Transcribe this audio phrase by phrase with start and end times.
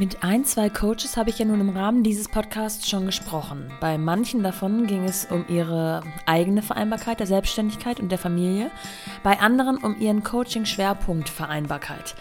[0.00, 3.70] Mit ein, zwei Coaches habe ich ja nun im Rahmen dieses Podcasts schon gesprochen.
[3.82, 8.70] Bei manchen davon ging es um ihre eigene Vereinbarkeit der Selbstständigkeit und der Familie,
[9.22, 12.14] bei anderen um ihren Coaching-Schwerpunkt Vereinbarkeit.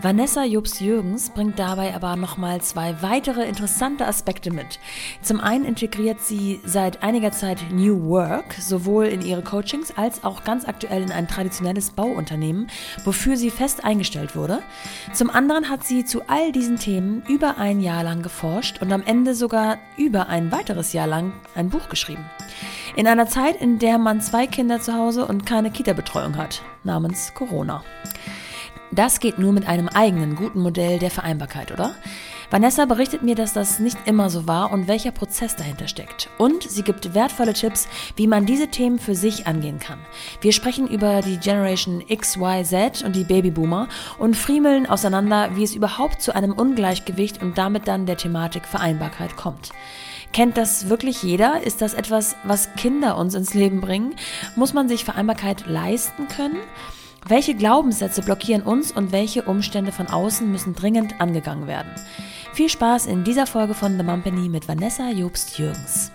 [0.00, 4.78] Vanessa Jobs-Jürgens bringt dabei aber nochmal zwei weitere interessante Aspekte mit.
[5.22, 10.44] Zum einen integriert sie seit einiger Zeit New Work sowohl in ihre Coachings als auch
[10.44, 12.68] ganz aktuell in ein traditionelles Bauunternehmen,
[13.04, 14.62] wofür sie fest eingestellt wurde.
[15.12, 19.02] Zum anderen hat sie zu all diesen Themen über ein Jahr lang geforscht und am
[19.02, 22.24] Ende sogar über ein weiteres Jahr lang ein Buch geschrieben.
[22.94, 27.34] In einer Zeit, in der man zwei Kinder zu Hause und keine Kita-Betreuung hat, namens
[27.34, 27.82] Corona.
[28.90, 31.94] Das geht nur mit einem eigenen guten Modell der Vereinbarkeit, oder?
[32.50, 36.30] Vanessa berichtet mir, dass das nicht immer so war und welcher Prozess dahinter steckt.
[36.38, 39.98] Und sie gibt wertvolle Tipps, wie man diese Themen für sich angehen kann.
[40.40, 43.88] Wir sprechen über die Generation X, Y, Z und die Babyboomer
[44.18, 49.36] und friemeln auseinander, wie es überhaupt zu einem Ungleichgewicht und damit dann der Thematik Vereinbarkeit
[49.36, 49.70] kommt.
[50.32, 51.62] Kennt das wirklich jeder?
[51.62, 54.14] Ist das etwas, was Kinder uns ins Leben bringen?
[54.56, 56.56] Muss man sich Vereinbarkeit leisten können?
[57.28, 61.90] Welche Glaubenssätze blockieren uns und welche Umstände von außen müssen dringend angegangen werden?
[62.54, 66.10] Viel Spaß in dieser Folge von The Mumpany mit Vanessa Jobst-Jürgens.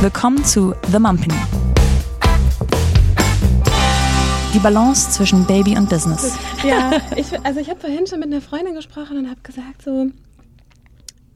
[0.00, 1.38] Willkommen zu The Mumpany.
[4.52, 6.36] Die Balance zwischen Baby und Business.
[6.64, 10.10] Ja, ich, also ich habe vorhin schon mit einer Freundin gesprochen und habe gesagt so,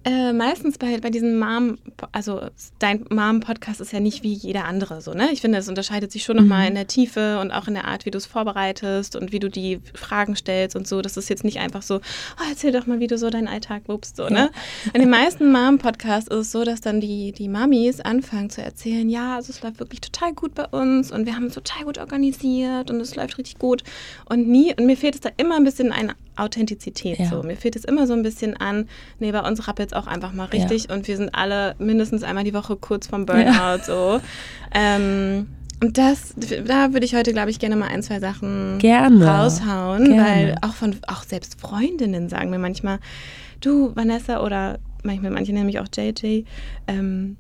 [0.05, 1.79] äh, meistens bei, bei diesem Mom,
[2.11, 2.41] also
[2.79, 5.29] dein Mom-Podcast ist ja nicht wie jeder andere so, ne?
[5.33, 6.69] Ich finde, es unterscheidet sich schon nochmal mhm.
[6.69, 9.49] in der Tiefe und auch in der Art, wie du es vorbereitest und wie du
[9.49, 11.03] die Fragen stellst und so.
[11.03, 13.83] Das ist jetzt nicht einfach so, oh, erzähl doch mal, wie du so deinen Alltag
[13.87, 14.51] wupst, so, ne?
[14.93, 19.09] In den meisten Mom-Podcasts ist es so, dass dann die, die Mamis anfangen zu erzählen,
[19.09, 21.99] ja, also es läuft wirklich total gut bei uns und wir haben es total gut
[21.99, 23.85] organisiert und es läuft richtig gut
[24.29, 27.19] und nie, und mir fehlt es da immer ein bisschen ein Authentizität.
[27.19, 27.27] Ja.
[27.27, 27.43] So.
[27.43, 28.89] Mir fehlt es immer so ein bisschen an,
[29.19, 30.95] nee, bei uns rappelt es auch einfach mal richtig ja.
[30.95, 33.45] und wir sind alle mindestens einmal die Woche kurz vom Burnout.
[33.45, 33.79] Ja.
[33.79, 34.21] So.
[34.75, 35.49] Ähm,
[35.83, 39.27] und das, da würde ich heute, glaube ich, gerne mal ein, zwei Sachen gerne.
[39.27, 40.23] raushauen, gerne.
[40.23, 43.01] weil auch von, auch selbst Freundinnen sagen mir manchmal,
[43.61, 46.45] du, Vanessa, oder manchmal, manche nennen mich auch JJ,
[46.87, 47.37] ähm,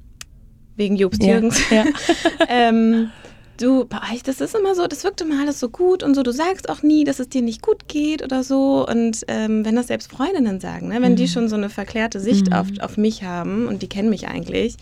[0.76, 1.62] wegen Jobst Jürgens.
[1.70, 1.84] Ja.
[2.48, 3.10] ähm,
[3.58, 6.22] du, bei euch, das ist immer so, das wirkt immer alles so gut und so,
[6.22, 8.86] du sagst auch nie, dass es dir nicht gut geht oder so.
[8.86, 11.16] Und ähm, wenn das selbst Freundinnen sagen, ne, wenn mhm.
[11.16, 12.52] die schon so eine verklärte Sicht mhm.
[12.54, 14.76] auf, auf mich haben und die kennen mich eigentlich,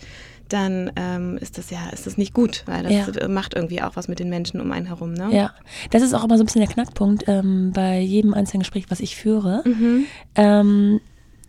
[0.49, 3.27] dann ähm, ist das ja, ist das nicht gut, weil das ja.
[3.27, 5.13] macht irgendwie auch was mit den Menschen um einen herum.
[5.13, 5.29] Ne?
[5.31, 5.53] Ja,
[5.91, 8.99] das ist auch immer so ein bisschen der Knackpunkt ähm, bei jedem einzelnen Gespräch, was
[8.99, 9.63] ich führe.
[9.65, 10.05] Mhm.
[10.35, 11.01] Ähm,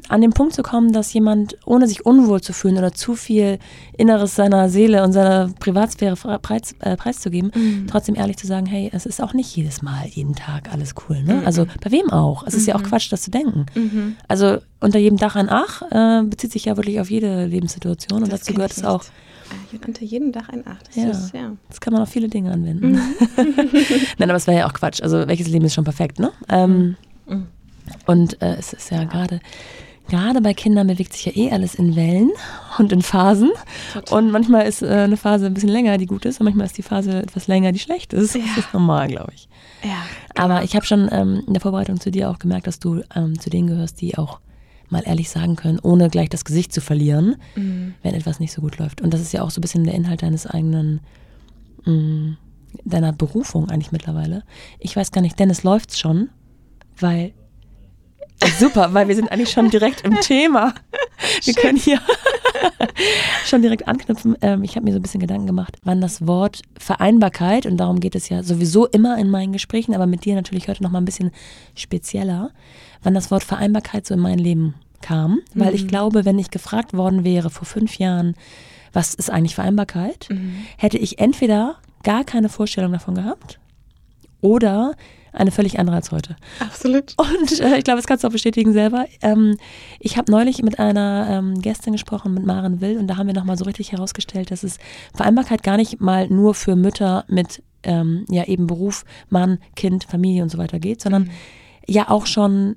[0.09, 3.59] an den Punkt zu kommen, dass jemand, ohne sich unwohl zu fühlen oder zu viel
[3.97, 7.87] Inneres seiner Seele und seiner Privatsphäre preis, äh, preiszugeben, mhm.
[7.89, 11.23] trotzdem ehrlich zu sagen, hey, es ist auch nicht jedes Mal, jeden Tag alles cool.
[11.23, 11.35] Ne?
[11.35, 11.47] Mhm.
[11.47, 12.47] Also bei wem auch?
[12.47, 12.87] Es ist ja auch mhm.
[12.87, 13.67] Quatsch, das zu denken.
[13.75, 14.17] Mhm.
[14.29, 18.33] Also unter jedem Dach ein Ach äh, bezieht sich ja wirklich auf jede Lebenssituation und
[18.33, 19.05] das dazu gehört es auch.
[19.51, 20.83] Ah, unter jedem Dach ein Ach.
[20.83, 21.11] Das, ja.
[21.11, 21.53] Ist, ja.
[21.69, 22.93] das kann man auf viele Dinge anwenden.
[22.93, 23.01] Mhm.
[24.19, 25.03] Nein, aber es wäre ja auch Quatsch.
[25.03, 26.33] Also welches Leben ist schon perfekt, ne?
[26.49, 26.97] Ähm,
[27.29, 27.47] mhm.
[28.07, 29.41] Und äh, es ist ja gerade
[30.09, 32.31] gerade bei Kindern bewegt sich ja eh alles in Wellen
[32.79, 33.51] und in Phasen.
[33.93, 34.19] Total.
[34.19, 36.79] Und manchmal ist äh, eine Phase ein bisschen länger, die gut ist, und manchmal ist
[36.79, 38.35] die Phase etwas länger, die schlecht ist.
[38.35, 38.43] Ja.
[38.55, 39.49] Das ist normal, glaube ich.
[39.83, 39.91] Ja,
[40.35, 40.45] genau.
[40.45, 43.39] Aber ich habe schon ähm, in der Vorbereitung zu dir auch gemerkt, dass du ähm,
[43.39, 44.41] zu denen gehörst, die auch
[44.89, 47.95] mal ehrlich sagen können, ohne gleich das Gesicht zu verlieren, mhm.
[48.03, 49.01] wenn etwas nicht so gut läuft.
[49.01, 51.01] Und das ist ja auch so ein bisschen der Inhalt deines eigenen,
[51.85, 52.37] mh, mm,
[52.85, 54.45] deiner Berufung eigentlich mittlerweile.
[54.79, 56.29] Ich weiß gar nicht, Dennis läuft's schon,
[56.99, 57.33] weil
[58.59, 60.75] Super, weil wir sind eigentlich schon direkt im Thema.
[61.45, 62.01] Wir können hier
[63.45, 64.37] schon direkt anknüpfen.
[64.41, 68.01] Ähm, ich habe mir so ein bisschen Gedanken gemacht, wann das Wort Vereinbarkeit, und darum
[68.01, 71.01] geht es ja sowieso immer in meinen Gesprächen, aber mit dir natürlich heute noch mal
[71.01, 71.31] ein bisschen
[71.75, 72.51] spezieller,
[73.03, 75.41] wann das Wort Vereinbarkeit so in mein Leben kam.
[75.55, 75.77] Weil mhm.
[75.77, 78.35] ich glaube, wenn ich gefragt worden wäre vor fünf Jahren,
[78.93, 80.65] was ist eigentlich Vereinbarkeit, mhm.
[80.77, 83.59] hätte ich entweder gar keine Vorstellung davon gehabt
[84.41, 84.95] oder
[85.33, 86.37] eine völlig andere als heute.
[86.61, 87.15] Absolut.
[87.17, 89.07] Und äh, ich glaube, das kannst du auch bestätigen selber.
[89.23, 89.57] Ähm,
[89.99, 93.35] ich habe neulich mit einer ähm, Gästin gesprochen, mit Maren Will, und da haben wir
[93.35, 94.79] nochmal so richtig herausgestellt, dass es
[95.15, 100.43] Vereinbarkeit gar nicht mal nur für Mütter mit ähm, ja eben Beruf, Mann, Kind, Familie
[100.43, 101.31] und so weiter geht, sondern mhm.
[101.87, 102.77] ja auch schon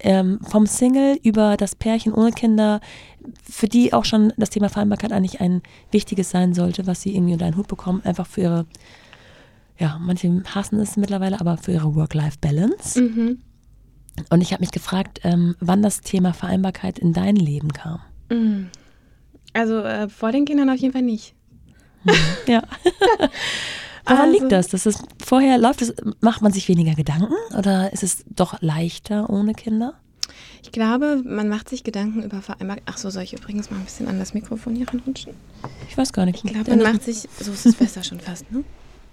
[0.00, 2.80] ähm, vom Single über das Pärchen ohne Kinder,
[3.48, 7.34] für die auch schon das Thema Vereinbarkeit eigentlich ein wichtiges sein sollte, was sie irgendwie
[7.34, 8.66] unter einen Hut bekommen, einfach für ihre
[9.78, 13.00] ja, manche hassen es mittlerweile, aber für ihre Work-Life-Balance.
[13.00, 13.38] Mhm.
[14.30, 18.00] Und ich habe mich gefragt, ähm, wann das Thema Vereinbarkeit in dein Leben kam.
[18.30, 18.68] Mhm.
[19.54, 21.34] Also äh, vor den Kindern auf jeden Fall nicht.
[22.04, 22.12] Mhm.
[22.46, 22.62] Ja.
[24.04, 24.68] Woran Also- liegt das?
[24.68, 29.30] Dass es vorher läuft, es, macht man sich weniger Gedanken oder ist es doch leichter
[29.30, 29.94] ohne Kinder?
[30.62, 32.84] Ich glaube, man macht sich Gedanken über Vereinbarkeit.
[32.86, 35.34] Ach so, soll ich übrigens mal ein bisschen an das Mikrofon hier ranrutschen?
[35.88, 36.44] Ich weiß gar nicht.
[36.44, 38.64] Ich glaube, man macht sich, so ist es besser schon fast, ne?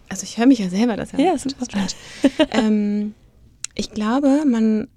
[0.10, 1.66] Also ich höre mich ja selber, das ist Ja, super.
[1.66, 1.88] strange.
[2.52, 3.14] ähm,
[3.76, 4.88] ich glaube, man,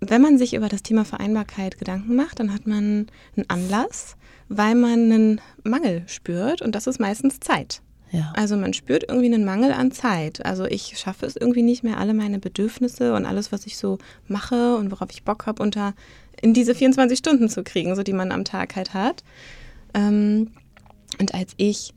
[0.00, 3.06] wenn man sich über das Thema Vereinbarkeit Gedanken macht, dann hat man
[3.36, 4.16] einen Anlass,
[4.48, 7.82] weil man einen Mangel spürt und das ist meistens Zeit.
[8.12, 8.32] Ja.
[8.36, 10.44] Also man spürt irgendwie einen Mangel an Zeit.
[10.46, 13.98] Also ich schaffe es irgendwie nicht mehr, alle meine Bedürfnisse und alles, was ich so
[14.28, 15.92] mache und worauf ich Bock habe, unter
[16.40, 19.24] in diese 24 Stunden zu kriegen, so die man am Tag halt hat.
[19.92, 20.52] Ähm,
[21.18, 21.94] und als ich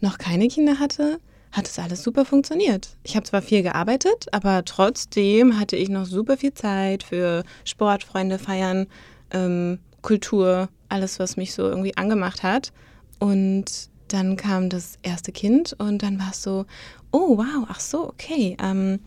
[0.00, 1.18] noch keine Kinder hatte,
[1.52, 2.88] hat es alles super funktioniert.
[3.04, 8.04] Ich habe zwar viel gearbeitet, aber trotzdem hatte ich noch super viel Zeit für Sport,
[8.04, 8.86] Freunde feiern,
[9.30, 12.72] ähm, Kultur, alles, was mich so irgendwie angemacht hat.
[13.18, 16.66] Und dann kam das erste Kind und dann war es so,
[17.10, 18.56] oh wow, ach so, okay.
[18.62, 19.00] Ähm,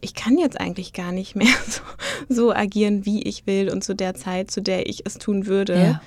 [0.00, 1.80] ich kann jetzt eigentlich gar nicht mehr so,
[2.28, 5.74] so agieren, wie ich will und zu der Zeit, zu der ich es tun würde.
[5.74, 6.02] Ja.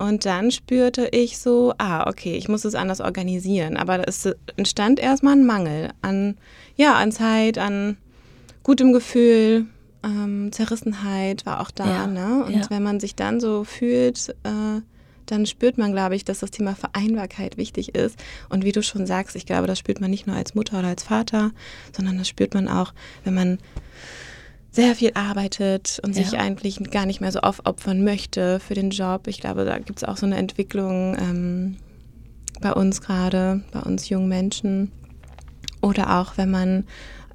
[0.00, 3.76] Und dann spürte ich so, ah, okay, ich muss es anders organisieren.
[3.76, 4.26] Aber es
[4.56, 6.38] entstand erstmal ein Mangel an,
[6.74, 7.98] ja, an Zeit, an
[8.62, 9.66] gutem Gefühl,
[10.02, 11.86] ähm, Zerrissenheit war auch da.
[11.86, 12.44] Ja, Ne?
[12.46, 12.70] Und ja.
[12.70, 14.80] wenn man sich dann so fühlt, äh,
[15.26, 18.18] dann spürt man, glaube ich, dass das Thema Vereinbarkeit wichtig ist.
[18.48, 20.88] Und wie du schon sagst, ich glaube, das spürt man nicht nur als Mutter oder
[20.88, 21.50] als Vater,
[21.94, 22.94] sondern das spürt man auch,
[23.24, 23.58] wenn man
[24.72, 26.40] sehr viel arbeitet und sich Ja.
[26.40, 29.26] eigentlich gar nicht mehr so aufopfern möchte für den Job.
[29.26, 31.76] Ich glaube, da gibt es auch so eine Entwicklung ähm,
[32.60, 34.92] bei uns gerade, bei uns jungen Menschen.
[35.82, 36.84] Oder auch, wenn man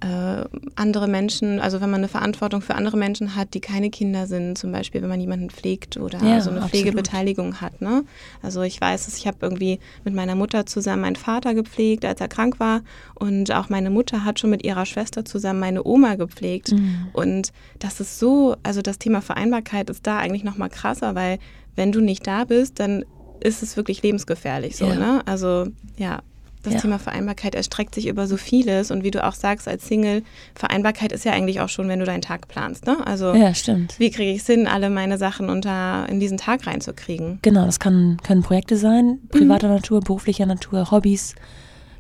[0.02, 0.44] äh,
[0.76, 4.58] andere Menschen, also wenn man eine Verantwortung für andere Menschen hat, die keine Kinder sind,
[4.58, 6.70] zum Beispiel, wenn man jemanden pflegt oder Ja, so eine absolut.
[6.72, 7.82] Pflegebeteiligung hat.
[7.82, 8.04] Ne?
[8.42, 12.20] Also ich weiß es, ich habe irgendwie mit meiner Mutter zusammen meinen Vater gepflegt, als
[12.22, 12.82] er krank war.
[13.16, 16.72] Und auch meine Mutter hat schon mit ihrer Schwester zusammen meine Oma gepflegt.
[16.74, 17.08] Mhm.
[17.14, 21.40] Und das ist so, also das Thema Vereinbarkeit ist da eigentlich noch mal krasser, weil
[21.76, 23.06] wenn du nicht da bist, dann
[23.42, 24.96] ist es wirklich lebensgefährlich so, Ja.
[24.96, 25.22] ne?
[25.26, 26.22] Also ja,
[26.66, 26.80] das Ja.
[26.82, 30.24] Thema Vereinbarkeit erstreckt sich über so vieles und wie du auch sagst als Single,
[30.56, 32.98] Vereinbarkeit ist ja eigentlich auch schon, wenn du deinen Tag planst, ne?
[33.06, 33.96] Also Ja, stimmt.
[34.00, 37.40] wie kriege ich es hin, alle meine Sachen unter in diesen Tag reinzukriegen?
[37.42, 41.36] Genau, das kann, können Projekte sein, privater Natur, beruflicher Natur, Hobbys,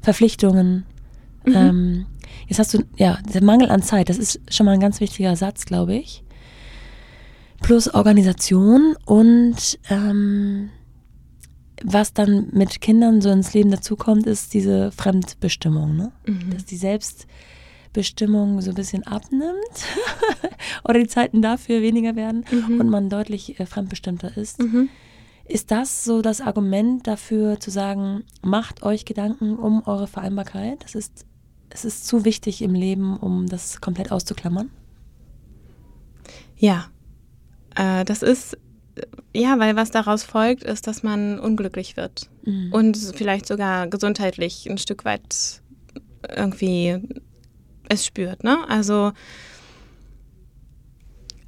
[0.01, 0.85] Verpflichtungen.
[1.47, 2.05] Ähm,
[2.47, 5.35] jetzt hast du, ja, der Mangel an Zeit, das ist schon mal ein ganz wichtiger
[5.35, 6.23] Satz, glaube ich.
[7.61, 10.69] Plus Organisation und ähm,
[11.85, 16.11] was dann mit Kindern so ins Leben dazukommt, ist diese Fremdbestimmung, ne?
[16.51, 19.85] Dass die Selbstbestimmung so ein bisschen abnimmt
[20.83, 22.43] oder die Zeiten dafür weniger werden
[22.79, 24.59] und man deutlich äh, fremdbestimmter ist.
[25.47, 30.83] Ist das so das Argument dafür zu sagen, macht euch Gedanken um eure Vereinbarkeit?
[30.83, 31.25] Das ist,
[31.69, 34.71] es ist zu wichtig im Leben, um das komplett auszuklammern?
[36.57, 36.87] Ja,
[37.75, 38.57] äh, das ist,
[39.33, 42.71] ja, weil was daraus folgt, ist, dass man unglücklich wird Mhm.
[42.71, 45.61] und vielleicht sogar gesundheitlich ein Stück weit
[46.35, 47.01] irgendwie
[47.89, 48.43] es spürt.
[48.43, 48.57] Ne?
[48.67, 49.11] Also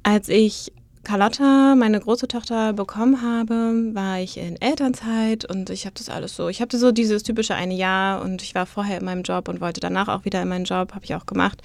[0.02, 0.72] als ich
[1.04, 6.36] Carlotta, meine große Tochter, bekommen habe, war ich in Elternzeit und ich habe das alles
[6.36, 6.48] so.
[6.48, 9.60] Ich hatte so dieses typische eine Jahr und ich war vorher in meinem Job und
[9.60, 11.62] wollte danach auch wieder in meinen Job, habe ich auch gemacht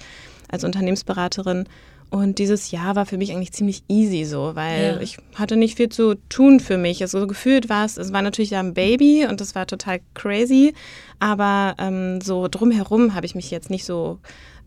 [0.48, 1.66] als Unternehmensberaterin.
[2.14, 5.00] Und dieses Jahr war für mich eigentlich ziemlich easy so, weil Ja.
[5.00, 7.02] ich hatte nicht viel zu tun für mich.
[7.02, 9.98] Also so gefühlt war es, es war natürlich ja ein Baby und das war total
[10.14, 10.74] crazy,
[11.18, 14.20] aber ähm, so drumherum habe ich mich jetzt nicht so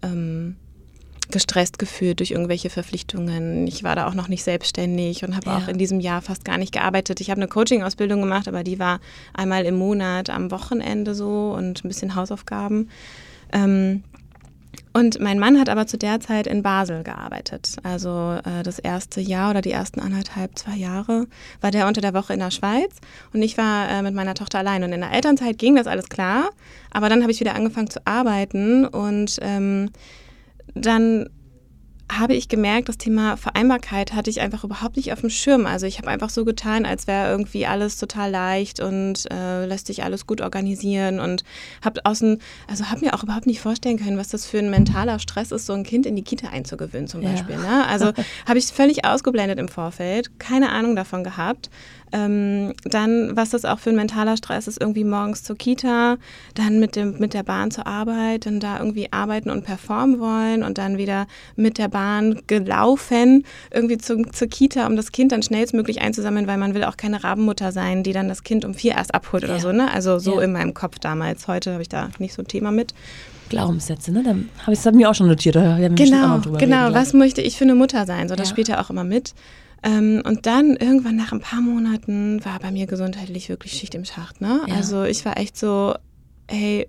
[0.03, 0.57] ähm,
[1.31, 3.65] gestresst gefühlt durch irgendwelche Verpflichtungen.
[3.65, 5.57] Ich war da auch noch nicht selbstständig und habe Ja.
[5.57, 7.21] auch in diesem Jahr fast gar nicht gearbeitet.
[7.21, 8.99] Ich habe eine Coaching-Ausbildung gemacht, aber die war
[9.33, 12.89] einmal im Monat am Wochenende so und ein bisschen Hausaufgaben.
[13.53, 14.03] Ähm,
[14.97, 17.75] und mein Mann hat aber zu der Zeit in Basel gearbeitet.
[17.83, 21.27] Also äh, das erste Jahr oder die ersten anderthalb, zwei Jahre
[21.61, 22.95] war der unter der Woche in der Schweiz
[23.31, 24.83] und ich war äh, mit meiner Tochter allein.
[24.83, 26.49] Und in der Elternzeit ging das alles klar,
[26.89, 29.91] aber dann habe ich wieder angefangen zu arbeiten und ähm,
[30.73, 31.29] dann
[32.11, 35.65] habe ich gemerkt, das Thema Vereinbarkeit hatte ich einfach überhaupt nicht auf dem Schirm.
[35.65, 39.87] Also ich habe einfach so getan, als wäre irgendwie alles total leicht und äh, lässt
[39.87, 41.43] sich alles gut organisieren und
[41.83, 45.19] habe außen, also habe mir auch überhaupt nicht vorstellen können, was das für ein mentaler
[45.19, 47.31] Stress ist, so ein Kind in die Kita einzugewöhnen zum Ja.
[47.31, 47.57] Beispiel.
[47.57, 47.85] Ne?
[47.87, 48.13] Also
[48.47, 51.69] habe ich völlig ausgeblendet im Vorfeld, keine Ahnung davon gehabt.
[52.11, 56.17] Ähm, dann, was das auch für ein mentaler Stress ist, irgendwie morgens zur Kita,
[56.55, 60.63] dann mit, dem, mit der Bahn zur Arbeit, dann da irgendwie arbeiten und performen wollen
[60.63, 65.43] und dann wieder mit der Bahn gelaufen, irgendwie zu, zur Kita, um das Kind dann
[65.43, 68.93] schnellstmöglich einzusammeln, weil man will auch keine Rabenmutter sein, die dann das Kind um vier
[68.93, 69.49] erst abholt ja.
[69.49, 69.71] oder so.
[69.71, 69.91] Ne?
[69.91, 70.43] Also so ja.
[70.43, 71.47] in meinem Kopf damals.
[71.47, 72.93] Heute habe ich da nicht so ein Thema mit.
[73.49, 74.23] Glaubenssätze, ne?
[74.23, 74.31] Da
[74.63, 75.55] habe ich es mir auch schon notiert.
[75.55, 76.57] Genau, genau.
[76.57, 78.27] Reden, was möchte ich für eine Mutter sein?
[78.27, 78.53] So, das ja.
[78.53, 79.33] spielt ja auch immer mit.
[79.84, 84.05] Ähm, und dann irgendwann nach ein paar Monaten war bei mir gesundheitlich wirklich Schicht im
[84.05, 84.41] Schacht.
[84.41, 84.62] Ne?
[84.67, 84.75] Ja.
[84.75, 85.96] Also ich war echt so,
[86.50, 86.88] hey,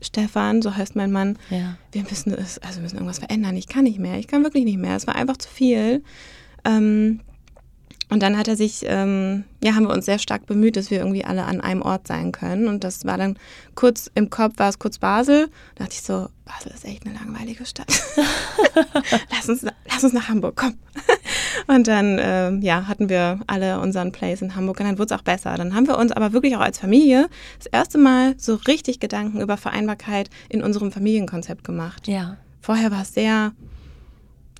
[0.00, 1.76] Stefan, so heißt mein Mann, ja.
[1.92, 3.56] wir müssen es, also wir müssen irgendwas verändern.
[3.56, 4.96] Ich kann nicht mehr, ich kann wirklich nicht mehr.
[4.96, 6.02] Es war einfach zu viel.
[6.64, 7.20] Ähm,
[8.12, 10.98] und dann hat er sich, ähm, ja, haben wir uns sehr stark bemüht, dass wir
[10.98, 12.68] irgendwie alle an einem Ort sein können.
[12.68, 13.38] Und das war dann
[13.74, 15.48] kurz im Kopf, war es kurz Basel.
[15.76, 17.90] Da dachte ich so, Basel ist echt eine langweilige Stadt.
[19.30, 20.74] lass, uns, lass uns nach Hamburg, komm.
[21.68, 25.18] und dann, äh, ja, hatten wir alle unseren Place in Hamburg und dann wurde es
[25.18, 25.56] auch besser.
[25.56, 29.40] Dann haben wir uns aber wirklich auch als Familie das erste Mal so richtig Gedanken
[29.40, 32.08] über Vereinbarkeit in unserem Familienkonzept gemacht.
[32.08, 32.36] Ja.
[32.60, 33.52] Vorher war es sehr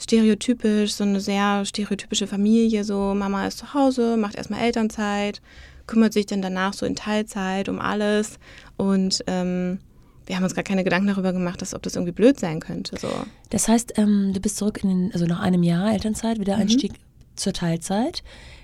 [0.02, 5.40] stereotypisch, so eine sehr stereotypische Familie, so Mama ist zu Hause, macht erstmal Elternzeit,
[5.87, 8.38] kümmert sich dann danach so in Teilzeit um alles
[8.76, 9.78] und ähm,
[10.26, 12.99] wir haben uns gar keine Gedanken darüber gemacht, dass, ob das irgendwie blöd sein könnte.
[12.99, 13.09] So.
[13.50, 16.62] Das heißt, ähm, du bist zurück in den, also nach einem Jahr Elternzeit, wieder mhm.
[16.62, 16.92] Einstieg
[17.35, 18.23] zur Teilzeit.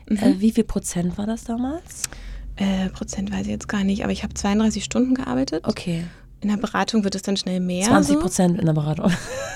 [0.09, 0.16] Mhm.
[0.18, 2.04] Äh, wie viel Prozent war das damals?
[2.57, 5.66] Äh, Prozent weiß ich jetzt gar nicht, aber ich habe 32 Stunden gearbeitet.
[5.66, 6.04] Okay.
[6.40, 7.87] In der Beratung wird es dann schnell mehr.
[7.87, 8.61] 20 Prozent so.
[8.61, 9.12] in der Beratung.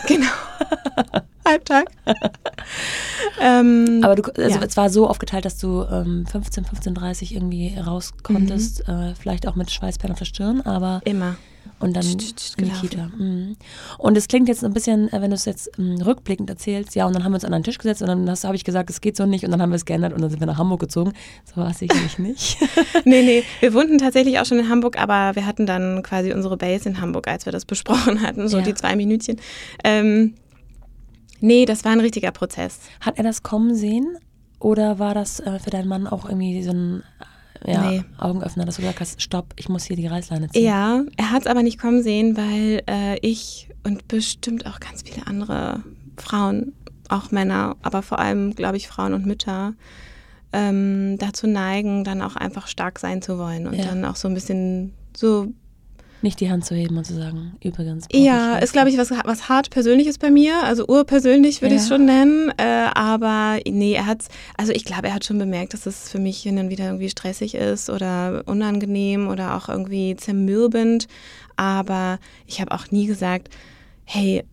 [0.07, 0.27] Genau.
[1.45, 1.91] Halbtag.
[3.41, 4.65] ähm, Aber du, also ja.
[4.65, 8.95] es war so aufgeteilt, dass du ähm, 15, 15, 30 irgendwie raus konntest, mhm.
[8.95, 11.37] äh, vielleicht auch mit Schweißperlen auf der Stirn, aber immer.
[11.83, 13.11] Und dann in die Kita.
[13.17, 13.57] Mhm.
[13.99, 17.07] Und es klingt jetzt ein bisschen, äh, wenn du es jetzt ähm, rückblickend erzählst, ja,
[17.07, 19.01] und dann haben wir uns an einen Tisch gesetzt und dann habe ich gesagt, es
[19.01, 20.81] geht so nicht und dann haben wir es geändert und dann sind wir nach Hamburg
[20.81, 21.13] gezogen.
[21.45, 22.59] So war es sicherlich nicht.
[23.05, 26.57] nee, nee, wir wohnten tatsächlich auch schon in Hamburg, aber wir hatten dann quasi unsere
[26.57, 28.63] Base in Hamburg, als wir das besprochen hatten, so ja.
[28.63, 29.41] die zwei Minütchen.
[29.83, 30.35] Ähm,
[31.43, 32.79] Nee, das war ein richtiger Prozess.
[33.01, 34.17] Hat er das kommen sehen?
[34.59, 37.03] Oder war das äh, für deinen Mann auch irgendwie so ein
[37.65, 38.05] äh, ja, nee.
[38.19, 40.65] Augenöffner, dass du gesagt hast, stopp, ich muss hier die Reißleine ziehen?
[40.65, 45.03] Ja, er hat es aber nicht kommen sehen, weil äh, ich und bestimmt auch ganz
[45.03, 45.83] viele andere
[46.17, 46.73] Frauen,
[47.09, 49.75] auch Männer, aber vor allem, glaube ich, Frauen und Mütter,
[50.53, 53.87] ähm, dazu neigen, dann auch einfach stark sein zu wollen und ja.
[53.87, 55.49] dann auch so ein bisschen so
[56.23, 58.07] nicht die Hand zu heben und zu sagen, übrigens.
[58.12, 60.62] Ja, ist, glaube ich, was, was hart Persönliches bei mir.
[60.64, 61.76] Also urpersönlich würde ja.
[61.76, 62.52] ich es schon nennen.
[62.57, 64.23] Äh, aber nee, er hat
[64.57, 67.11] also ich glaube, er hat schon bemerkt, dass es für mich hin und wieder irgendwie
[67.11, 71.07] stressig ist oder unangenehm oder auch irgendwie zermürbend.
[71.57, 73.49] Aber ich habe auch nie gesagt,
[74.05, 74.45] hey,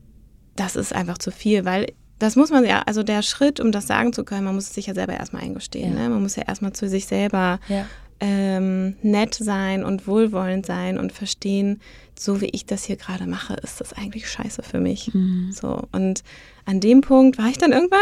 [0.56, 3.88] das ist einfach zu viel, weil das muss man ja, also der Schritt, um das
[3.88, 5.96] sagen zu können, man muss es sich ja selber erstmal eingestehen.
[5.96, 6.04] Ja.
[6.04, 6.10] Ne?
[6.10, 7.86] Man muss ja erstmal zu sich selber ja
[8.20, 11.82] ähm, nett sein und wohlwollend sein und verstehen,
[12.18, 15.14] so wie ich das hier gerade mache, ist das eigentlich scheiße für mich.
[15.14, 15.52] Mhm.
[15.52, 16.24] So und
[16.66, 18.00] an dem Punkt war ich dann irgendwann.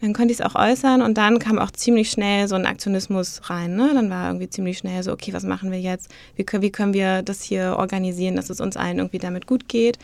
[0.00, 3.48] Dann konnte ich es auch äußern und dann kam auch ziemlich schnell so ein Aktionismus
[3.48, 3.76] rein.
[3.76, 3.92] Ne?
[3.94, 6.10] Dann war irgendwie ziemlich schnell so, okay, was machen wir jetzt?
[6.36, 9.68] Wie können, wie können wir das hier organisieren, dass es uns allen irgendwie damit gut
[9.68, 9.98] geht?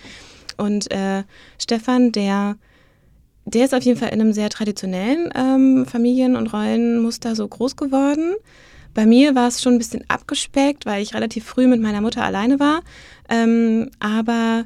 [0.56, 1.24] Und äh,
[1.58, 2.56] Stefan, der
[3.46, 7.76] der ist auf jeden Fall in einem sehr traditionellen ähm, Familien- und Rollenmuster so groß
[7.76, 8.34] geworden.
[8.94, 12.24] Bei mir war es schon ein bisschen abgespeckt, weil ich relativ früh mit meiner Mutter
[12.24, 12.80] alleine war.
[13.28, 14.64] Ähm, aber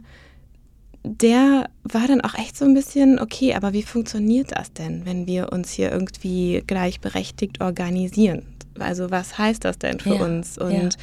[1.04, 5.26] der war dann auch echt so ein bisschen, okay, aber wie funktioniert das denn, wenn
[5.26, 8.46] wir uns hier irgendwie gleichberechtigt organisieren?
[8.78, 10.56] Also was heißt das denn für ja, uns?
[10.56, 10.96] Und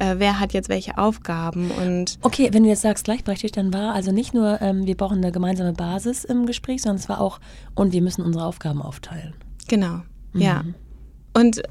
[0.00, 0.12] ja.
[0.12, 1.72] äh, wer hat jetzt welche Aufgaben?
[1.72, 5.18] Und okay, wenn du jetzt sagst gleichberechtigt, dann war also nicht nur, ähm, wir brauchen
[5.18, 7.40] eine gemeinsame Basis im Gespräch, sondern es war auch,
[7.74, 9.34] und wir müssen unsere Aufgaben aufteilen.
[9.66, 10.40] Genau, mhm.
[10.40, 10.64] ja.
[11.34, 11.62] Und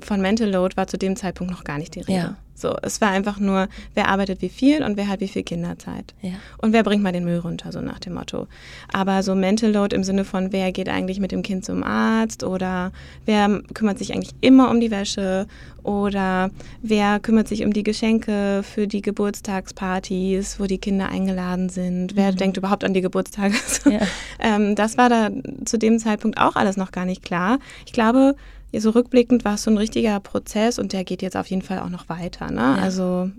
[0.00, 2.18] von Mental Load war zu dem Zeitpunkt noch gar nicht die Rede.
[2.18, 2.36] Ja.
[2.58, 6.14] So, es war einfach nur, wer arbeitet wie viel und wer hat wie viel Kinderzeit.
[6.22, 6.32] Ja.
[6.60, 8.48] Und wer bringt mal den Müll runter, so nach dem Motto.
[8.92, 12.42] Aber so Mental Load im Sinne von, wer geht eigentlich mit dem Kind zum Arzt
[12.42, 12.90] oder
[13.26, 15.46] wer kümmert sich eigentlich immer um die Wäsche
[15.84, 16.50] oder
[16.82, 22.32] wer kümmert sich um die Geschenke für die Geburtstagspartys, wo die Kinder eingeladen sind, wer
[22.32, 22.36] mhm.
[22.36, 23.54] denkt überhaupt an die Geburtstage.
[23.88, 24.00] Ja.
[24.40, 25.30] ähm, das war da
[25.64, 27.58] zu dem Zeitpunkt auch alles noch gar nicht klar.
[27.86, 28.34] Ich glaube,
[28.76, 31.80] so rückblickend war es so ein richtiger Prozess und der geht jetzt auf jeden Fall
[31.80, 32.50] auch noch weiter.
[32.50, 32.60] Ne?
[32.60, 32.74] Ja.
[32.74, 33.30] Also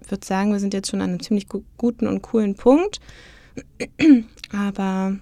[0.00, 3.00] ich würde sagen, wir sind jetzt schon an einem ziemlich gu guten und coolen Punkt.
[4.52, 5.16] Aber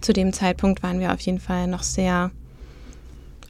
[0.00, 2.30] zu dem Zeitpunkt waren wir auf jeden Fall noch sehr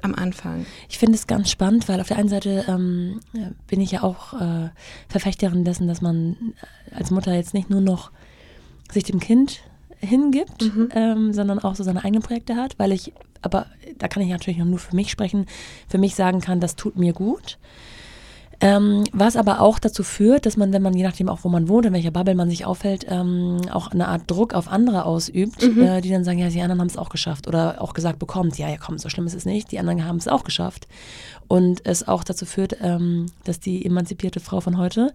[0.02, 0.64] am Anfang.
[0.88, 3.20] Ich finde es ganz spannend, weil auf der einen Seite ähm,
[3.66, 4.70] bin ich ja auch äh,
[5.08, 6.36] Verfechterin dessen, dass man
[6.94, 8.10] als Mutter jetzt nicht nur noch
[8.90, 9.62] sich dem Kind
[10.00, 10.88] hingibt, mhm.
[10.94, 13.12] ähm, sondern auch so seine eigenen Projekte hat, weil ich,
[13.42, 13.66] aber
[13.98, 15.46] da kann ich natürlich nur für mich sprechen,
[15.88, 17.58] für mich sagen kann, das tut mir gut.
[18.60, 21.68] Ähm, was aber auch dazu führt, dass man, wenn man, je nachdem auch wo man
[21.68, 25.62] wohnt, in welcher Bubble man sich aufhält, ähm, auch eine Art Druck auf andere ausübt,
[25.62, 25.82] mhm.
[25.82, 27.48] äh, die dann sagen, ja, die anderen haben es auch geschafft.
[27.48, 30.16] Oder auch gesagt bekommt, ja, ja, komm, so schlimm ist es nicht, die anderen haben
[30.16, 30.88] es auch geschafft.
[31.48, 35.12] Und es auch dazu führt, ähm, dass die emanzipierte Frau von heute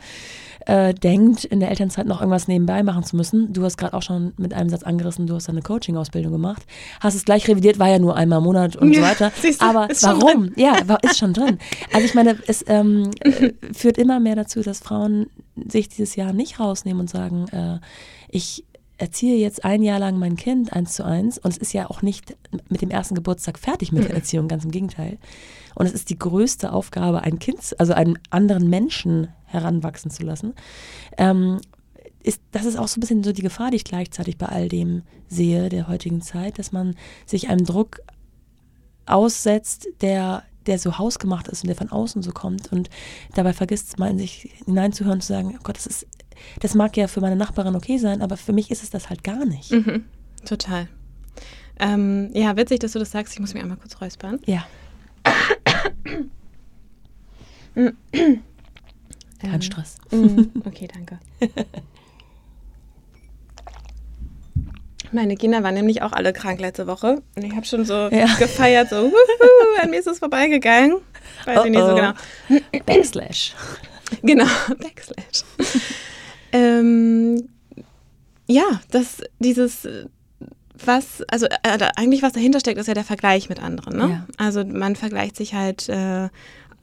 [0.66, 3.52] äh, denkt, in der Elternzeit noch irgendwas nebenbei machen zu müssen.
[3.54, 6.64] Du hast gerade auch schon mit einem Satz angerissen, du hast eine Coaching-Ausbildung gemacht,
[7.00, 9.32] hast es gleich revidiert, war ja nur einmal im Monat und ja, so weiter.
[9.42, 10.52] Du, Aber warum?
[10.56, 11.58] Ja, war, ist schon drin.
[11.94, 15.28] Also ich meine, es ähm, äh, führt immer mehr dazu, dass Frauen
[15.68, 17.80] sich dieses Jahr nicht rausnehmen und sagen, äh,
[18.30, 18.66] ich
[19.02, 22.04] erziehe jetzt ein Jahr lang mein Kind eins zu eins und es ist ja auch
[22.04, 22.38] nicht
[22.70, 25.18] mit dem ersten Geburtstag fertig mit der Erziehung, ganz im Gegenteil.
[25.74, 30.54] Und es ist die größte Aufgabe, ein Kind, also einen anderen Menschen heranwachsen zu lassen.
[31.18, 31.60] Ähm,
[32.24, 34.70] ist, das ist auch so ein bisschen so die Gefahr, die ich gleichzeitig bei all
[34.70, 38.02] dem sehe, der heutigen Zeit, dass man sich einem Druck
[39.06, 42.90] aussetzt, der, der so hausgemacht ist und der von außen so kommt und
[43.34, 46.08] dabei vergisst man in sich hineinzuhören und zu sagen, oh Gott, das ist,
[46.60, 49.24] das mag ja für meine Nachbarin okay sein, aber für mich ist es das halt
[49.24, 49.72] gar nicht.
[49.72, 50.06] Mhm,
[50.46, 50.88] total.
[51.80, 53.34] Ähm, ja, witzig, dass du das sagst.
[53.34, 54.40] Ich muss mich einmal kurz räuspern.
[54.46, 54.66] Ja.
[59.42, 59.98] Kein ähm, Stress.
[60.12, 61.20] Mm, okay, danke.
[65.14, 67.22] Meine Kinder waren nämlich auch alle krank letzte Woche.
[67.36, 68.28] Und ich habe schon so ja.
[68.40, 70.98] gefeiert, so, wuhu, an mir ist es vorbeigegangen.
[71.46, 72.14] Weiß oh ich nicht so genau.
[72.86, 73.56] Backslash.
[74.24, 75.46] Genau, Backslash.
[76.52, 77.48] ähm,
[78.46, 79.88] ja, das, dieses,
[80.86, 83.98] was, also äh, eigentlich was dahinter steckt, ist ja der Vergleich mit anderen.
[83.98, 84.10] Ne?
[84.10, 84.26] Ja.
[84.38, 86.28] Also man vergleicht sich halt äh,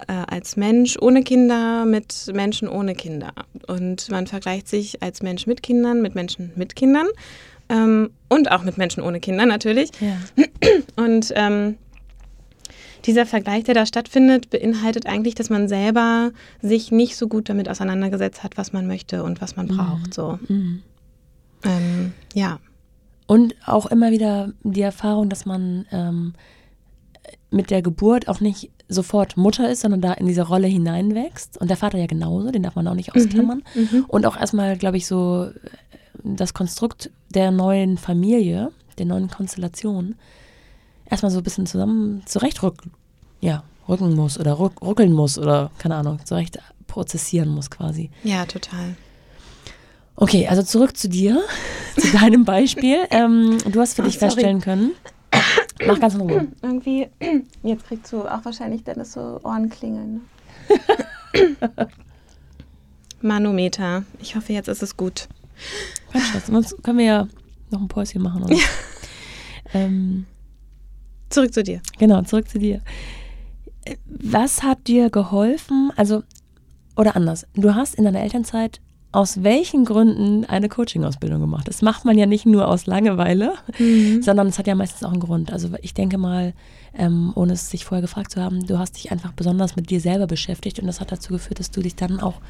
[0.07, 3.33] äh, als Mensch ohne Kinder mit Menschen ohne Kinder.
[3.67, 7.09] Und man vergleicht sich als Mensch mit Kindern mit Menschen mit Kindern
[7.69, 9.91] ähm, und auch mit Menschen ohne Kinder natürlich.
[10.01, 10.17] Ja.
[10.97, 11.77] Und ähm,
[13.05, 17.69] dieser Vergleich, der da stattfindet, beinhaltet eigentlich, dass man selber sich nicht so gut damit
[17.69, 19.77] auseinandergesetzt hat, was man möchte und was man mhm.
[19.77, 20.15] braucht.
[20.15, 20.39] So.
[20.49, 20.83] Mhm.
[21.65, 22.59] Ähm, ja.
[23.27, 26.33] Und auch immer wieder die Erfahrung, dass man ähm,
[27.51, 31.59] mit der Geburt auch nicht sofort Mutter ist, sondern da in diese Rolle hineinwächst.
[31.59, 33.63] Und der Vater ja genauso, den darf man auch nicht mhm, ausklammern.
[33.75, 35.51] Mhm, und auch erstmal, glaube ich, so
[36.25, 40.15] das Konstrukt der neuen Familie, der neuen Konstellation,
[41.09, 42.93] erstmal so ein bisschen zusammen zurechtrücken,
[43.41, 48.11] ja, rücken muss oder ruck, ruckeln muss oder keine Ahnung, zurecht prozessieren muss quasi.
[48.25, 48.97] Ja, total.
[50.17, 51.41] Okay, also zurück zu dir,
[51.97, 52.97] zu deinem Beispiel.
[53.11, 54.93] Ähm, du hast für dich oh, feststellen können,
[55.87, 56.49] Mach ganz in Ruhe.
[56.63, 57.09] Irgendwie,
[57.63, 60.23] jetzt kriegst du auch wahrscheinlich Dennis so Ohrenklingeln.
[61.35, 61.57] Ne?
[63.21, 64.05] Manometer.
[64.21, 65.29] Ich hoffe, jetzt ist es gut.
[66.13, 66.47] Kein Stress.
[66.47, 67.29] Sonst können wir ja
[67.71, 68.45] noch ein Päuschen machen.
[68.45, 68.57] Oder?
[69.75, 70.27] ähm,
[71.29, 71.81] zurück zu dir.
[71.99, 72.81] Genau, zurück zu dir.
[74.07, 75.93] Was hat dir geholfen?
[75.97, 76.23] Also,
[76.97, 77.47] oder anders.
[77.55, 81.67] Du hast in deiner Elternzeit aus welchen Gründen eine Coaching-Ausbildung gemacht.
[81.67, 84.23] Das macht man ja nicht nur aus Langeweile, mhm.
[84.23, 85.53] sondern es hat ja meistens auch einen Grund.
[85.53, 86.53] Also ich denke mal,
[86.95, 90.01] ähm, ohne es sich vorher gefragt zu haben, du hast dich einfach besonders mit dir
[90.01, 92.41] selber beschäftigt und das hat dazu geführt, dass du dich dann auch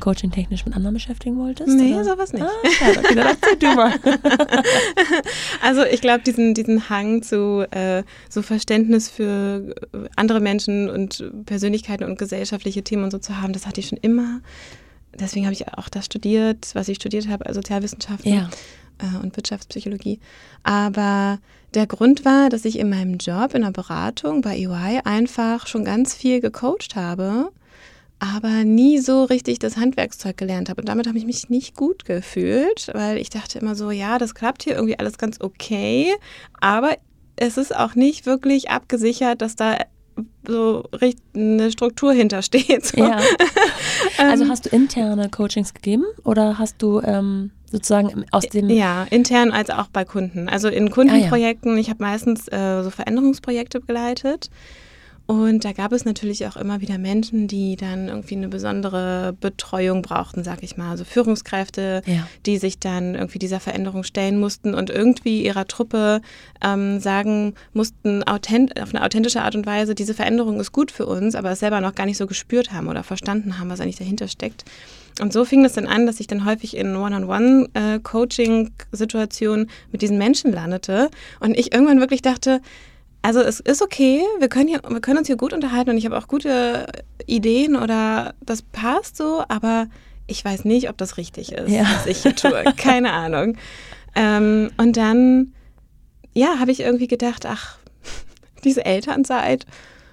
[0.00, 1.68] coaching-technisch mit anderen beschäftigen wolltest?
[1.68, 2.04] Nee, oder?
[2.04, 2.44] sowas nicht.
[2.44, 3.92] Ah, schade, okay, dann du mal.
[5.62, 9.74] also ich glaube, diesen, diesen Hang zu äh, so Verständnis für
[10.16, 13.98] andere Menschen und Persönlichkeiten und gesellschaftliche Themen und so zu haben, das hatte ich schon
[13.98, 14.40] immer
[15.18, 18.50] deswegen habe ich auch das studiert, was ich studiert habe, also Sozialwissenschaften ja.
[18.98, 20.20] äh, und Wirtschaftspsychologie.
[20.62, 21.38] Aber
[21.74, 25.84] der Grund war, dass ich in meinem Job in der Beratung bei EY einfach schon
[25.84, 27.50] ganz viel gecoacht habe,
[28.18, 30.82] aber nie so richtig das Handwerkszeug gelernt habe.
[30.82, 34.34] Und damit habe ich mich nicht gut gefühlt, weil ich dachte immer so, ja, das
[34.34, 36.12] klappt hier irgendwie alles ganz okay,
[36.60, 36.96] aber
[37.36, 39.78] es ist auch nicht wirklich abgesichert, dass da
[40.46, 40.88] so
[41.34, 42.86] eine Struktur hintersteht.
[42.86, 42.98] So.
[42.98, 43.20] Ja.
[44.18, 48.68] Also hast du interne Coachings gegeben oder hast du ähm, sozusagen aus dem...
[48.68, 50.48] Ja, intern als auch bei Kunden.
[50.48, 51.80] Also in Kundenprojekten, ah, ja.
[51.80, 54.50] ich habe meistens äh, so Veränderungsprojekte begleitet
[55.30, 60.02] und da gab es natürlich auch immer wieder Menschen, die dann irgendwie eine besondere Betreuung
[60.02, 60.90] brauchten, sag ich mal.
[60.90, 62.26] Also Führungskräfte, ja.
[62.46, 66.20] die sich dann irgendwie dieser Veränderung stellen mussten und irgendwie ihrer Truppe
[66.64, 71.06] ähm, sagen mussten, authent auf eine authentische Art und Weise, diese Veränderung ist gut für
[71.06, 73.98] uns, aber es selber noch gar nicht so gespürt haben oder verstanden haben, was eigentlich
[73.98, 74.64] dahinter steckt.
[75.20, 80.18] Und so fing es dann an, dass ich dann häufig in One-on-One-Coaching-Situationen äh, mit diesen
[80.18, 82.60] Menschen landete und ich irgendwann wirklich dachte,
[83.22, 86.06] also es ist okay, wir können, hier, wir können uns hier gut unterhalten und ich
[86.06, 86.86] habe auch gute
[87.26, 89.88] Ideen oder das passt so, aber
[90.26, 91.82] ich weiß nicht, ob das richtig ist, ja.
[91.82, 92.64] was ich hier tue.
[92.76, 93.56] Keine Ahnung.
[94.14, 95.52] Ähm, und dann,
[96.32, 97.78] ja, habe ich irgendwie gedacht, ach,
[98.64, 99.66] diese Elternzeit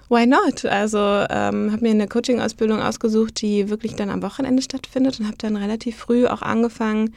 [0.08, 0.64] why not?
[0.64, 5.36] Also ähm, habe mir eine Coaching-Ausbildung ausgesucht, die wirklich dann am Wochenende stattfindet und habe
[5.38, 7.14] dann relativ früh auch angefangen,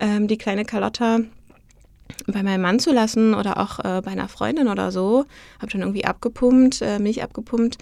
[0.00, 1.20] ähm, die kleine Carlotta
[2.26, 5.24] bei meinem Mann zu lassen oder auch äh, bei einer Freundin oder so.
[5.60, 7.78] Habe dann irgendwie abgepumpt, äh, Milch abgepumpt.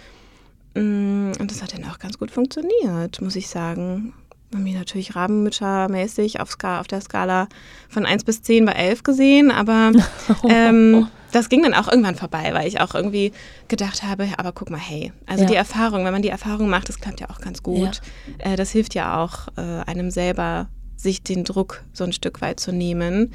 [0.74, 4.12] Mm, und das hat dann auch ganz gut funktioniert, muss ich sagen.
[4.52, 7.48] Haben mich natürlich rabenmüttermäßig auf, auf der Skala
[7.88, 9.92] von 1 bis 10 bei 11 gesehen, aber
[10.48, 13.32] ähm, das ging dann auch irgendwann vorbei, weil ich auch irgendwie
[13.66, 15.50] gedacht habe, aber guck mal, hey, also ja.
[15.50, 18.00] die Erfahrung, wenn man die Erfahrung macht, das klappt ja auch ganz gut.
[18.38, 18.52] Ja.
[18.52, 22.60] Äh, das hilft ja auch äh, einem selber, sich den Druck so ein Stück weit
[22.60, 23.32] zu nehmen.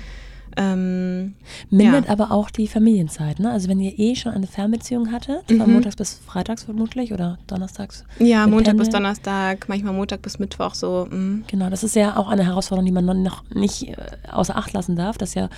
[0.60, 1.36] Ähm,
[1.70, 2.12] Mindert ja.
[2.12, 3.50] aber auch die Familienzeit, ne?
[3.50, 5.60] Also wenn ihr eh schon eine Fernbeziehung hattet, mhm.
[5.60, 8.04] von montags bis freitags vermutlich oder donnerstags?
[8.20, 8.78] Ja, Montag Pendeln.
[8.78, 11.08] bis Donnerstag, manchmal Montag bis Mittwoch so.
[11.10, 11.46] Mhm.
[11.48, 13.96] Genau, das ist ja auch eine Herausforderung, die man noch nicht äh,
[14.30, 15.50] außer Acht lassen darf, dass ja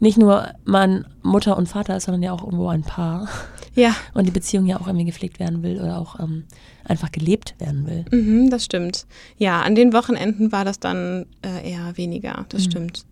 [0.00, 3.28] nicht nur man Mutter und Vater ist, sondern ja auch irgendwo ein Paar.
[3.74, 3.94] Ja.
[4.14, 6.44] Und die Beziehung ja auch irgendwie gepflegt werden will oder auch ähm,
[6.84, 8.06] einfach gelebt werden will.
[8.10, 9.06] Mhm, das stimmt.
[9.36, 12.46] Ja, an den Wochenenden war das dann äh, eher weniger.
[12.48, 12.70] Das mhm.
[12.70, 13.04] stimmt.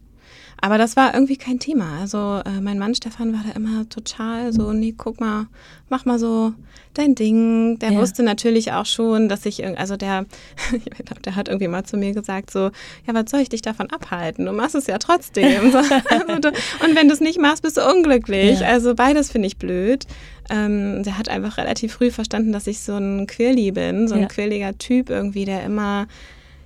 [0.61, 2.01] Aber das war irgendwie kein Thema.
[2.01, 5.47] Also äh, mein Mann Stefan war da immer total so, nee, guck mal,
[5.89, 6.53] mach mal so
[6.95, 7.79] dein Ding.
[7.81, 8.01] Der ja.
[8.01, 10.27] wusste natürlich auch schon, dass ich, also der,
[11.25, 12.71] der hat irgendwie mal zu mir gesagt so,
[13.07, 14.47] ja, was soll ich dich davon abhalten?
[14.47, 15.71] Du machst es ja trotzdem.
[15.73, 16.49] so, also
[16.85, 18.61] und wenn du es nicht machst, bist du unglücklich.
[18.61, 18.69] Ja.
[18.69, 20.07] Also beides finde ich blöd.
[20.51, 24.23] Ähm, der hat einfach relativ früh verstanden, dass ich so ein Quirli bin, so ein
[24.23, 24.27] ja.
[24.29, 26.07] quirliger Typ irgendwie, der immer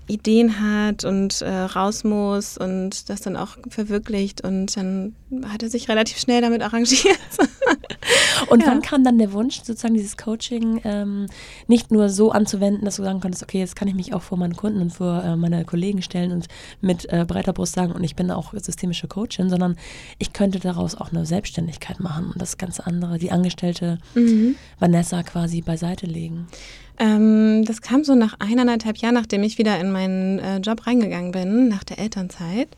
[0.09, 4.43] Ideen hat und äh, raus muss und das dann auch verwirklicht.
[4.43, 7.19] Und dann hat er sich relativ schnell damit arrangiert.
[8.51, 8.69] und ja.
[8.69, 11.27] wann kam dann der Wunsch, sozusagen dieses Coaching ähm,
[11.67, 14.39] nicht nur so anzuwenden, dass du sagen konntest, okay, jetzt kann ich mich auch vor
[14.39, 16.49] meinen Kunden und vor äh, meine Kollegen stellen und
[16.81, 19.77] mit äh, breiter Brust sagen, und ich bin auch systemische Coachin, sondern
[20.19, 24.57] ich könnte daraus auch eine Selbstständigkeit machen und das ganze andere, die Angestellte mhm.
[24.79, 26.49] Vanessa quasi beiseite legen.
[26.99, 31.33] Ähm, das kam so nach eineinhalb Jahren, nachdem ich wieder in meinen äh, Job reingegangen
[31.33, 32.69] bin, nach der Elternzeit.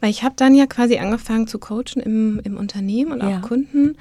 [0.00, 3.96] Weil ich habe dann ja quasi angefangen zu coachen im, im Unternehmen und auch Kunden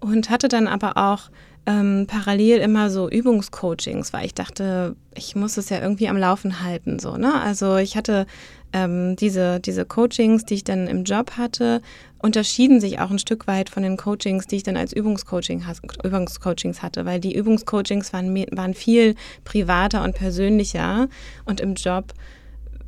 [0.00, 1.30] und hatte dann aber auch
[1.66, 6.62] ähm, parallel immer so Übungscoachings, weil ich dachte, ich muss es ja irgendwie am Laufen
[6.62, 6.98] halten.
[6.98, 7.40] So, ne?
[7.40, 8.26] Also ich hatte
[8.72, 11.82] ähm, diese, diese Coachings, die ich dann im Job hatte,
[12.22, 15.64] unterschieden sich auch ein Stück weit von den Coachings, die ich dann als Übungscoaching,
[16.04, 21.08] Übungscoachings hatte, weil die Übungscoachings waren, waren viel privater und persönlicher
[21.44, 22.12] und im Job,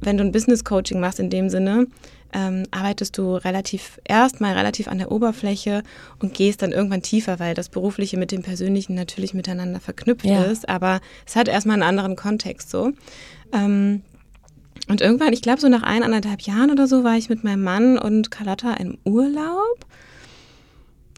[0.01, 1.87] wenn du ein Business Coaching machst in dem Sinne,
[2.35, 5.83] ähm, arbeitest du relativ erstmal relativ an der Oberfläche
[6.19, 10.43] und gehst dann irgendwann tiefer, weil das Berufliche mit dem Persönlichen natürlich miteinander verknüpft ja.
[10.45, 12.93] ist, aber es hat erstmal einen anderen Kontext so.
[13.53, 14.03] Ähm,
[14.89, 17.99] und irgendwann, ich glaube so nach eineinhalb Jahren oder so, war ich mit meinem Mann
[17.99, 19.87] und Carlotta im Urlaub.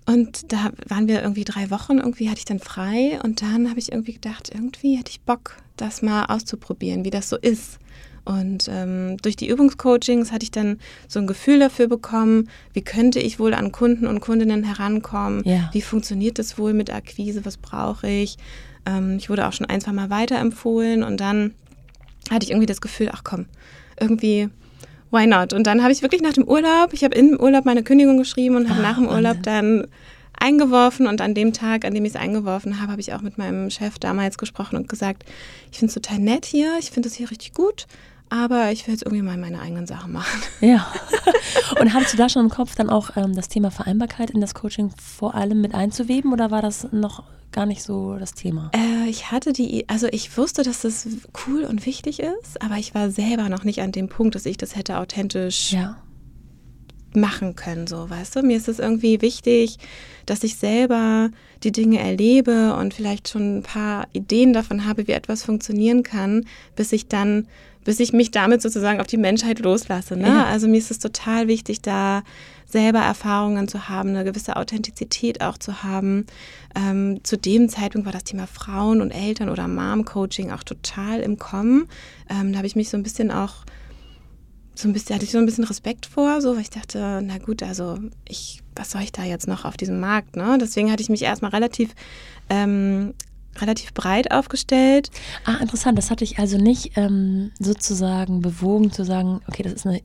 [0.06, 3.18] Und da waren wir irgendwie drei Wochen, irgendwie hatte ich dann frei.
[3.22, 7.30] Und dann habe ich irgendwie gedacht, irgendwie hätte ich Bock, das mal auszuprobieren, wie das
[7.30, 7.78] so ist.
[8.24, 13.20] Und ähm, durch die Übungscoachings hatte ich dann so ein Gefühl dafür bekommen, wie könnte
[13.20, 15.68] ich wohl an Kunden und Kundinnen herankommen, ja.
[15.72, 18.38] wie funktioniert das wohl mit Akquise, was brauche ich.
[18.86, 21.54] Ähm, ich wurde auch schon ein, zwei Mal weiterempfohlen und dann
[22.30, 23.46] hatte ich irgendwie das Gefühl, ach komm,
[24.00, 24.48] irgendwie
[25.10, 25.52] why not?
[25.52, 28.56] Und dann habe ich wirklich nach dem Urlaub, ich habe im Urlaub meine Kündigung geschrieben
[28.56, 29.86] und habe ah, nach dem Urlaub dann
[30.38, 33.38] eingeworfen und an dem Tag, an dem ich es eingeworfen habe, habe ich auch mit
[33.38, 35.24] meinem Chef damals gesprochen und gesagt,
[35.70, 37.86] ich finde es total nett hier, ich finde es hier richtig gut,
[38.30, 40.42] aber ich will jetzt irgendwie mal meine eigenen Sachen machen.
[40.60, 40.86] Ja.
[41.80, 44.54] Und hattest du da schon im Kopf dann auch ähm, das Thema Vereinbarkeit in das
[44.54, 48.70] Coaching vor allem mit einzuweben oder war das noch gar nicht so das Thema?
[48.74, 51.06] Äh, ich hatte die, also ich wusste, dass das
[51.46, 54.56] cool und wichtig ist, aber ich war selber noch nicht an dem Punkt, dass ich
[54.56, 55.96] das hätte authentisch ja.
[57.14, 58.42] machen können, so, weißt du?
[58.42, 59.78] Mir ist es irgendwie wichtig,
[60.26, 61.30] dass ich selber
[61.62, 66.46] die Dinge erlebe und vielleicht schon ein paar Ideen davon habe, wie etwas funktionieren kann,
[66.76, 67.46] bis ich dann
[67.84, 70.16] bis ich mich damit sozusagen auf die Menschheit loslasse.
[70.16, 70.28] Ne?
[70.28, 70.44] Ja.
[70.44, 72.22] Also mir ist es total wichtig, da
[72.66, 76.26] selber Erfahrungen zu haben, eine gewisse Authentizität auch zu haben.
[76.74, 81.38] Ähm, zu dem Zeitpunkt war das Thema Frauen und Eltern oder Mom-Coaching auch total im
[81.38, 81.86] Kommen.
[82.28, 83.64] Ähm, da habe ich mich so ein bisschen auch
[84.74, 87.38] so ein bisschen, hatte ich so ein bisschen Respekt vor, so, weil ich dachte, na
[87.38, 90.58] gut, also ich, was soll ich da jetzt noch auf diesem Markt, ne?
[90.60, 91.94] Deswegen hatte ich mich erstmal relativ
[92.50, 93.14] ähm,
[93.60, 95.10] relativ breit aufgestellt.
[95.44, 95.98] Ah, interessant.
[95.98, 100.00] Das hatte ich also nicht ähm, sozusagen bewogen zu sagen, okay, das ist eine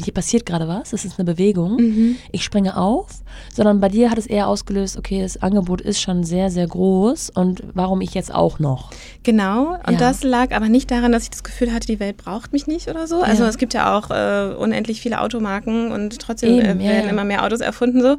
[0.00, 3.08] hier passiert gerade was, es ist eine Bewegung, ich springe auf,
[3.52, 7.30] sondern bei dir hat es eher ausgelöst, okay, das Angebot ist schon sehr, sehr groß
[7.30, 8.90] und warum ich jetzt auch noch?
[9.24, 9.98] Genau, und Ja.
[9.98, 12.86] das lag aber nicht daran, dass ich das Gefühl hatte, die Welt braucht mich nicht
[12.86, 13.22] oder so.
[13.22, 13.48] Also Ja.
[13.48, 17.10] es gibt ja auch äh, unendlich viele Automarken und trotzdem Eben, äh, werden ja.
[17.10, 18.16] immer mehr Autos erfunden so.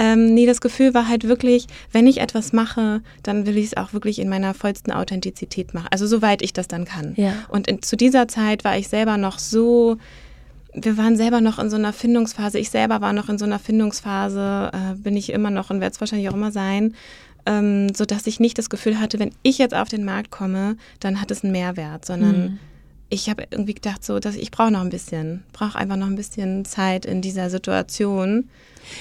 [0.00, 3.76] Ähm, nee, das Gefühl war halt wirklich, wenn ich etwas mache, dann will ich es
[3.76, 5.88] auch wirklich in meiner vollsten Authentizität machen.
[5.90, 7.14] Also soweit ich das dann kann.
[7.16, 7.32] Ja.
[7.48, 9.96] Und in, zu dieser Zeit war ich selber noch so,
[10.72, 12.60] wir waren selber noch in so einer Findungsphase.
[12.60, 15.94] Ich selber war noch in so einer Findungsphase, äh, bin ich immer noch und werde
[15.94, 16.94] es wahrscheinlich auch immer sein,
[17.46, 21.20] ähm, sodass ich nicht das Gefühl hatte, wenn ich jetzt auf den Markt komme, dann
[21.20, 22.58] hat es einen Mehrwert, sondern Mhm.
[23.08, 26.14] ich habe irgendwie gedacht, so, dass ich brauche noch ein bisschen, brauche einfach noch ein
[26.16, 28.48] bisschen Zeit in dieser Situation.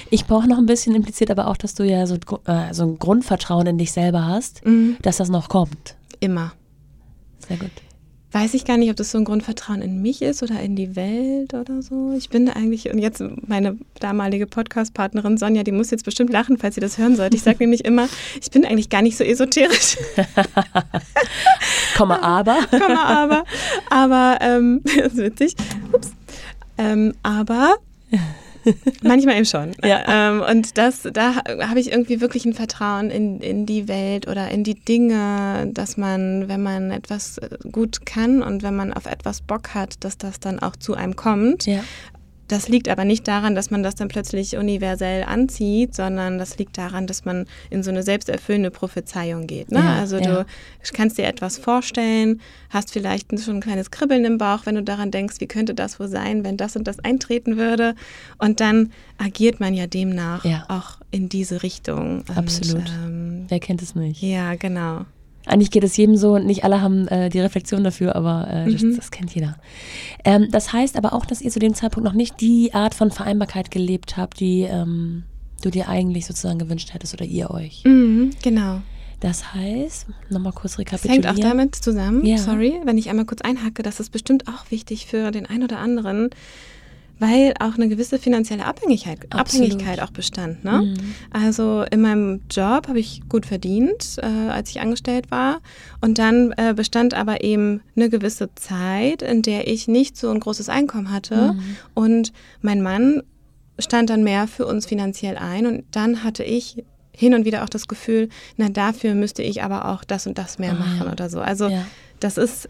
[0.10, 3.00] Ich brauche noch ein bisschen impliziert aber auch, dass du ja so, äh, so ein
[3.00, 4.62] Grundvertrauen in dich selber hast,
[5.02, 5.95] dass das noch kommt.
[6.19, 6.54] Immer.
[7.47, 7.71] Sehr gut.
[8.34, 10.97] Weiß ich gar nicht, ob das so ein Grundvertrauen in mich ist oder in die
[10.97, 12.13] Welt oder so.
[12.17, 16.58] Ich bin da eigentlich, und jetzt meine damalige Podcast-Partnerin Sonja, die muss jetzt bestimmt lachen,
[16.58, 17.38] falls sie das hören sollte.
[17.38, 18.10] Ich sage nämlich immer,
[18.41, 19.97] ich bin eigentlich gar nicht so esoterisch.
[21.95, 22.58] Komma aber.
[22.69, 23.43] Komma, aber,
[23.89, 25.56] aber, ähm, das ist witzig.
[25.93, 26.12] Ups.
[26.78, 27.78] Ähm, aber
[29.01, 29.73] manchmal eben schon.
[29.84, 30.30] Ja.
[30.30, 34.49] Ähm, und das, da habe ich irgendwie wirklich ein Vertrauen in, in die Welt oder
[34.49, 39.06] in die Dinge, dass man, wenn man etwas äh, gut kann und wenn man auf
[39.06, 41.65] etwas Bock hat, dass das dann auch zu einem kommt.
[41.65, 41.84] Ja.
[42.47, 46.77] Das liegt aber nicht daran, dass man das dann plötzlich universell anzieht, sondern das liegt
[46.77, 49.71] daran, dass man in so eine selbsterfüllende Prophezeiung geht.
[49.71, 49.79] Ne?
[49.79, 50.43] Ja, also ja.
[50.43, 50.45] du
[50.93, 55.12] kannst dir etwas vorstellen, hast vielleicht schon ein kleines Kribbeln im Bauch, wenn du daran
[55.12, 57.95] denkst, wie könnte das wohl sein, wenn das und das eintreten würde.
[58.38, 60.65] Und dann agiert man ja demnach Ja.
[60.69, 62.23] auch in diese Richtung.
[62.29, 62.88] Und, Absolut.
[63.03, 64.21] Ähm, Wer kennt es nicht?
[64.21, 65.05] ja, genau.
[65.47, 68.83] Eigentlich geht es jedem so, nicht alle haben äh, die Reflexion dafür, aber äh, das,
[68.95, 69.55] das kennt jeder.
[70.25, 73.12] Ähm, das heißt aber auch, dass ihr zu dem Zeitpunkt noch nicht die Art von
[73.12, 75.23] Vereinbarkeit gelebt habt, die ähm,
[75.62, 77.83] du dir eigentlich sozusagen gewünscht hättest oder ihr euch.
[77.86, 78.81] Mhm, genau.
[79.19, 81.23] Das heißt, nochmal kurz Das rekapitulieren.
[81.23, 82.38] hängt auch damit zusammen, Ja.
[82.38, 85.79] sorry, wenn ich einmal kurz einhacke, das ist bestimmt auch wichtig für den einen oder
[85.79, 86.29] anderen,
[87.19, 89.71] weil auch eine gewisse finanzielle Abhängigkeit, Absolut.
[89.71, 90.63] Abhängigkeit auch bestand.
[90.63, 90.82] Ne?
[90.84, 91.15] Mhm.
[91.32, 95.60] Also in meinem Job habe ich gut verdient, äh, als ich angestellt war.
[96.01, 100.39] Und dann äh, bestand aber eben eine gewisse Zeit, in der ich nicht so ein
[100.39, 101.53] großes Einkommen hatte.
[101.53, 101.77] Mhm.
[101.95, 103.23] Und mein Mann
[103.80, 105.65] stand dann mehr für uns finanziell ein.
[105.65, 106.84] Und dann hatte ich
[107.15, 110.60] hin und wieder auch das Gefühl, na dafür müsste ich aber auch das und das
[110.60, 111.12] mehr Ah, machen ja.
[111.12, 111.39] oder so.
[111.39, 111.84] Also Ja.
[112.19, 112.69] das ist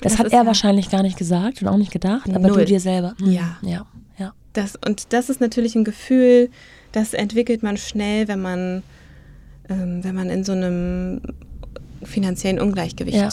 [0.00, 2.54] Das, Das hat er ja- wahrscheinlich gar nicht gesagt und auch nicht gedacht, aber du
[2.54, 2.64] Null.
[2.64, 3.14] dir selber.
[3.20, 3.32] Mhm.
[3.32, 3.56] Ja.
[3.62, 3.86] Ja,
[4.18, 4.32] ja.
[4.52, 6.50] das und das ist natürlich ein Gefühl,
[6.92, 8.82] das entwickelt man schnell, wenn man
[9.68, 11.20] ähm, wenn man in so einem
[12.02, 13.28] finanziellen Ungleichgewicht Ja.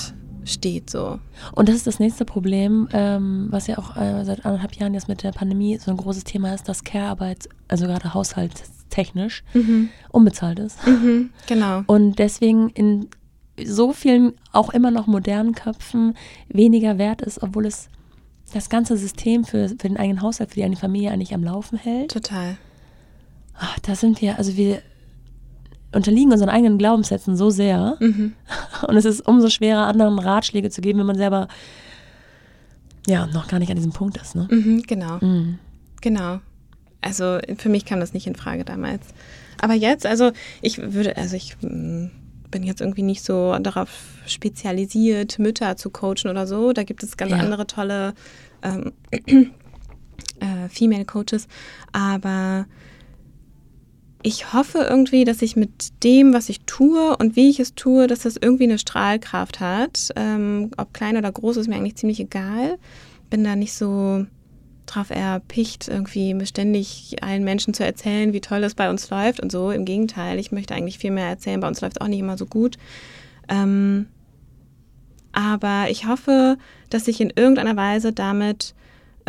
[0.46, 1.20] steht so.
[1.54, 5.08] Und das ist das nächste Problem, ähm, was ja auch äh, seit anderthalb Jahren jetzt
[5.08, 9.44] mit der Pandemie so ein großes Thema ist, dass Care-Arbeit, also gerade haushaltstechnisch,
[10.12, 10.86] unbezahlt ist.
[10.86, 11.84] Mhm, genau.
[11.88, 13.08] Und deswegen in
[13.66, 16.16] so vielen, auch immer noch modernen Köpfen
[16.48, 17.90] weniger wert ist, obwohl es
[18.54, 21.78] das ganze System für, für den eigenen Haushalt, für die eigene Familie eigentlich am Laufen
[21.78, 22.12] hält.
[22.12, 22.58] Total.
[23.58, 24.82] Ach, da sind wir, also wir
[25.92, 27.98] unterliegen unseren eigenen Glaubenssätzen so sehr.
[28.00, 28.34] Mhm.
[28.88, 31.48] Und es ist umso schwerer, anderen Ratschläge zu geben, wenn man selber
[33.08, 34.36] ja noch gar nicht an diesem Punkt ist.
[34.36, 34.48] Ne?
[34.50, 35.18] Mhm, genau.
[35.20, 35.60] Mhm.
[36.02, 36.40] Genau.
[37.02, 39.08] Also für mich kam das nicht in Frage damals.
[39.62, 42.08] Aber jetzt, also ich würde, also ich mm,
[42.52, 43.90] bin jetzt irgendwie nicht so darauf
[44.26, 46.74] spezialisiert, Mütter zu coachen oder so.
[46.74, 47.38] Da gibt es ganz Ja.
[47.38, 48.14] andere tolle
[48.64, 48.92] ähm,
[50.40, 51.48] äh, Female Coaches.
[51.92, 52.66] Aber
[54.22, 58.08] ich hoffe irgendwie, dass ich mit dem, was ich tue und wie ich es tue,
[58.08, 60.10] dass das irgendwie eine Strahlkraft hat.
[60.16, 62.78] Ähm, ob klein oder groß, ist mir eigentlich ziemlich egal.
[63.30, 64.26] Bin da nicht so
[64.94, 69.52] drauf erpicht, irgendwie beständig allen Menschen zu erzählen, wie toll es bei uns läuft und
[69.52, 69.72] so.
[69.72, 71.60] Im Gegenteil, ich möchte eigentlich viel mehr erzählen.
[71.60, 72.78] Bei uns läuft es auch nicht immer so gut.
[73.48, 74.08] Ähm,
[75.32, 76.58] aber ich hoffe,
[76.90, 78.74] dass ich in irgendeiner Weise damit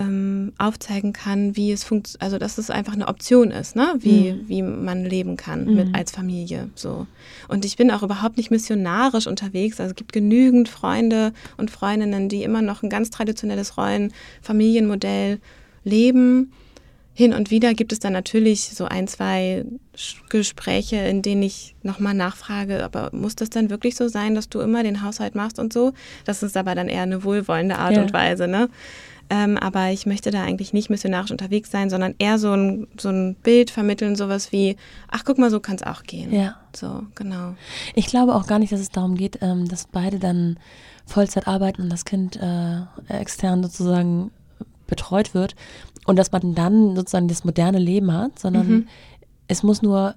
[0.00, 3.94] ähm, aufzeigen kann, wie es funktioniert, also dass es einfach eine Option ist, ne?
[3.98, 4.48] wie, Mhm.
[4.48, 5.74] wie man leben kann Mhm.
[5.74, 6.70] mit, als Familie.
[6.74, 7.06] So.
[7.48, 9.78] Und ich bin auch überhaupt nicht missionarisch unterwegs.
[9.78, 15.38] Also es gibt genügend Freunde und Freundinnen, die immer noch ein ganz traditionelles Rollen-Familienmodell
[15.84, 16.52] leben.
[17.12, 19.64] Hin und wieder gibt es dann natürlich so ein, zwei
[20.30, 24.60] Gespräche, in denen ich nochmal nachfrage, aber muss das dann wirklich so sein, dass du
[24.60, 25.92] immer den Haushalt machst und so?
[26.24, 28.02] Das ist aber dann eher eine wohlwollende Art Ja.
[28.02, 28.68] und Weise, ne?
[29.32, 33.10] Ähm, aber ich möchte da eigentlich nicht missionarisch unterwegs sein, sondern eher so ein, so
[33.10, 34.76] ein Bild vermitteln, sowas wie,
[35.08, 36.32] ach guck mal, so kann es auch gehen.
[36.32, 36.56] Ja.
[36.74, 37.54] So, genau.
[37.94, 40.58] Ich glaube auch gar nicht, dass es darum geht, ähm, dass beide dann
[41.06, 44.32] Vollzeit arbeiten und das Kind äh, extern sozusagen
[44.88, 45.54] betreut wird
[46.06, 48.88] und dass man dann sozusagen das moderne Leben hat, sondern Mhm.
[49.46, 50.16] es muss nur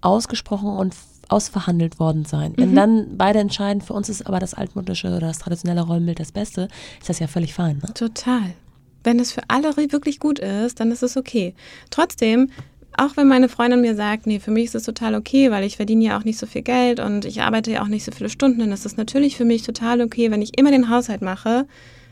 [0.00, 0.94] ausgesprochen und
[1.30, 2.54] ausverhandelt worden sein.
[2.56, 2.74] Wenn Mhm.
[2.74, 6.68] dann beide entscheiden, für uns ist aber das altmodische oder das traditionelle Rollenbild das Beste,
[7.00, 7.78] ist das ja völlig fein.
[7.82, 7.92] Ne?
[7.94, 8.52] Total.
[9.02, 11.54] Wenn es für alle wirklich gut ist, dann ist es okay.
[11.90, 12.50] Trotzdem,
[12.96, 15.76] auch wenn meine Freundin mir sagt, nee, für mich ist es total okay, weil ich
[15.76, 18.30] verdiene ja auch nicht so viel Geld und ich arbeite ja auch nicht so viele
[18.30, 21.66] Stunden, dann ist es natürlich für mich total okay, wenn ich immer den Haushalt mache,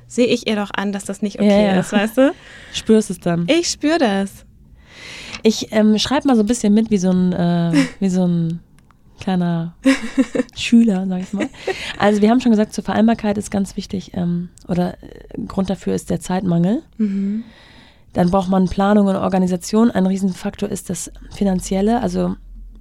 [0.06, 1.80] sehe ich ihr doch an, dass das nicht okay Ja, ja.
[1.80, 2.32] ist, weißt du?
[2.74, 3.46] Spürst es dann.
[3.48, 4.44] Ich spüre das.
[5.42, 8.60] Ich ähm, schreibe mal so ein bisschen mit wie so ein, äh, wie so ein
[9.22, 9.74] kleiner
[10.54, 11.48] Schüler, sag ich mal.
[11.98, 15.94] Also wir haben schon gesagt, zur Vereinbarkeit ist ganz wichtig, ähm, oder äh, Grund dafür
[15.94, 16.82] ist der Zeitmangel.
[16.98, 17.44] Mhm.
[18.12, 19.90] Dann braucht man Planung und Organisation.
[19.90, 22.02] Ein Riesenfaktor ist das Finanzielle.
[22.02, 22.34] Also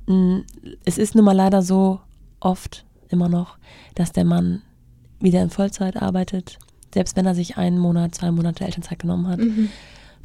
[0.08, 0.42] mh,
[0.84, 2.00] es ist nun mal leider so
[2.40, 3.58] oft immer noch,
[3.96, 4.64] dass der Mann
[5.20, 6.58] wieder in Vollzeit arbeitet,
[6.94, 9.40] selbst wenn er sich einen Monat, zwei Monate Elternzeit genommen hat.
[9.40, 9.70] Mhm.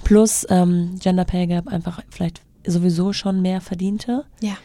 [0.03, 4.25] Plus ähm, Gender Pay Gap einfach vielleicht sowieso schon mehr verdiente.
[4.41, 4.57] Ja.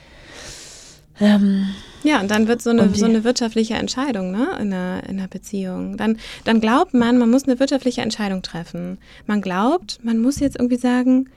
[1.22, 1.68] Ähm,
[2.04, 5.28] Ja, und dann wird so eine, so eine wirtschaftliche Entscheidung ne, in, einer, in einer
[5.28, 5.98] Beziehung.
[5.98, 8.98] Dann, dann glaubt man, man muss eine wirtschaftliche Entscheidung treffen.
[9.28, 11.30] Man glaubt, man muss jetzt irgendwie sagen,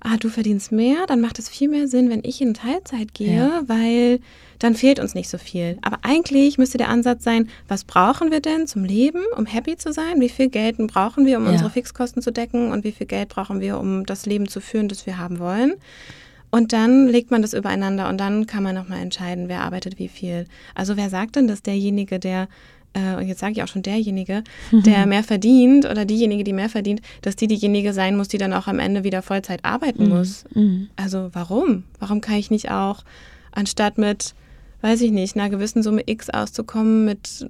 [0.00, 3.36] ah, du verdienst mehr, dann macht es viel mehr Sinn, wenn ich in Teilzeit gehe,
[3.36, 3.62] Ja.
[3.66, 4.20] weil
[4.58, 5.76] dann fehlt uns nicht so viel.
[5.82, 9.92] Aber eigentlich müsste der Ansatz sein, was brauchen wir denn zum Leben, um happy zu
[9.92, 10.18] sein?
[10.20, 11.50] Wie viel Geld brauchen wir, um Ja.
[11.52, 12.72] unsere Fixkosten zu decken?
[12.72, 15.74] Und wie viel Geld brauchen wir, um das Leben zu führen, das wir haben wollen?
[16.50, 20.08] Und dann legt man das übereinander und dann kann man nochmal entscheiden, wer arbeitet wie
[20.08, 20.46] viel.
[20.74, 22.48] Also wer sagt denn, dass derjenige, der,
[22.94, 26.68] äh, und jetzt sage ich auch schon derjenige, der mehr verdient oder diejenige, die mehr
[26.68, 30.44] verdient, dass die diejenige sein muss, die dann auch am Ende wieder Vollzeit arbeiten muss.
[30.54, 30.88] mhm.
[30.96, 31.84] Also warum?
[31.98, 33.02] Warum kann ich nicht auch,
[33.52, 34.34] anstatt mit,
[34.82, 37.46] weiß ich nicht, einer gewissen Summe X auszukommen, mit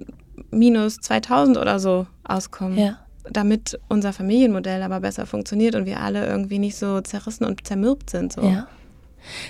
[0.51, 2.77] minus 2000 oder so auskommen?
[2.77, 2.99] Ja.
[3.29, 8.09] Damit unser Familienmodell aber besser funktioniert und wir alle irgendwie nicht so zerrissen und zermürbt
[8.09, 8.31] sind.
[8.31, 8.41] So.
[8.41, 8.67] Ja.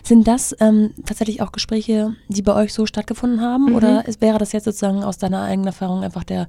[0.03, 3.65] Sind das ähm, tatsächlich auch Gespräche, die bei euch so stattgefunden haben?
[3.65, 3.75] Mhm.
[3.75, 6.47] Oder ist, wäre das jetzt sozusagen aus deiner eigenen Erfahrung einfach der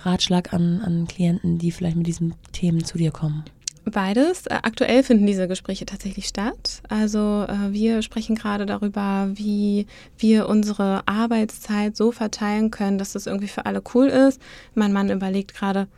[0.00, 3.44] Ratschlag an, an Klienten, die vielleicht mit diesen Themen zu dir kommen?
[3.84, 4.46] Beides.
[4.46, 6.82] Äh, Aktuell finden diese Gespräche tatsächlich statt.
[6.88, 9.86] Also äh, wir sprechen gerade darüber, wie
[10.18, 14.40] wir unsere Arbeitszeit so verteilen können, dass das irgendwie für alle cool ist.
[14.74, 15.88] Mein Mann überlegt gerade,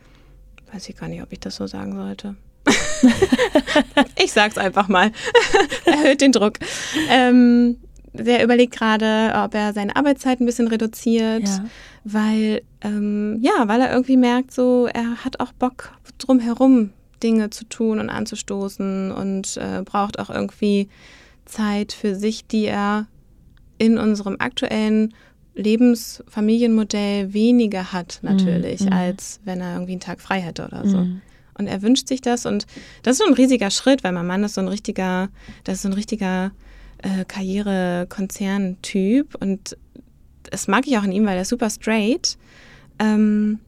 [0.71, 2.35] weiß ich gar nicht, ob ich das so sagen sollte.
[4.23, 5.11] ich sag's einfach mal.
[5.85, 6.53] Erhöht den Druck.
[7.09, 7.77] Ähm,
[8.13, 11.65] der überlegt gerade, ob er seine Arbeitszeit ein bisschen reduziert Ja.
[12.03, 16.91] weil ähm, ja, weil er irgendwie merkt, so er hat auch Bock drumherum
[17.23, 20.89] Dinge zu tun und anzustoßen und äh, braucht auch irgendwie
[21.45, 23.07] Zeit für sich, die er
[23.79, 25.13] in unserem aktuellen
[25.55, 28.93] Lebensfamilienmodell weniger hat natürlich, Mhm.
[28.93, 30.97] als wenn er irgendwie einen Tag frei hätte oder so.
[30.97, 31.21] Mhm.
[31.57, 32.65] Und er wünscht sich das und
[33.03, 35.29] das ist so ein riesiger Schritt, weil mein Mann ist so ein richtiger,
[35.63, 36.51] das ist so ein richtiger
[37.03, 39.77] äh, Karriere-Konzern-Typ und
[40.49, 42.37] das mag ich auch in ihm, weil er ist super straight.
[42.99, 43.59] Ähm,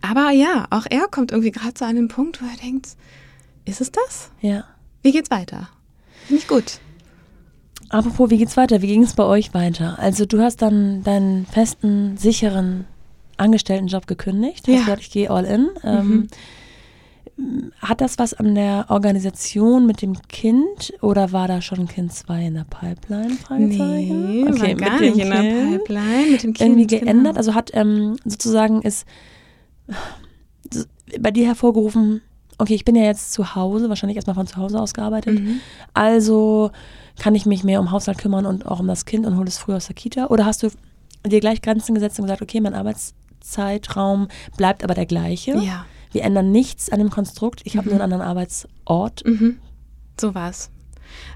[0.00, 2.88] aber ja, auch er kommt irgendwie gerade an den Punkt, wo er denkt,
[3.64, 4.30] ist es das?
[4.40, 4.64] Ja.
[5.02, 5.68] Wie geht's weiter?
[6.26, 6.78] Finde ich gut.
[7.88, 8.80] Apropos, wie geht's weiter?
[8.82, 9.98] Wie ging es bei euch weiter?
[9.98, 12.86] Also du hast dann deinen festen, sicheren
[13.36, 14.66] Angestelltenjob gekündigt.
[14.66, 14.80] Hast Ja.
[14.80, 15.68] gesagt, ich gehe all in.
[15.84, 16.28] Ähm,
[17.80, 22.46] Hat das was an der Organisation mit dem Kind oder war da schon Kind 2
[22.46, 23.38] in der Pipeline?
[23.58, 26.30] Nee, war gar nicht in der Pipeline.
[26.30, 26.60] Mit dem Kind.
[26.60, 27.34] Irgendwie geändert?
[27.34, 27.36] Genau.
[27.36, 29.06] Also hat ähm, sozusagen ist
[31.18, 32.22] bei dir hervorgerufen,
[32.58, 35.40] okay, ich bin ja jetzt zu Hause, wahrscheinlich erstmal von zu Hause aus gearbeitet.
[35.40, 35.60] Mhm.
[35.94, 36.70] Also
[37.18, 39.58] kann ich mich mehr um Haushalt kümmern und auch um das Kind und hole es
[39.58, 40.26] früh aus der Kita?
[40.26, 40.68] Oder hast du
[41.26, 45.56] dir gleich Grenzen gesetzt und gesagt, okay, mein Arbeitszeitraum bleibt aber der gleiche?
[45.58, 45.86] Ja.
[46.12, 47.62] Wir ändern nichts an dem Konstrukt.
[47.64, 49.24] Ich habe nur einen anderen Arbeitsort.
[49.24, 49.58] Mhm.
[50.20, 50.70] So war's.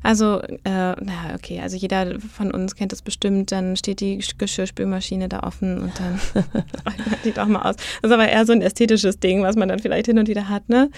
[0.03, 5.29] Also, äh, naja, okay, also jeder von uns kennt das bestimmt, dann steht die Geschirrspülmaschine
[5.29, 6.21] da offen und dann
[7.25, 7.77] sieht auch mal aus.
[7.77, 10.49] Das ist aber eher so ein ästhetisches Ding, was man dann vielleicht hin und wieder
[10.49, 10.91] hat, ne?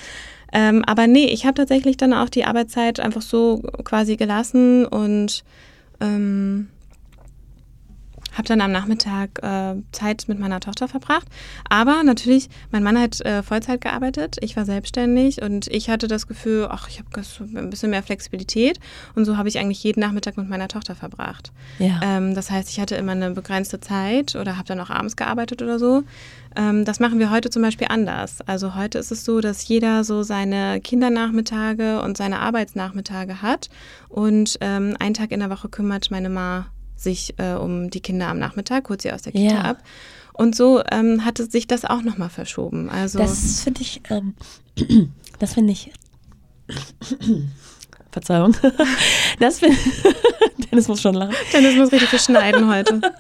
[0.53, 5.45] Ähm, aber nee, ich habe tatsächlich dann auch die Arbeitszeit einfach so quasi gelassen und
[6.01, 6.69] ähm,
[8.39, 11.27] habe dann am Nachmittag äh, Zeit mit meiner Tochter verbracht.
[11.69, 16.27] Aber natürlich, mein Mann hat äh, Vollzeit gearbeitet, ich war selbstständig und ich hatte das
[16.27, 18.79] Gefühl, ach, ich habe so ein bisschen mehr Flexibilität.
[19.15, 21.53] Und so habe ich eigentlich jeden Nachmittag mit meiner Tochter verbracht.
[21.79, 22.01] Ja.
[22.03, 25.61] Ähm, das heißt, ich hatte immer eine begrenzte Zeit oder habe dann auch abends gearbeitet
[25.61, 26.05] oder so.
[26.57, 28.39] Ähm, das machen wir heute zum Beispiel anders.
[28.47, 33.69] Also heute ist es so, dass jeder so seine Kindernachmittage und seine Arbeitsnachmittage hat.
[34.09, 36.67] Und ähm, einen Tag in der Woche kümmert meine Ma
[37.01, 39.61] sich äh, um die Kinder am Nachmittag, holt sie aus der Kita Ja.
[39.63, 39.83] ab.
[40.33, 42.89] Und so ähm, hatte sich das auch nochmal verschoben.
[42.91, 44.35] Also Das finde ich, ähm,
[45.41, 45.91] das finde ich,
[48.11, 48.55] Verzeihung,
[49.41, 49.77] das finde
[50.71, 51.35] Dennis muss schon lachen.
[51.53, 53.01] Dennis muss richtig viel schneiden heute.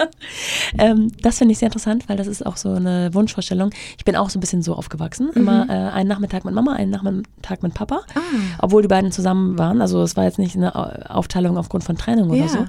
[0.76, 3.70] Ähm, das finde ich sehr interessant, weil das ist auch so eine Wunschvorstellung.
[3.96, 5.30] Ich bin auch so ein bisschen so aufgewachsen.
[5.34, 8.02] Immer äh, einen Nachmittag mit Mama, einen Nachmittag mit Papa.
[8.14, 8.20] Ah.
[8.58, 9.80] Obwohl die beiden zusammen waren.
[9.80, 12.48] Also es war jetzt nicht eine Au- Aufteilung aufgrund von Trennung oder Ja.
[12.48, 12.66] so.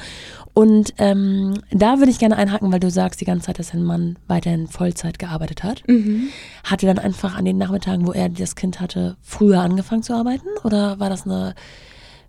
[0.60, 3.82] Und ähm, da würde ich gerne einhaken, weil du sagst die ganze Zeit, dass dein
[3.82, 5.88] Mann weiterhin Vollzeit gearbeitet hat.
[5.88, 6.28] Mhm.
[6.66, 10.14] Hat er dann einfach an den Nachmittagen, wo er das Kind hatte, früher angefangen zu
[10.14, 10.50] arbeiten?
[10.66, 11.56] Oder war das eine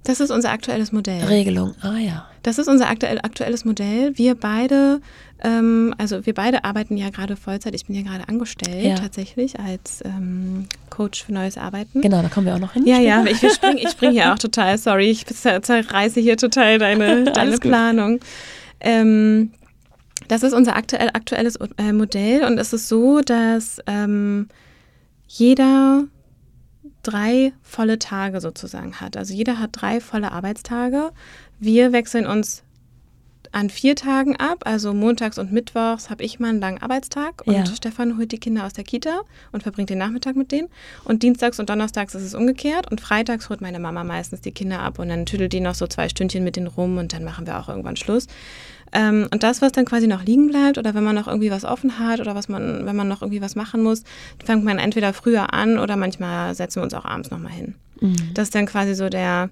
[0.05, 1.25] Das ist unser aktuelles Modell.
[1.25, 1.75] Regelung?
[1.81, 2.30] Ah ja.
[2.43, 4.17] Das ist unser aktuell, aktuelles Modell.
[4.17, 5.01] Wir beide,
[5.43, 7.75] ähm, also wir beide arbeiten ja gerade Vollzeit.
[7.75, 8.95] Ich bin ja gerade angestellt Ja.
[8.95, 12.01] tatsächlich als ähm, Coach für neues Arbeiten.
[12.01, 12.87] Genau, da kommen wir auch noch hin.
[12.87, 13.09] Ja, später.
[13.09, 17.59] ja, ich, wir spring, hier auch total, sorry, ich zer- zerreiße hier total deine, deine.
[17.59, 18.21] Planung.
[18.81, 19.53] Ähm,
[20.29, 24.49] das ist unser aktuell, aktuelles äh, Modell und es ist so, dass ähm,
[25.27, 26.05] jeder
[27.03, 29.17] drei volle Tage sozusagen hat.
[29.17, 31.11] Also jeder hat drei volle Arbeitstage.
[31.61, 32.63] Wir wechseln uns
[33.53, 37.55] an vier Tagen ab, also montags und mittwochs habe ich mal einen langen Arbeitstag und
[37.55, 37.67] Ja.
[37.67, 40.69] Stefan holt die Kinder aus der Kita und verbringt den Nachmittag mit denen.
[41.05, 44.81] Und dienstags und donnerstags ist es umgekehrt und freitags holt meine Mama meistens die Kinder
[44.81, 47.47] ab und dann tüdelt die noch so zwei Stündchen mit denen rum und dann machen
[47.47, 48.29] wir auch irgendwann Schluss.
[48.93, 51.65] Ähm, und das, was dann quasi noch liegen bleibt oder wenn man noch irgendwie was
[51.65, 54.05] offen hat oder was man, wenn man noch irgendwie was machen muss,
[54.45, 57.75] fängt man entweder früher an oder manchmal setzen wir uns auch abends nochmal hin.
[58.01, 58.17] Mhm.
[58.35, 59.51] Das ist dann quasi so der,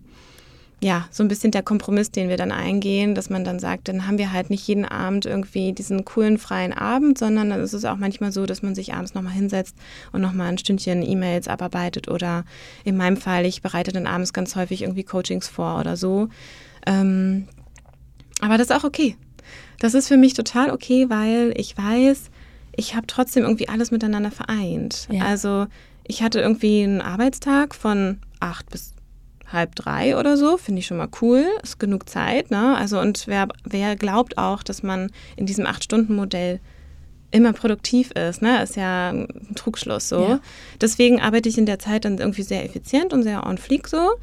[0.81, 4.07] ja, so ein bisschen der Kompromiss, den wir dann eingehen, dass man dann sagt, dann
[4.07, 7.85] haben wir halt nicht jeden Abend irgendwie diesen coolen freien Abend, sondern dann ist es
[7.85, 9.74] auch manchmal so, dass man sich abends nochmal hinsetzt
[10.12, 12.45] und nochmal ein Stündchen E-Mails abarbeitet oder
[12.85, 16.29] in meinem Fall, ich bereite dann abends ganz häufig irgendwie Coachings vor oder so.
[16.87, 17.49] Ähm,
[18.41, 19.16] aber das ist auch okay.
[19.81, 22.31] Das ist für mich total okay, weil ich weiß,
[22.76, 25.09] ich habe trotzdem irgendwie alles miteinander vereint.
[25.11, 25.24] Ja.
[25.24, 25.66] Also
[26.07, 28.95] ich hatte irgendwie einen Arbeitstag von acht bis
[29.53, 32.76] halb drei oder so, finde ich schon mal cool, ist genug Zeit, ne?
[32.76, 36.61] Also und wer, wer glaubt auch, dass man in diesem Acht-Stunden-Modell
[37.30, 38.62] immer produktiv ist, ne?
[38.62, 40.20] Ist ja ein Trugschluss so.
[40.20, 40.40] Ja.
[40.80, 44.16] Deswegen arbeite ich in der Zeit dann irgendwie sehr effizient und sehr on fleek so.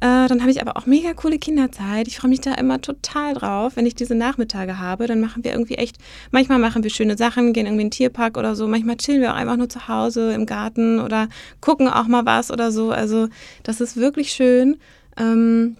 [0.00, 2.08] Äh, dann habe ich aber auch mega coole Kinderzeit.
[2.08, 5.06] Ich freue mich da immer total drauf, wenn ich diese Nachmittage habe.
[5.06, 5.98] Dann machen wir irgendwie echt,
[6.30, 8.66] manchmal machen wir schöne Sachen, gehen irgendwie in den Tierpark oder so.
[8.66, 11.28] Manchmal chillen wir auch einfach nur zu Hause im Garten oder
[11.60, 12.90] gucken auch mal was oder so.
[12.90, 13.28] Also
[13.62, 14.78] das ist wirklich schön.
[15.18, 15.76] Ähm,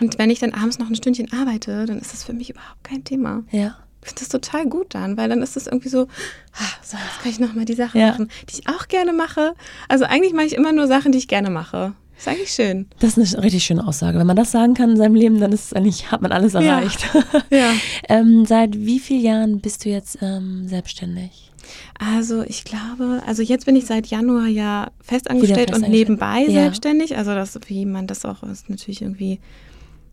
[0.00, 2.82] und wenn ich dann abends noch ein Stündchen arbeite, dann ist das für mich überhaupt
[2.82, 3.44] kein Thema.
[3.52, 3.76] Ja.
[4.02, 6.08] Ich finde das total gut dann, weil dann ist es irgendwie so,
[6.52, 8.08] ah, so, jetzt kann ich nochmal die Sachen Ja.
[8.08, 9.54] machen, die ich auch gerne mache.
[9.88, 11.94] Also eigentlich mache ich immer nur Sachen, die ich gerne mache.
[12.16, 12.86] Ist eigentlich schön.
[13.00, 14.18] Das ist eine richtig schöne Aussage.
[14.18, 16.60] Wenn man das sagen kann in seinem Leben, dann ist eigentlich, hat man alles Ja.
[16.62, 17.06] erreicht.
[17.50, 17.74] Ja.
[18.08, 21.50] ähm, seit wie vielen Jahren bist du jetzt ähm, selbstständig?
[21.98, 26.62] Also ich glaube, also jetzt bin ich seit Januar ja festangestellt und nebenbei Ja.
[26.62, 27.16] selbstständig.
[27.16, 29.40] Also das, wie man das auch ist, natürlich irgendwie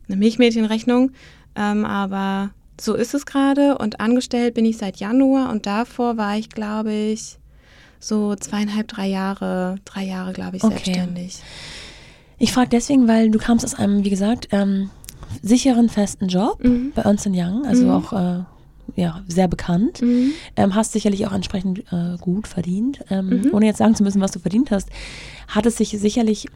[0.08, 1.12] eine Milchmädchenrechnung.
[1.54, 2.50] Ähm, aber
[2.80, 6.92] so ist es gerade und angestellt bin ich seit Januar und davor war ich, glaube
[6.92, 7.38] ich,
[8.00, 10.74] so zweieinhalb, drei Jahre, drei Jahre, glaube ich, Okay.
[10.74, 11.38] selbstständig.
[12.42, 14.90] Ich frage deswegen, weil du kamst aus einem, wie gesagt, ähm,
[15.42, 16.90] sicheren, festen Job Mhm.
[16.92, 17.90] bei Ernst Young, also Mhm.
[17.92, 18.42] auch äh,
[18.96, 20.02] ja, sehr bekannt.
[20.02, 20.32] Mhm.
[20.56, 22.98] Ähm, hast sicherlich auch entsprechend äh, gut verdient.
[23.10, 23.50] Ähm, Mhm.
[23.54, 24.88] Ohne jetzt sagen zu müssen, was du verdient hast,
[25.46, 26.48] hat es sich sicherlich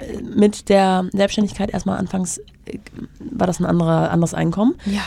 [0.00, 2.78] äh, mit der Selbstständigkeit erstmal anfangs, äh,
[3.20, 4.74] war das ein anderer, anderes Einkommen.
[4.86, 5.02] Ja.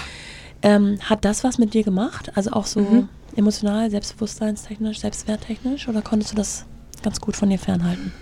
[0.62, 2.32] Ähm, hat das was mit dir gemacht?
[2.36, 3.10] Also auch so Mhm.
[3.36, 5.88] emotional, selbstbewusstseinstechnisch, selbstwerttechnisch?
[5.88, 6.66] Oder konntest du das
[7.02, 8.14] ganz gut von dir fernhalten?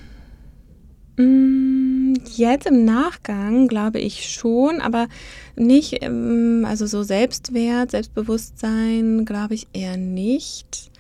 [1.18, 5.08] Mm, Jetzt im Nachgang glaube ich schon, aber
[5.56, 10.92] nicht, ähm, also so Selbstwert, Selbstbewusstsein glaube ich eher nicht.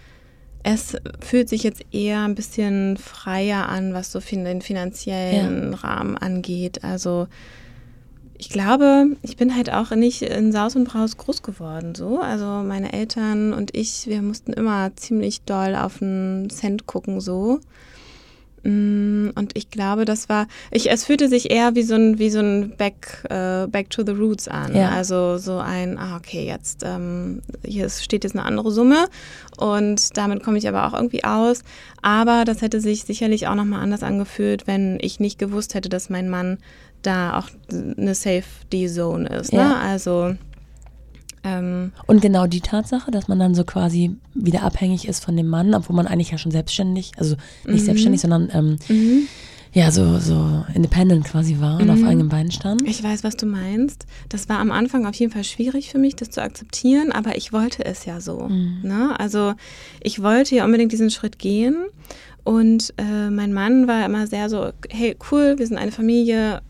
[0.64, 6.84] Es fühlt sich jetzt eher ein bisschen freier an, was so den finanziellen Rahmen angeht.
[6.84, 7.28] Also
[8.38, 11.96] ich glaube, ich bin halt auch nicht in Saus und Braus groß geworden.
[11.96, 12.20] So.
[12.20, 17.60] Also meine Eltern und ich, wir mussten immer ziemlich doll auf den Cent gucken so.
[18.64, 22.30] Mm, Und ich glaube, das war, ich, es fühlte sich eher wie so ein, wie
[22.30, 24.76] so ein Back, äh, Back to the Roots an.
[24.76, 24.90] Ja.
[24.90, 29.08] Also so ein, ah, okay, jetzt, ähm, hier steht jetzt eine andere Summe
[29.58, 31.62] und damit komme ich aber auch irgendwie aus.
[32.02, 36.10] Aber das hätte sich sicherlich auch nochmal anders angefühlt, wenn ich nicht gewusst hätte, dass
[36.10, 36.58] mein Mann
[37.04, 39.54] da auch eine Safety Zone ist.
[39.54, 39.60] Ne?
[39.60, 39.76] Ja.
[39.78, 40.36] Also,
[41.48, 45.48] ähm, Und genau die Tatsache, dass man dann so quasi wieder abhängig ist von dem
[45.48, 47.36] Mann, obwohl man eigentlich ja schon selbstständig, also
[47.66, 47.86] nicht Mhm.
[47.86, 49.28] selbstständig, sondern ähm, mhm.
[49.74, 52.08] ja, so, so independent quasi war und auf Mhm.
[52.08, 52.82] eigenen Beinen stand.
[52.88, 54.06] Ich weiß, was du meinst.
[54.30, 57.54] Das war am Anfang auf jeden Fall schwierig für mich, das zu akzeptieren, aber ich
[57.54, 58.48] wollte es ja so.
[58.50, 58.80] Mhm.
[58.84, 59.20] Ne?
[59.20, 59.54] Also
[60.02, 61.76] ich wollte ja unbedingt diesen Schritt gehen
[62.44, 66.62] und äh, mein Mann war immer sehr so, hey, cool, wir sind eine Familie,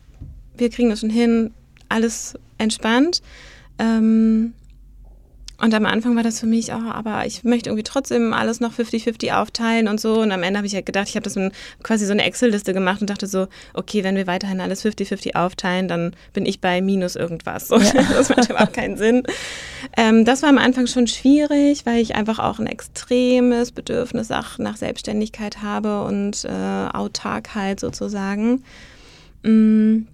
[0.58, 1.52] wir kriegen das schon hin,
[1.88, 3.22] alles entspannt.
[3.80, 4.54] Ähm,
[5.60, 8.74] und am Anfang war das für mich, oh, aber ich möchte irgendwie trotzdem alles noch
[8.74, 10.22] 50-50 aufteilen und so.
[10.22, 11.52] Und am Ende habe ich halt gedacht, ich habe das in
[11.82, 15.88] quasi so eine Excel-Liste gemacht und dachte so, okay, wenn wir weiterhin alles 50-50 aufteilen,
[15.88, 17.68] dann bin ich bei minus irgendwas.
[17.78, 19.24] So, Das macht überhaupt keinen Sinn.
[19.96, 24.58] Ähm, das war am Anfang schon schwierig, weil ich einfach auch ein extremes Bedürfnis auch
[24.58, 28.64] nach Selbstständigkeit habe und äh, Autarkheit sozusagen.
[29.44, 30.06] Mm.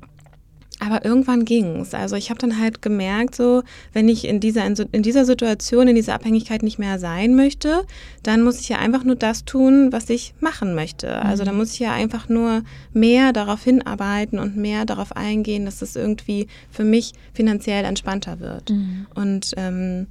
[0.79, 1.93] Aber irgendwann ging's.
[1.93, 3.63] Also ich habe dann halt gemerkt, so
[3.93, 7.85] wenn ich in dieser, in dieser Situation, in dieser Abhängigkeit nicht mehr sein möchte,
[8.23, 11.21] dann muss ich ja einfach nur das tun, was ich machen möchte.
[11.21, 15.81] Also dann muss ich ja einfach nur mehr darauf hinarbeiten und mehr darauf eingehen, dass
[15.81, 18.71] es irgendwie für mich finanziell entspannter wird.
[18.71, 19.07] Mhm.
[19.13, 20.07] Und ähm,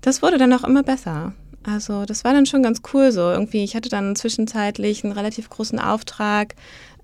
[0.00, 1.34] das wurde dann auch immer besser.
[1.62, 3.20] Also das war dann schon ganz cool so.
[3.30, 6.54] Irgendwie, ich hatte dann zwischenzeitlich einen relativ großen Auftrag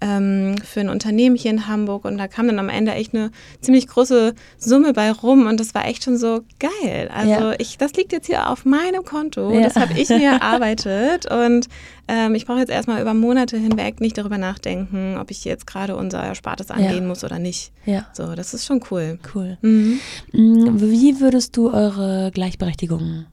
[0.01, 3.31] ähm, für ein Unternehmen hier in Hamburg und da kam dann am Ende echt eine
[3.61, 7.11] ziemlich große Summe bei rum und das war echt schon so geil.
[7.15, 7.55] Also Ja.
[7.59, 9.63] ich, das liegt jetzt hier auf meinem Konto, Ja.
[9.63, 11.69] das habe ich mir erarbeitet und
[12.09, 15.97] ähm, ich brauche jetzt erstmal über Monate hinweg nicht darüber nachdenken, ob ich jetzt gerade
[15.97, 17.73] unser Erspartes angehen muss oder nicht.
[17.87, 19.19] Ja, So, das ist schon cool.
[19.35, 19.57] cool.
[19.63, 19.99] Mhm.
[20.33, 23.27] Mm, Wie würdest du eure Gleichberechtigung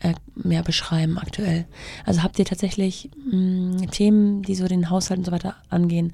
[0.00, 1.66] äh, mehr beschreiben aktuell?
[2.04, 6.12] Also habt ihr tatsächlich mm, Themen, die so den Haushalt und so weiter angehen,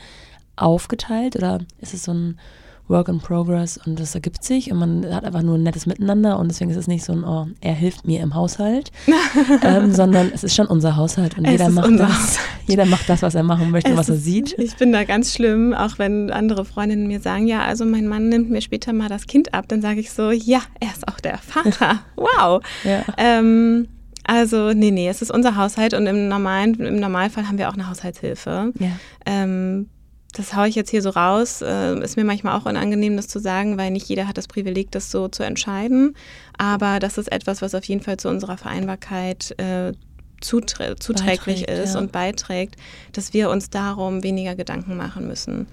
[0.56, 2.38] aufgeteilt oder ist es so ein
[2.86, 6.38] Work in Progress und das ergibt sich und man hat einfach nur ein nettes Miteinander
[6.38, 8.92] und deswegen ist es nicht so ein, oh, er hilft mir im Haushalt,
[9.62, 12.38] ähm, sondern es ist schon unser Haushalt und Es jeder macht das, Haushalt.
[12.66, 14.58] jeder macht das, was er machen möchte, Es was er ist- sieht.
[14.58, 18.28] Ich bin da ganz schlimm, auch wenn andere Freundinnen mir sagen, ja, also mein Mann
[18.28, 21.20] nimmt mir später mal das Kind ab, dann sage ich so, ja, er ist auch
[21.20, 22.00] der Vater.
[22.16, 22.62] Wow.
[22.84, 23.02] Ja.
[23.16, 23.88] Ähm,
[24.26, 27.74] also, nee, nee, es ist unser Haushalt und im, normalen, im Normalfall haben wir auch
[27.74, 28.72] eine Haushaltshilfe.
[28.78, 28.88] Ja.
[29.26, 29.88] Ähm,
[30.34, 31.62] das haue ich jetzt hier so raus.
[31.62, 34.90] Äh, ist mir manchmal auch unangenehm, das zu sagen, weil nicht jeder hat das Privileg,
[34.90, 36.14] das so zu entscheiden.
[36.58, 39.92] Aber das ist etwas, was auf jeden Fall zu unserer Vereinbarkeit äh,
[40.40, 42.00] zuträ zuträglich Beiträgt, ist ja.
[42.00, 42.76] und beiträgt,
[43.12, 45.66] dass wir uns darum weniger Gedanken machen müssen.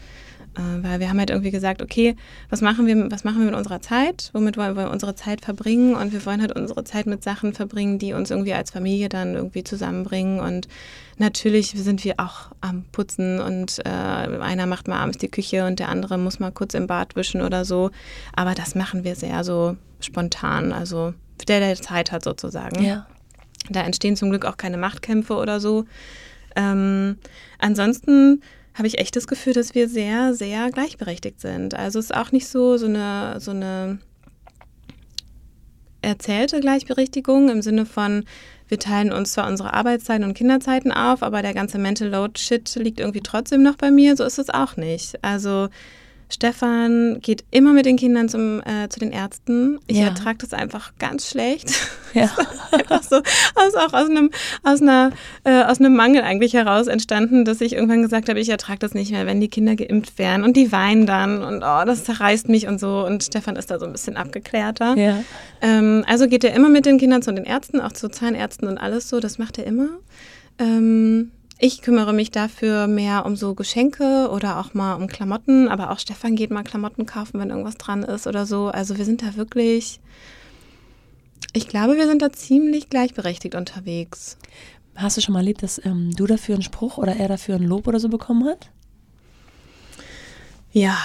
[0.56, 2.16] Äh, weil wir haben halt irgendwie gesagt, okay,
[2.50, 4.30] was machen wir, was machen wir mit unserer Zeit?
[4.34, 5.96] Womit wollen wir unsere Zeit verbringen?
[5.96, 9.36] Und wir wollen halt unsere Zeit mit Sachen verbringen, die uns irgendwie als Familie dann
[9.36, 10.40] irgendwie zusammenbringen.
[10.40, 10.68] Und
[11.22, 15.80] natürlich sind wir auch am Putzen und äh, einer macht mal abends die Küche und
[15.80, 17.92] der andere muss mal kurz im Bad wischen oder so.
[18.34, 21.14] Aber das machen wir sehr so spontan, also
[21.48, 22.84] der, der Zeit hat sozusagen.
[22.84, 23.08] Ja.
[23.70, 25.86] Da entstehen zum Glück auch keine Machtkämpfe oder so.
[26.56, 27.18] Ähm,
[27.60, 28.42] ansonsten
[28.74, 31.76] habe ich echt das Gefühl, dass wir sehr, sehr gleichberechtigt sind.
[31.76, 34.00] Also es ist auch nicht so, so eine, so eine
[36.02, 38.26] erzählte Gleichberechtigung im Sinne von,
[38.72, 42.74] wir teilen uns zwar unsere Arbeitszeiten und Kinderzeiten auf, aber der ganze Mental Load Shit
[42.76, 44.16] liegt irgendwie trotzdem noch bei mir.
[44.16, 45.22] So ist es auch nicht.
[45.24, 45.68] Also
[46.32, 49.80] Stefan geht immer mit den Kindern zum, äh, zu den Ärzten.
[49.88, 50.06] Ich Ja.
[50.06, 51.70] ertrage das einfach ganz schlecht.
[52.14, 52.30] Ja.
[52.74, 53.16] einfach so
[53.56, 54.32] aus, auch aus einem,
[54.64, 55.12] aus, einer,
[55.46, 58.94] äh, aus einem Mangel eigentlich heraus entstanden, dass ich irgendwann gesagt habe, ich ertrage das
[58.94, 62.50] nicht mehr, wenn die Kinder geimpft werden und die weinen dann und oh, das zerreißt
[62.50, 63.06] mich und so.
[63.06, 64.98] Und Stefan ist da so ein bisschen abgeklärter.
[64.98, 65.24] Ja.
[65.62, 68.78] Ähm, also geht er immer mit den Kindern zu den Ärzten, auch zu Zahnärzten und
[68.78, 69.22] alles so.
[69.22, 69.88] Das macht er immer.
[70.60, 71.32] Ähm,
[71.64, 75.68] ich kümmere mich dafür mehr um so Geschenke oder auch mal um Klamotten.
[75.70, 78.70] Aber auch Stefan geht mal Klamotten kaufen, wenn irgendwas dran ist oder so.
[78.70, 80.00] Also wir sind da wirklich.
[81.54, 84.38] Ich glaube, wir sind da ziemlich gleichberechtigt unterwegs.
[84.96, 87.64] Hast du schon mal erlebt, dass ähm, du dafür einen Spruch oder er dafür ein
[87.64, 88.72] Lob oder so bekommen hat?
[90.72, 90.98] Ja.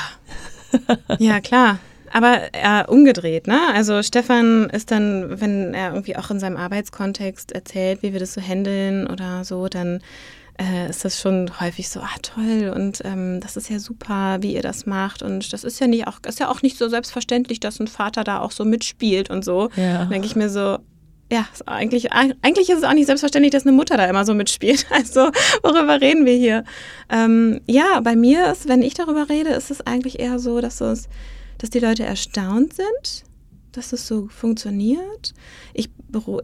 [1.18, 1.80] ja, klar.
[2.12, 3.61] Aber äh, umgedreht, ne?
[3.74, 8.32] Also Stefan ist dann, wenn er irgendwie auch in seinem Arbeitskontext erzählt, wie wir das
[8.32, 10.00] so handeln oder so, dann
[10.59, 14.54] äh, ist das schon häufig so, ah toll und ähm, das ist ja super, wie
[14.54, 17.61] ihr das macht und das ist ja nicht auch, ist ja auch nicht so selbstverständlich,
[17.61, 19.68] dass ein Vater da auch so mitspielt und so.
[19.76, 20.07] Ja.
[20.07, 20.78] Denke ich mir so,
[21.30, 24.86] ja, eigentlich, eigentlich ist es auch nicht selbstverständlich, dass eine Mutter da immer so mitspielt.
[24.96, 25.30] Also,
[25.62, 26.64] worüber reden wir hier?
[27.11, 30.80] Ähm, ja, bei mir ist, wenn ich darüber rede, ist es eigentlich eher so, dass,
[30.80, 31.09] es,
[31.59, 33.24] dass die Leute erstaunt sind,
[33.72, 35.34] dass es so funktioniert.
[35.74, 35.90] Ich,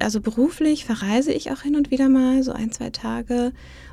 [0.01, 3.53] also beruflich verreise ich auch hin und wieder mal, so ein, zwei Tage.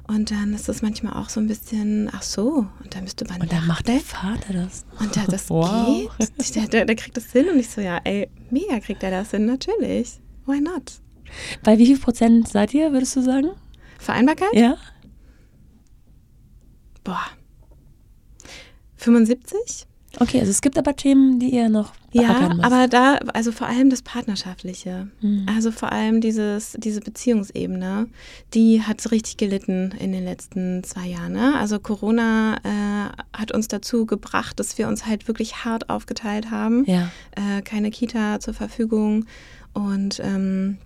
[0.10, 3.26] Und dann ist es manchmal auch so ein bisschen, ach so, und dann bist du
[3.26, 4.84] bei Und dann macht der Vater das.
[5.00, 6.12] und der, das Wow.
[6.18, 6.56] geht.
[6.56, 9.30] Der, der, der kriegt das hin und ich so, ja, ey, mega kriegt er das
[9.32, 10.20] hin, natürlich.
[10.48, 10.94] Why not?
[11.64, 13.52] Bei wie viel Prozent seid ihr, würdest du sagen?
[14.00, 14.54] Vereinbarkeit?
[14.54, 14.78] Ja.
[17.04, 17.22] Boah,
[18.98, 19.86] 75.
[20.18, 23.92] Okay, also es gibt aber Themen, die ihr noch ja, aber da, also vor allem
[23.92, 25.46] das Partnerschaftliche, mhm.
[25.48, 28.08] also vor allem dieses, diese Beziehungsebene,
[28.56, 31.34] die hat richtig gelitten in den letzten zwei Jahren.
[31.34, 31.56] Ne?
[31.60, 36.84] Also Corona äh, hat uns dazu gebracht, dass wir uns halt wirklich hart aufgeteilt haben.
[36.86, 37.12] Ja.
[37.36, 39.26] Äh, keine Kita zur Verfügung
[39.74, 40.80] und ähm,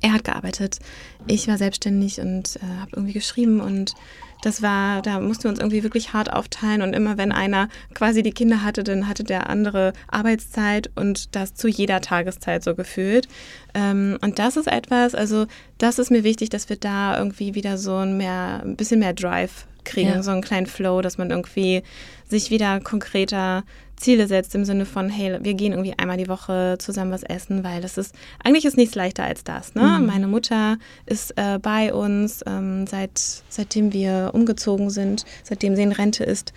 [0.00, 0.78] er hat gearbeitet,
[1.26, 3.94] ich war selbstständig und äh, habe irgendwie geschrieben und
[4.42, 8.22] das war, da mussten wir uns irgendwie wirklich hart aufteilen und immer wenn einer quasi
[8.22, 13.28] die Kinder hatte, dann hatte der andere Arbeitszeit und das zu jeder Tageszeit so gefühlt.
[13.74, 15.46] Ähm, und das ist etwas, also
[15.78, 19.14] das ist mir wichtig, dass wir da irgendwie wieder so ein, mehr, ein bisschen mehr
[19.14, 20.22] Drive kriegen, ja.
[20.22, 21.82] so einen kleinen Flow, dass man irgendwie
[22.28, 23.64] sich wieder konkreter
[24.00, 27.62] Ziele setzt im Sinne von, hey, wir gehen irgendwie einmal die Woche zusammen was essen,
[27.62, 29.74] weil das ist, eigentlich ist nichts leichter als das.
[29.74, 29.82] Ne?
[29.82, 30.06] Mhm.
[30.06, 35.92] Meine Mutter ist äh, bei uns, ähm, seit, seitdem wir umgezogen sind, seitdem sie in
[35.92, 36.52] Rente ist.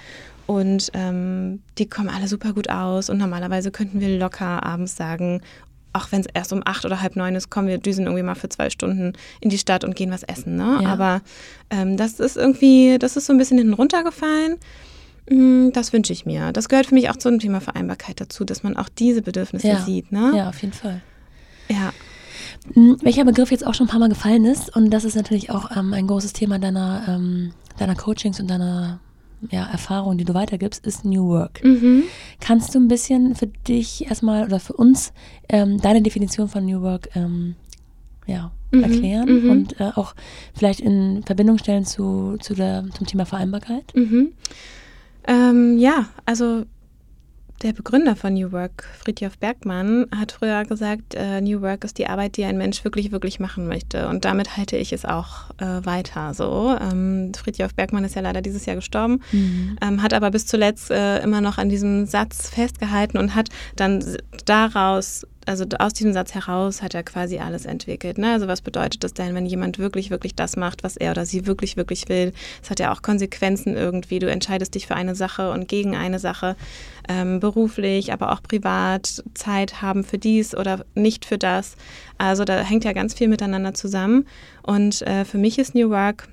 [0.45, 3.09] Und ähm, die kommen alle super gut aus.
[3.09, 5.41] Und normalerweise könnten wir locker abends sagen,
[5.93, 8.35] auch wenn es erst um acht oder halb neun ist, kommen wir düsen irgendwie mal
[8.35, 10.55] für zwei Stunden in die Stadt und gehen was essen.
[10.55, 10.79] Ne?
[10.81, 10.89] Ja.
[10.89, 11.21] Aber
[11.69, 14.57] ähm, das ist irgendwie, das ist so ein bisschen hinten runtergefallen.
[15.29, 16.51] Mm, das wünsche ich mir.
[16.51, 19.81] Das gehört für mich auch zum Thema Vereinbarkeit dazu, dass man auch diese Bedürfnisse ja.
[19.81, 20.11] sieht.
[20.11, 20.33] Ne?
[20.35, 21.01] Ja, auf jeden Fall.
[21.69, 21.93] Ja.
[22.75, 25.49] Mm, welcher Begriff jetzt auch schon ein paar Mal gefallen ist, und das ist natürlich
[25.49, 28.99] auch ähm, ein großes Thema deiner, ähm, deiner Coachings und deiner
[29.51, 31.63] ja, Erfahrung, die du weitergibst, ist New Work.
[31.63, 32.03] Mhm.
[32.39, 35.13] Kannst du ein bisschen für dich erstmal oder für uns
[35.49, 37.55] ähm, deine Definition von New Work ähm,
[38.25, 38.83] ja, mhm.
[38.83, 39.49] erklären mhm.
[39.49, 40.15] und äh, auch
[40.53, 43.93] vielleicht in Verbindung stellen zu, zu der, zum Thema Vereinbarkeit?
[43.95, 44.33] Mhm.
[45.27, 46.65] Ähm, ja, also
[47.63, 52.07] der Begründer von New Work, Friedhof Bergmann, hat früher gesagt, äh, New Work ist die
[52.07, 54.09] Arbeit, die ein Mensch wirklich, wirklich machen möchte.
[54.09, 56.75] Und damit halte ich es auch äh, weiter so.
[56.79, 59.77] Ähm, Friedhof Bergmann ist ja leider dieses Jahr gestorben, mhm.
[59.81, 63.47] ähm, hat aber bis zuletzt äh, immer noch an diesem Satz festgehalten und hat
[63.77, 64.03] dann
[64.45, 68.17] daraus also aus diesem Satz heraus hat er quasi alles entwickelt.
[68.17, 68.31] Ne?
[68.31, 71.45] Also was bedeutet das denn, wenn jemand wirklich, wirklich das macht, was er oder sie
[71.45, 72.33] wirklich, wirklich will?
[72.61, 74.19] Es hat ja auch Konsequenzen irgendwie.
[74.19, 76.55] Du entscheidest dich für eine Sache und gegen eine Sache,
[77.09, 81.75] ähm, beruflich, aber auch privat, Zeit haben für dies oder nicht für das.
[82.17, 84.25] Also da hängt ja ganz viel miteinander zusammen.
[84.61, 86.27] Und äh, für mich ist New Work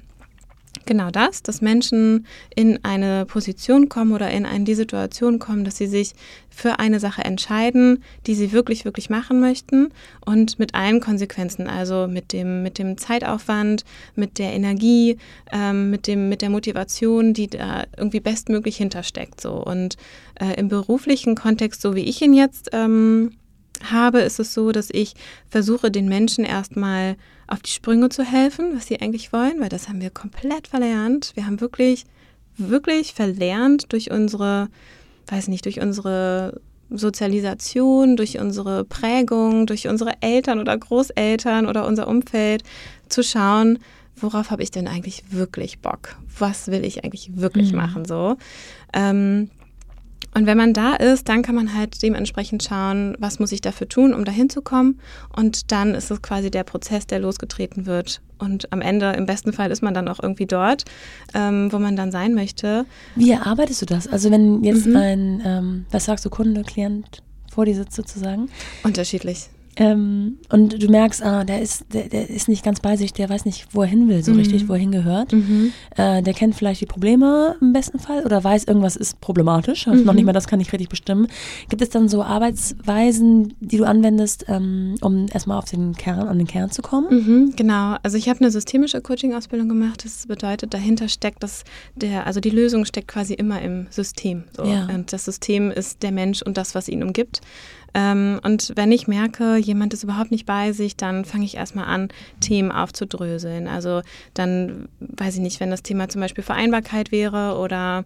[0.87, 5.77] genau das, dass Menschen in eine Position kommen oder in eine, die Situation kommen, dass
[5.77, 6.13] sie sich
[6.49, 9.91] für eine Sache entscheiden, die sie wirklich, wirklich machen möchten
[10.25, 15.17] und mit allen Konsequenzen, also mit dem, mit dem Zeitaufwand, mit der Energie,
[15.53, 19.41] ähm, mit, dem, mit der Motivation, die da irgendwie bestmöglich hintersteckt.
[19.41, 19.53] So.
[19.55, 19.97] Und
[20.41, 23.33] äh, im beruflichen Kontext, so wie ich ihn jetzt ähm,
[23.85, 25.15] habe, ist es so, dass ich
[25.49, 27.17] versuche, den Menschen erstmal
[27.51, 31.33] auf die Sprünge zu helfen, was sie eigentlich wollen, weil das haben wir komplett verlernt.
[31.35, 32.05] Wir haben wirklich,
[32.57, 34.69] wirklich verlernt durch unsere,
[35.27, 42.09] weiß nicht, durch unsere Sozialisation, durch unsere Prägung, durch unsere Eltern oder Großeltern oder unser
[42.09, 42.63] Umfeld
[43.09, 43.79] zu schauen,
[44.17, 46.17] worauf habe ich denn eigentlich wirklich Bock?
[46.39, 47.79] Was will ich eigentlich wirklich mhm.
[47.79, 48.37] machen so?
[48.93, 49.51] Ähm,
[50.33, 53.89] und wenn man da ist, dann kann man halt dementsprechend schauen, was muss ich dafür
[53.89, 55.01] tun, um dahin zu kommen.
[55.35, 58.21] Und dann ist es quasi der Prozess, der losgetreten wird.
[58.39, 60.85] Und am Ende, im besten Fall, ist man dann auch irgendwie dort,
[61.35, 62.87] ähm, wo man dann sein möchte.
[63.17, 64.07] Wie erarbeitest du das?
[64.07, 64.97] Also wenn jetzt mhm.
[64.97, 68.49] ein, ähm, was sagst du, Kunde, Klient vor dir sitzt sozusagen?
[68.85, 69.51] Unterschiedlich.
[69.77, 73.29] Ähm, und du merkst, ah, der ist, der, der, ist nicht ganz bei sich, der
[73.29, 74.39] weiß nicht, wo er hin will, so mhm.
[74.39, 75.33] richtig, wo er hingehört.
[75.33, 75.73] Mhm.
[75.97, 80.05] Äh, der kennt vielleicht die Probleme im besten Fall oder weiß, irgendwas ist problematisch, mhm.
[80.05, 81.29] noch nicht mal das kann ich richtig bestimmen.
[81.69, 86.39] Gibt es dann so Arbeitsweisen, die du anwendest, ähm, um erstmal auf den Kern, an
[86.39, 87.09] den Kern zu kommen?
[87.11, 87.97] Mhm, genau.
[88.03, 90.05] Also ich habe eine systemische Coaching-Ausbildung gemacht.
[90.05, 91.65] Das bedeutet, dahinter steckt das,
[91.95, 94.45] der, also die Lösung steckt quasi immer im System.
[94.57, 94.65] So.
[94.65, 94.89] Ja.
[94.93, 97.41] Und das System ist der Mensch und das, was ihn umgibt.
[97.95, 101.87] Ähm, und wenn ich merke, jemand ist überhaupt nicht bei sich, dann fange ich erstmal
[101.87, 102.09] an,
[102.41, 103.69] Themen aufzudröseln.
[103.69, 104.03] Also
[104.35, 108.05] dann, weiß ich nicht, wenn das Thema zum Beispiel Vereinbarkeit wäre oder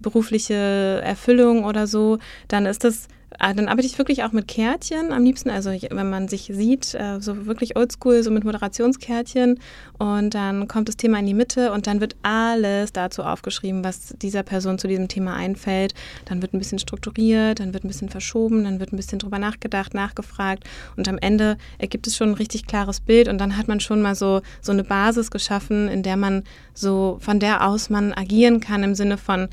[0.00, 3.08] berufliche Erfüllung oder so, dann ist das
[3.38, 5.50] dann arbeite ich wirklich auch mit Kärtchen am liebsten.
[5.50, 9.60] Also wenn man sich sieht, äh, so wirklich oldschool, so mit Moderationskärtchen.
[9.98, 14.14] Und dann kommt das Thema in die Mitte und dann wird alles dazu aufgeschrieben, was
[14.22, 15.94] dieser Person zu diesem Thema einfällt.
[16.24, 19.38] Dann wird ein bisschen strukturiert, dann wird ein bisschen verschoben, dann wird ein bisschen drüber
[19.38, 20.64] nachgedacht, nachgefragt.
[20.96, 24.00] Und am Ende ergibt es schon ein richtig klares Bild und dann hat man schon
[24.00, 28.60] mal so, so eine Basis geschaffen, in der man so, von der aus man agieren
[28.60, 29.48] kann im Sinne von,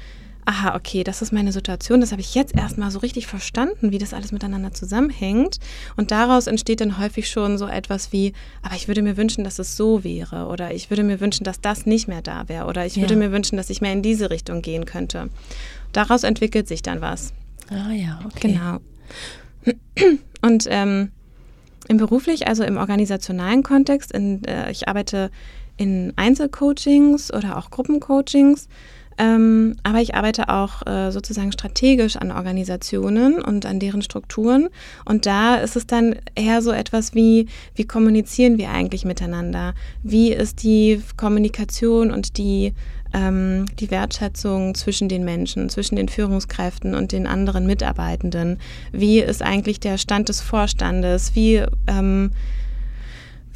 [0.45, 3.97] aha, okay, das ist meine Situation, das habe ich jetzt erstmal so richtig verstanden, wie
[3.97, 5.59] das alles miteinander zusammenhängt.
[5.97, 9.59] Und daraus entsteht dann häufig schon so etwas wie, aber ich würde mir wünschen, dass
[9.59, 12.85] es so wäre oder ich würde mir wünschen, dass das nicht mehr da wäre oder
[12.85, 13.01] ich ja.
[13.01, 15.29] würde mir wünschen, dass ich mehr in diese Richtung gehen könnte.
[15.93, 17.33] Daraus entwickelt sich dann was.
[17.69, 18.53] Ah ja, okay.
[18.53, 18.79] Genau.
[20.41, 21.11] Und ähm,
[21.87, 25.31] im beruflich, also im organisationalen Kontext, in, äh, ich arbeite
[25.77, 28.67] in Einzelcoachings oder auch Gruppencoachings
[29.17, 34.67] ähm, aber ich arbeite auch äh, sozusagen strategisch an Organisationen und an deren Strukturen.
[35.05, 39.73] Und da ist es dann eher so etwas wie, wie kommunizieren wir eigentlich miteinander?
[40.03, 42.73] Wie ist die Kommunikation und die,
[43.13, 48.59] ähm, die Wertschätzung zwischen den Menschen, zwischen den Führungskräften und den anderen Mitarbeitenden?
[48.91, 51.35] Wie ist eigentlich der Stand des Vorstandes?
[51.35, 52.31] Wie ähm,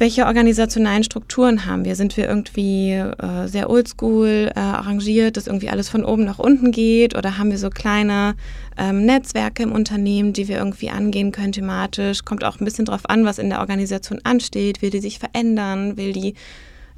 [0.00, 1.94] welche organisationalen Strukturen haben wir?
[1.94, 6.72] Sind wir irgendwie äh, sehr oldschool äh, arrangiert, dass irgendwie alles von oben nach unten
[6.72, 7.14] geht?
[7.14, 8.34] Oder haben wir so kleine
[8.78, 12.24] ähm, Netzwerke im Unternehmen, die wir irgendwie angehen können thematisch?
[12.24, 14.80] Kommt auch ein bisschen drauf an, was in der Organisation ansteht.
[14.80, 15.98] Will die sich verändern?
[15.98, 16.34] Will die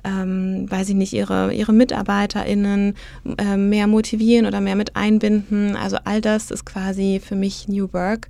[0.05, 2.95] ähm, weiß ich nicht, ihre, ihre MitarbeiterInnen
[3.39, 5.77] äh, mehr motivieren oder mehr mit einbinden.
[5.77, 8.29] Also all das ist quasi für mich New Work.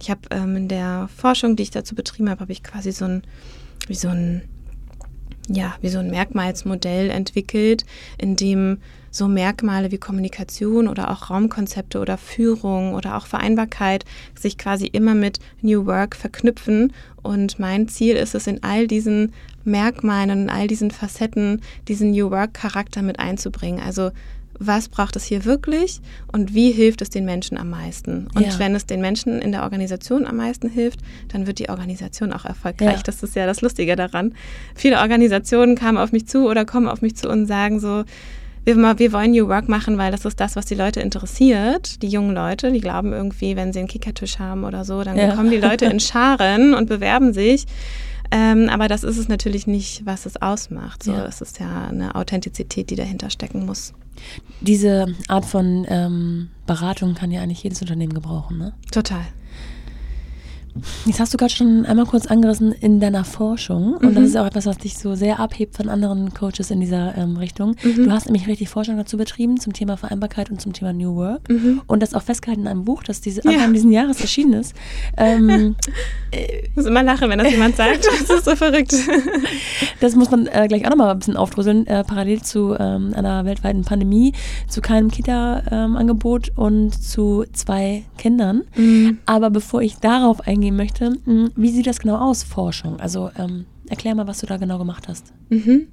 [0.00, 3.06] Ich habe ähm, in der Forschung, die ich dazu betrieben habe, habe ich quasi so
[3.06, 3.22] ein
[3.86, 4.42] wie so ein,
[5.48, 7.84] ja, wie so ein Merkmalsmodell entwickelt,
[8.18, 8.78] in dem
[9.10, 14.04] so Merkmale wie Kommunikation oder auch Raumkonzepte oder Führung oder auch Vereinbarkeit
[14.36, 16.92] sich quasi immer mit New Work verknüpfen.
[17.22, 19.32] Und mein Ziel ist es, in all diesen
[19.62, 23.80] Merkmalen und in all diesen Facetten diesen New Work-Charakter mit einzubringen.
[23.80, 24.10] Also
[24.58, 26.00] was braucht es hier wirklich
[26.32, 28.28] und wie hilft es den Menschen am meisten.
[28.34, 28.58] Und ja.
[28.58, 32.44] wenn es den Menschen in der Organisation am meisten hilft, dann wird die Organisation auch
[32.44, 32.96] erfolgreich.
[32.96, 33.02] Ja.
[33.04, 34.34] Das ist ja das Lustige daran.
[34.74, 38.04] Viele Organisationen kamen auf mich zu oder kommen auf mich zu und sagen so,
[38.64, 42.08] wir, wir wollen New Work machen, weil das ist das, was die Leute interessiert, die
[42.08, 45.34] jungen Leute, die glauben irgendwie, wenn sie einen Kickertisch haben oder so, dann ja.
[45.34, 47.66] kommen die Leute in Scharen und bewerben sich.
[48.30, 51.02] Ähm, aber das ist es natürlich nicht, was es ausmacht.
[51.02, 51.26] So, ja.
[51.26, 53.94] Es ist ja eine Authentizität, die dahinter stecken muss.
[54.60, 58.74] Diese Art von ähm, Beratung kann ja eigentlich jedes Unternehmen gebrauchen, ne?
[58.90, 59.24] Total.
[61.06, 64.14] Jetzt hast du gerade schon einmal kurz angerissen in deiner Forschung und mhm.
[64.14, 67.36] das ist auch etwas, was dich so sehr abhebt von anderen Coaches in dieser ähm,
[67.36, 67.76] Richtung.
[67.82, 68.04] Mhm.
[68.04, 71.48] Du hast nämlich richtig Forschung dazu betrieben zum Thema Vereinbarkeit und zum Thema New Work
[71.48, 71.82] mhm.
[71.86, 73.52] und das auch festgehalten in einem Buch, das diese, ja.
[73.52, 74.74] Anfang dieses Jahres erschienen ist.
[75.16, 75.76] Ähm,
[76.32, 78.06] ich muss immer lachen, wenn das jemand sagt.
[78.24, 78.94] Das ist so verrückt.
[80.00, 81.86] Das muss man äh, gleich auch nochmal ein bisschen aufdröseln.
[81.86, 84.32] Äh, parallel zu ähm, einer weltweiten Pandemie,
[84.68, 88.62] zu keinem Kita-Angebot und zu zwei Kindern.
[88.76, 89.18] Mhm.
[89.26, 91.12] Aber bevor ich darauf eingehe, eingehen möchte.
[91.24, 92.98] Hm, wie sieht das genau aus, Forschung?
[93.00, 95.32] Also ähm, erklär mal, was du da genau gemacht hast.
[95.50, 95.88] Mhm.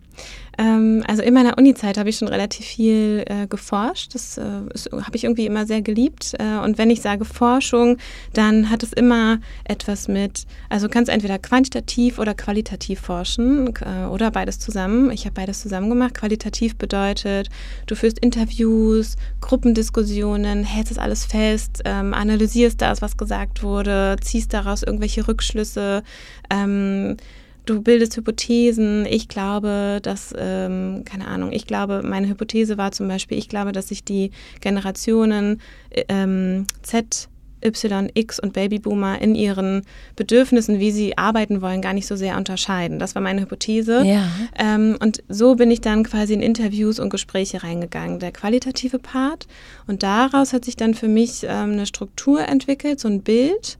[0.62, 4.14] Ähm, also in meiner Uni-Zeit habe ich schon relativ viel äh, geforscht.
[4.14, 6.36] Das äh, habe ich irgendwie immer sehr geliebt.
[6.38, 7.98] Äh, und wenn ich sage Forschung,
[8.34, 14.30] dann hat es immer etwas mit, also kannst entweder quantitativ oder qualitativ forschen äh, oder
[14.30, 15.10] beides zusammen.
[15.10, 16.14] Ich habe beides zusammen gemacht.
[16.14, 17.50] Qualitativ bedeutet,
[17.88, 24.54] du führst Interviews, Gruppendiskussionen, hältst das alles fest, ähm, analysierst das, was gesagt wurde, ziehst
[24.54, 26.04] daraus irgendwelche Rückschlüsse.
[26.52, 27.18] Ähm,
[27.66, 29.06] du bildest Hypothesen.
[29.06, 33.72] Ich glaube, dass, ähm, keine Ahnung, ich glaube, meine Hypothese war zum Beispiel, ich glaube,
[33.72, 34.32] dass sich die
[34.62, 35.62] Generationen
[36.10, 37.30] ähm, Z,
[37.64, 39.84] Y, X und Babyboomer in ihren
[40.16, 42.98] Bedürfnissen, wie sie arbeiten wollen, gar nicht so sehr unterscheiden.
[43.00, 44.04] Das war meine Hypothese.
[44.04, 44.28] Ja.
[44.58, 48.20] Ähm, und so bin ich dann quasi in Interviews und Gespräche reingegangen.
[48.20, 49.48] Der qualitative Part.
[49.88, 53.78] Und daraus hat sich dann für mich ähm, eine Struktur entwickelt, so ein Bild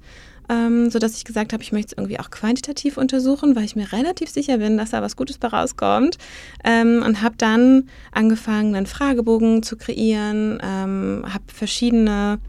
[0.52, 3.92] ähm, sodass ich gesagt habe, ich möchte es irgendwie auch quantitativ untersuchen, weil ich mir
[3.94, 6.18] relativ sicher bin, dass da was Gutes bei rauskommt.
[6.66, 12.40] Ähm, und habe dann angefangen, einen Fragebogen zu kreieren, ähm, habe verschiedene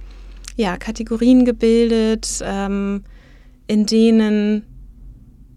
[0.57, 3.05] ja, Kategorien gebildet, ähm,
[3.69, 4.65] in denen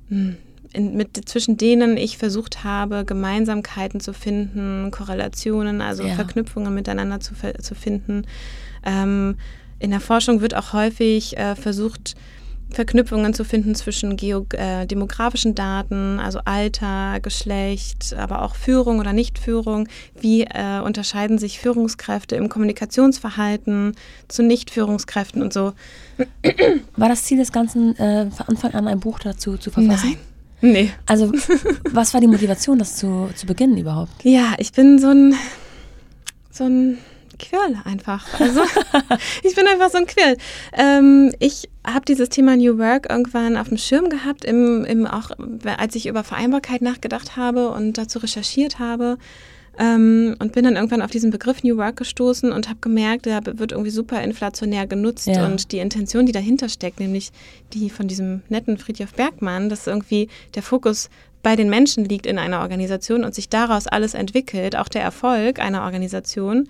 [0.09, 0.37] hm,
[0.71, 6.13] in, mit, zwischen denen ich versucht habe, Gemeinsamkeiten zu finden, Korrelationen, also ja.
[6.13, 8.25] Verknüpfungen miteinander zu, zu finden.
[8.85, 9.37] Ähm,
[9.79, 12.15] in der Forschung wird auch häufig äh, versucht,
[12.75, 19.13] Verknüpfungen zu finden zwischen geo äh, demografischen Daten, also Alter, Geschlecht, aber auch Führung oder
[19.13, 19.87] Nichtführung.
[20.19, 23.95] Wie äh, unterscheiden sich Führungskräfte im Kommunikationsverhalten
[24.27, 25.73] zu Nichtführungskräften und so.
[26.97, 30.17] War das Ziel des Ganzen, äh, von Anfang an ein Buch dazu zu verfassen?
[30.61, 30.73] Nein.
[30.73, 30.91] Nee.
[31.05, 31.31] Also,
[31.91, 34.23] was war die Motivation, das zu, zu beginnen überhaupt?
[34.23, 35.33] Ja, ich bin so ein,
[36.51, 36.97] so ein
[37.37, 38.25] Quirl einfach.
[38.39, 38.61] Also
[39.43, 40.37] ich bin einfach so ein Quirl.
[40.73, 45.31] Ähm, ich habe dieses Thema New Work irgendwann auf dem Schirm gehabt, im, im auch
[45.77, 49.17] als ich über Vereinbarkeit nachgedacht habe und dazu recherchiert habe.
[49.77, 53.45] ähm, und bin dann irgendwann auf diesen Begriff New Work gestoßen und habe gemerkt, der
[53.45, 55.45] wird irgendwie super inflationär genutzt Ja.
[55.45, 57.31] und die Intention, die dahinter steckt, nämlich
[57.73, 61.09] die von diesem netten Friedhof Bergmann, dass irgendwie der Fokus
[61.45, 65.59] bei den Menschen liegt in einer Organisation und sich daraus alles entwickelt, auch der Erfolg
[65.59, 66.67] einer Organisation,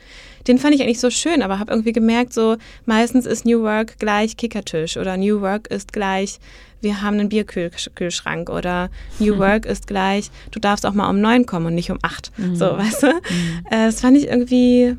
[0.50, 4.00] den fand ich eigentlich so schön, aber habe irgendwie gemerkt, so meistens ist New Work
[4.00, 6.40] gleich Kickertisch oder New Work ist gleich,
[6.82, 11.46] wir haben einen Bierkühlschrank oder New Work ist gleich, du darfst auch mal um neun
[11.46, 12.34] kommen und nicht um acht.
[12.56, 13.08] So, weißt du?
[13.72, 14.98] Äh, das fand ich irgendwie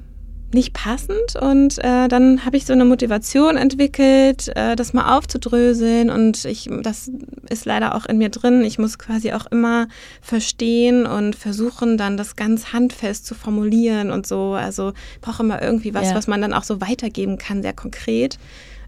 [0.52, 6.08] nicht passend und äh, dann habe ich so eine Motivation entwickelt, äh, das mal aufzudröseln
[6.08, 7.10] und ich, das
[7.50, 8.62] ist leider auch in mir drin.
[8.62, 9.88] Ich muss quasi auch immer
[10.22, 14.52] verstehen und versuchen dann das ganz handfest zu formulieren und so.
[14.54, 16.14] Also ich brauche immer irgendwie was, Ja.
[16.14, 18.38] was man dann auch so weitergeben kann, sehr konkret.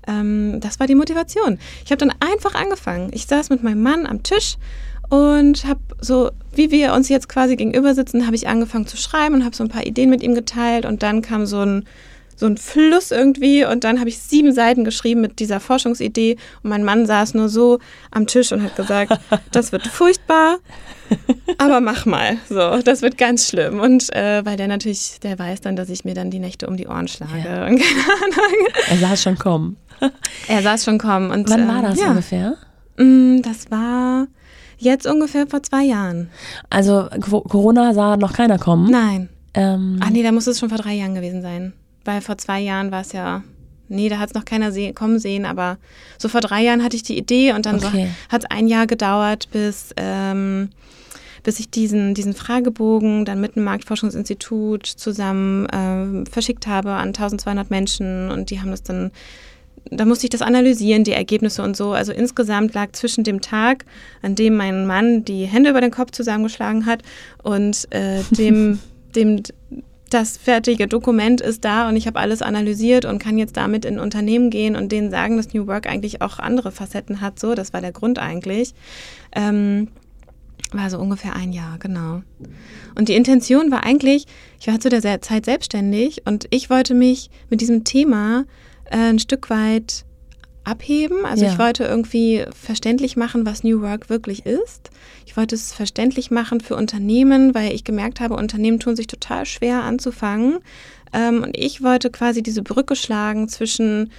[0.06, 1.58] Ähm, das war die Motivation.
[1.84, 3.10] Ich habe dann einfach angefangen.
[3.12, 4.56] Ich saß mit meinem Mann am Tisch
[5.10, 9.36] und habe so, wie wir uns jetzt quasi gegenüber sitzen, habe ich angefangen zu schreiben
[9.36, 11.84] und habe so ein paar Ideen mit ihm geteilt und dann kam so ein
[12.40, 16.70] so ein Fluss irgendwie und dann habe ich sieben Seiten geschrieben mit dieser Forschungsidee und
[16.70, 17.80] mein Mann saß nur so
[18.12, 19.18] am Tisch und hat gesagt,
[19.50, 20.58] das wird furchtbar,
[21.58, 25.62] aber mach mal, so, das wird ganz schlimm und äh, weil der natürlich, der weiß
[25.62, 27.66] dann, dass ich mir dann die Nächte um die Ohren schlage Ja.
[27.66, 29.00] und keine Ahnung.
[29.02, 29.76] Er es schon kommen.
[30.46, 32.10] Er es schon kommen und Wann ähm, war das ja.
[32.10, 32.54] ungefähr?
[32.98, 34.28] Mm, Das war
[34.78, 36.30] jetzt ungefähr vor zwei Jahren.
[36.70, 38.90] Also Co- Corona sah noch keiner kommen.
[38.90, 39.28] Nein.
[39.54, 41.72] Ähm, Ach nee, da muss es schon vor drei Jahren gewesen sein.
[42.04, 43.42] Weil vor zwei Jahren war es ja.
[43.90, 45.78] Nee, da hat es noch keiner se kommen sehen, aber
[46.18, 48.08] so vor drei Jahren hatte ich die Idee und dann Okay.
[48.28, 50.68] so, hat es ein Jahr gedauert, bis, ähm,
[51.42, 57.70] bis ich diesen, diesen Fragebogen dann mit dem Marktforschungsinstitut zusammen ähm, verschickt habe an 1200
[57.70, 59.10] Menschen und die haben das dann
[59.90, 61.92] da musste ich das analysieren, die Ergebnisse und so.
[61.92, 63.84] Also insgesamt lag zwischen dem Tag,
[64.22, 67.02] an dem mein Mann die Hände über den Kopf zusammengeschlagen hat
[67.42, 68.78] und äh, dem,
[69.16, 69.42] dem
[70.10, 73.98] das fertige Dokument ist da und ich habe alles analysiert und kann jetzt damit in
[73.98, 77.38] Unternehmen gehen und denen sagen, dass New Work eigentlich auch andere Facetten hat.
[77.38, 78.74] So, das war der Grund eigentlich.
[79.32, 79.88] Ähm,
[80.72, 82.22] war so ungefähr ein Jahr, genau.
[82.94, 84.26] Und die Intention war eigentlich,
[84.60, 88.44] ich war zu der Zeit selbstständig und ich wollte mich mit diesem Thema
[88.90, 90.04] ein Stück weit
[90.64, 91.24] abheben.
[91.24, 91.52] Also Ja.
[91.52, 94.90] ich wollte irgendwie verständlich machen, was New Work wirklich ist.
[95.24, 99.46] Ich wollte es verständlich machen für Unternehmen, weil ich gemerkt habe, Unternehmen tun sich total
[99.46, 100.58] schwer anzufangen.
[101.12, 104.10] Ähm, und ich wollte quasi diese Brücke schlagen zwischen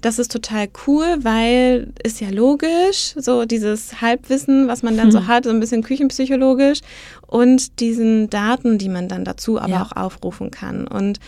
[0.00, 5.26] das ist total cool, weil ist ja logisch, so dieses Halbwissen, was man dann so
[5.26, 6.82] hat, so ein bisschen küchenpsychologisch
[7.26, 9.82] und diesen Daten, die man dann dazu aber Ja.
[9.82, 10.86] auch aufrufen kann.
[10.86, 11.18] Und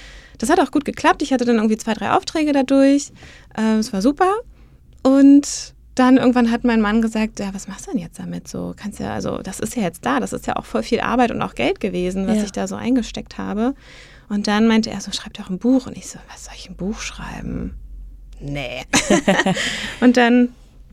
[0.40, 1.22] das hat auch gut geklappt.
[1.22, 3.12] Ich hatte dann irgendwie zwei, drei Aufträge dadurch.
[3.56, 4.32] Äh, Es war super.
[5.02, 8.48] Und dann irgendwann hat mein Mann gesagt, ja, was machst du denn jetzt damit?
[8.48, 11.00] So kannst ja, also das ist ja jetzt da, das ist ja auch voll viel
[11.00, 12.44] Arbeit und auch Geld gewesen, was Ja.
[12.44, 13.74] ich da so eingesteckt habe.
[14.28, 15.86] Und dann meinte er so, schreib doch ein Buch.
[15.86, 17.74] Und ich so, was soll ich ein Buch schreiben?
[18.40, 18.84] Nee.
[20.00, 20.50] und dann,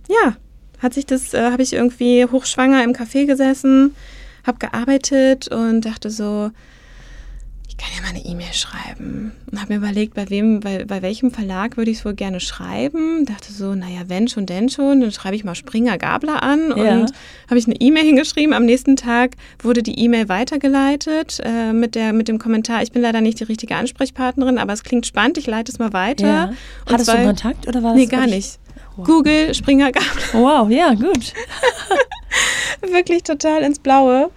[0.10, 0.36] ja,
[0.80, 3.96] hat sich das, äh, habe ich irgendwie hochschwanger im Café gesessen,
[4.46, 6.52] habe gearbeitet und dachte so,
[7.80, 9.32] ich kann ja mal eine E-Mail schreiben.
[9.52, 12.40] Und habe mir überlegt, bei wem, bei, bei welchem Verlag würde ich es wohl gerne
[12.40, 13.24] schreiben.
[13.26, 16.74] Dachte so, naja, wenn schon, denn schon, dann schreibe ich mal Springer Gabler an.
[16.76, 16.94] Ja.
[17.02, 17.12] Und
[17.48, 18.54] habe ich eine E-Mail hingeschrieben.
[18.54, 23.02] Am nächsten Tag wurde die E-Mail weitergeleitet äh, mit, der, mit dem Kommentar, ich bin
[23.04, 26.28] leider nicht die richtige Ansprechpartnerin, aber es klingt spannend, ich leite es mal weiter.
[26.28, 26.44] ja.
[26.46, 28.60] Und Hattest du zwar- Kontakt oder war Nee, das gar wirklich- nicht.
[29.06, 31.32] Google, Springer Gabler, Wow, ja, gut.
[32.82, 34.32] wirklich total ins Blaue.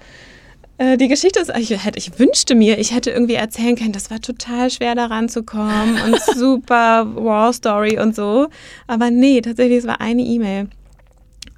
[0.81, 4.11] Äh, Die Geschichte ist, ich, hätte, ich wünschte mir, ich hätte irgendwie erzählen können, das
[4.11, 8.49] war total schwer da ranzukommen und super War Story und so.
[8.87, 10.69] Aber nee, tatsächlich, es war eine E-Mail.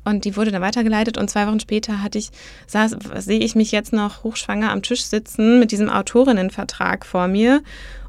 [0.04, 2.30] Und die wurde dann weitergeleitet und zwei Wochen später hatte ich,
[2.66, 7.62] saß, sehe ich mich jetzt noch hochschwanger am Tisch sitzen mit diesem Autorinnenvertrag vor mir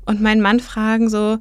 [0.08, 1.38] und meinen Mann fragen so,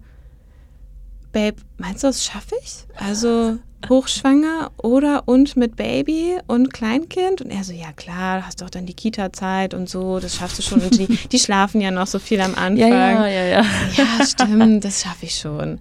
[1.33, 2.85] Babe, meinst du, das schaffe ich?
[3.03, 3.57] Also
[3.89, 7.43] hochschwanger oder und mit Baby und Kleinkind?
[7.43, 10.59] Und er so, ja klar, du hast doch dann die Kita-Zeit und so, das schaffst
[10.59, 10.80] du schon.
[10.80, 12.76] Und die, die schlafen ja noch so viel am Anfang.
[12.76, 13.64] Ja, ja, ja, ja.
[13.97, 15.78] Ja, stimmt, das schaffe ich schon.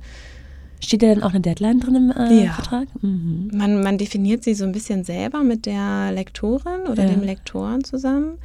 [0.84, 2.54] Steht da denn auch eine Deadline drin im äh, Ja.
[2.54, 2.88] Vertrag?
[3.04, 3.52] Mhm.
[3.54, 7.10] Man, man definiert sie so ein bisschen selber mit der Lektorin oder Ja.
[7.12, 8.40] dem Lektoren zusammen.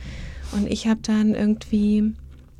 [0.53, 2.13] Und ich habe dann irgendwie,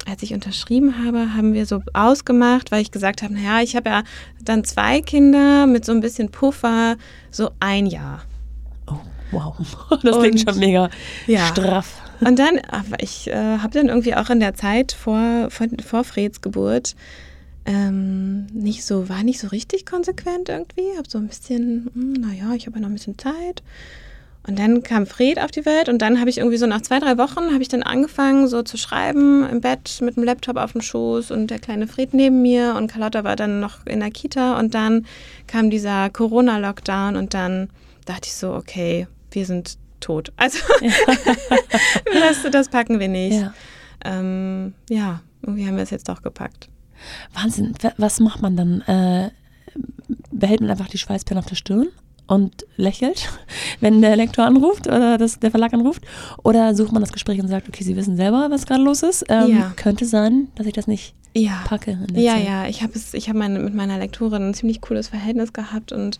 [0.09, 3.91] als ich unterschrieben habe, haben wir so ausgemacht, weil ich gesagt habe, naja, ich habe
[3.91, 4.03] ja
[4.43, 6.97] dann zwei Kinder mit so ein bisschen Puffer,
[7.31, 8.23] so ein Jahr.
[8.87, 8.95] Oh,
[9.33, 9.55] wow.
[10.03, 10.91] Das klingt schon mega
[11.27, 11.47] Ja.
[11.49, 12.01] straff.
[12.21, 16.05] Und dann, aber ich äh, habe dann irgendwie auch in der Zeit vor, vor, vor
[16.05, 16.95] Freds Geburt
[17.67, 20.97] ähm, nicht so, war nicht so richtig konsequent irgendwie.
[20.97, 23.63] Habe so ein bisschen, hm, naja, ich habe ja noch ein bisschen Zeit.
[24.47, 27.01] Und dann kam Fred auf die Welt und dann habe ich irgendwie so nach zwei,
[27.01, 30.73] drei Wochen habe ich dann angefangen so zu schreiben im Bett mit dem Laptop auf
[30.73, 34.11] dem Schoß und der kleine Fred neben mir und Carlotta war dann noch in der
[34.13, 35.05] Kita und dann
[35.49, 37.71] kam dieser Corona-Lockdown und dann
[38.05, 40.33] dachte ich so, okay, wir sind tot.
[40.37, 40.93] Also ja.
[42.13, 43.41] das, das, packen wir nicht.
[43.41, 43.53] Ja.
[44.05, 46.69] Ähm, ja, irgendwie haben wir es jetzt doch gepackt.
[47.35, 47.75] Wahnsinn.
[47.97, 48.81] Was macht man dann?
[48.83, 49.31] Äh,
[50.31, 51.89] behält man einfach die Schweißperlen auf der Stirn?
[52.27, 53.29] Und lächelt,
[53.81, 56.03] wenn der Lektor anruft oder das, der Verlag anruft?
[56.43, 59.25] Oder sucht man das Gespräch und sagt, okay, Sie wissen selber, was gerade los ist?
[59.29, 59.73] Ähm, ja.
[59.77, 61.63] Könnte sein, dass ich das nicht ja.
[61.67, 61.99] packe.
[62.15, 62.47] ja, Zeit.
[62.47, 66.19] ja, ich habe ich hab mit meiner Lektorin ein ziemlich cooles Verhältnis gehabt und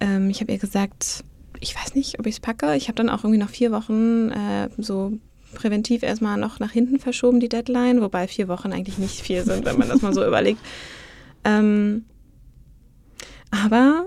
[0.00, 1.24] ähm, ich habe ihr gesagt,
[1.60, 2.74] ich weiß nicht, ob ich es packe.
[2.76, 5.12] Ich habe dann auch irgendwie noch vier Wochen äh, so
[5.54, 9.64] präventiv erstmal noch nach hinten verschoben, die Deadline, wobei vier Wochen eigentlich nicht viel sind,
[9.64, 10.60] wenn man das mal so überlegt.
[11.44, 12.04] Ähm,
[13.50, 14.06] aber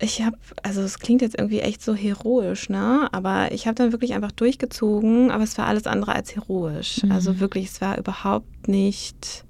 [0.00, 3.08] ich habe, also es klingt jetzt irgendwie echt so heroisch, ne?
[3.12, 7.02] Aber ich habe dann wirklich einfach durchgezogen, aber es war alles andere als heroisch.
[7.02, 7.12] Mhm.
[7.12, 9.44] Also wirklich, es war überhaupt nicht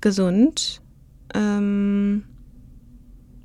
[0.00, 0.80] gesund.
[1.34, 2.24] Ähm,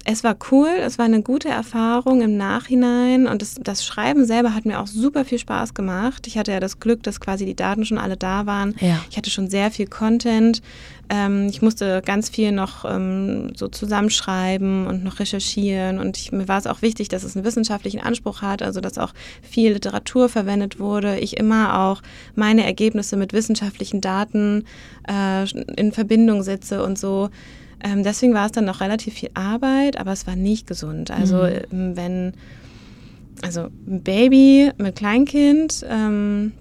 [0.03, 4.55] es war cool, es war eine gute Erfahrung im Nachhinein und das, das, Schreiben selber
[4.55, 6.25] hat mir auch super viel Spaß gemacht.
[6.27, 8.75] Ich hatte ja das Glück, dass quasi die Daten schon alle da waren.
[8.79, 8.99] Ja.
[9.09, 10.61] Ich hatte schon sehr viel Content.
[11.09, 16.47] Ähm, ich musste ganz viel noch ähm, so zusammenschreiben und noch recherchieren und ich, mir
[16.47, 20.29] war es auch wichtig, dass es einen wissenschaftlichen Anspruch hat, also dass auch viel Literatur
[20.29, 21.19] verwendet wurde.
[21.19, 22.01] Ich immer auch
[22.33, 24.65] meine Ergebnisse mit wissenschaftlichen Daten
[25.07, 25.45] äh,
[25.79, 27.29] in Verbindung setze und so.
[27.83, 31.11] Ähm, deswegen war es dann noch relativ viel Arbeit, aber es war nicht gesund.
[31.11, 31.61] Also mhm.
[31.71, 32.33] Ähm, wenn,
[33.41, 36.53] also ein Baby mit Kleinkind, ähm,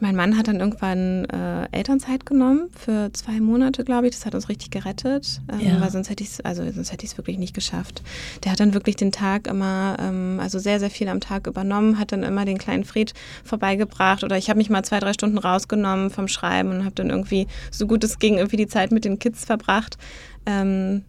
[0.00, 4.14] mein Mann hat dann irgendwann äh, Elternzeit genommen für zwei Monate, glaube ich.
[4.14, 5.80] Das hat uns richtig gerettet, ähm, ja.
[5.80, 8.02] weil sonst hätte ich es, also sonst hätte ich es wirklich nicht geschafft.
[8.44, 11.98] Der hat dann wirklich den Tag immer, ähm, also sehr, sehr viel am Tag übernommen,
[11.98, 15.38] hat dann immer den kleinen Fred vorbeigebracht oder ich habe mich mal zwei, drei Stunden
[15.38, 19.04] rausgenommen vom Schreiben und habe dann irgendwie, so gut es ging, irgendwie die Zeit mit
[19.04, 19.98] den Kids verbracht.
[20.46, 21.02] Ähm,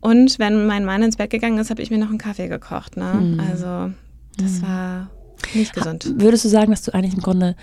[0.00, 2.96] und wenn mein Mann ins Bett gegangen ist, habe ich mir noch einen Kaffee gekocht.
[2.96, 3.14] Ne?
[3.14, 3.40] Mhm.
[3.40, 3.92] Also
[4.36, 4.62] das mhm.
[4.62, 5.10] war
[5.54, 6.14] nicht gesund.
[6.16, 7.56] Würdest du sagen, dass du eigentlich im Grunde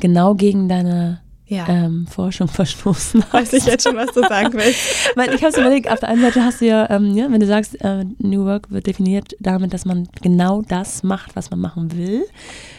[0.00, 1.20] genau gegen deine
[1.50, 1.68] ja.
[1.68, 3.34] ähm, Forschung verstoßen hast.
[3.34, 4.80] Weiß ich jetzt schon, was du sagen willst.
[5.16, 7.40] Weil ich habe so überlegt, auf der einen Seite hast du ja, ähm, ja wenn
[7.40, 11.60] du sagst, äh, New Work wird definiert damit, dass man genau das macht, was man
[11.60, 12.24] machen will,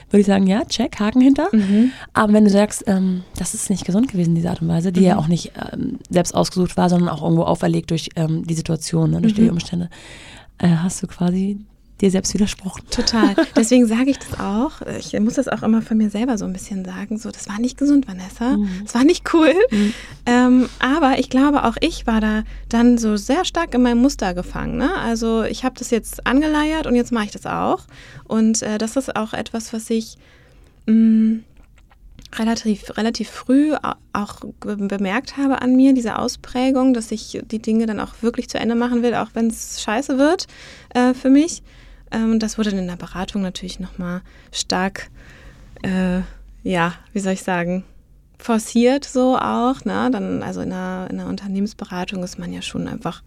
[0.10, 1.48] würde ich sagen, ja, check, Haken hinter.
[1.52, 1.92] Mhm.
[2.14, 5.02] Aber wenn du sagst, ähm, das ist nicht gesund gewesen, diese Art und Weise, die
[5.02, 5.06] mhm.
[5.06, 9.12] ja auch nicht ähm, selbst ausgesucht war, sondern auch irgendwo auferlegt durch ähm, die Situation,
[9.12, 9.44] ne, durch mhm.
[9.44, 9.90] die Umstände,
[10.60, 11.60] äh, hast du quasi
[12.02, 12.84] dir selbst widersprochen.
[12.90, 13.36] Total.
[13.56, 14.82] Deswegen sage ich das auch.
[15.00, 17.18] Ich muss das auch immer von mir selber so ein bisschen sagen.
[17.18, 18.58] So, das war nicht gesund, Vanessa.
[18.58, 18.70] Mhm.
[18.84, 19.54] Das war nicht cool.
[19.72, 19.94] Mhm.
[20.26, 24.34] Ähm, aber ich glaube, auch ich war da dann so sehr stark in meinem Muster
[24.34, 24.78] gefangen.
[24.78, 24.94] Ne?
[24.96, 27.84] Also ich habe das jetzt angeleiert und jetzt mache ich das auch.
[28.26, 30.18] Und äh, das ist auch etwas, was ich
[30.88, 31.44] mh, mm,
[32.38, 33.74] relativ, relativ früh
[34.14, 38.58] auch bemerkt habe an mir, diese Ausprägung, dass ich die Dinge dann auch wirklich zu
[38.58, 40.48] Ende machen will, auch wenn es scheiße wird
[40.94, 41.62] äh, für mich.
[42.12, 45.10] Ähm, das wurde in der Beratung natürlich nochmal stark,
[45.84, 46.22] äh,
[46.64, 47.84] ja, wie soll ich sagen,
[48.38, 49.86] forciert so auch.
[49.86, 50.10] Ne?
[50.12, 53.22] Dann, also in einer, in einer Unternehmensberatung ist man ja schon einfach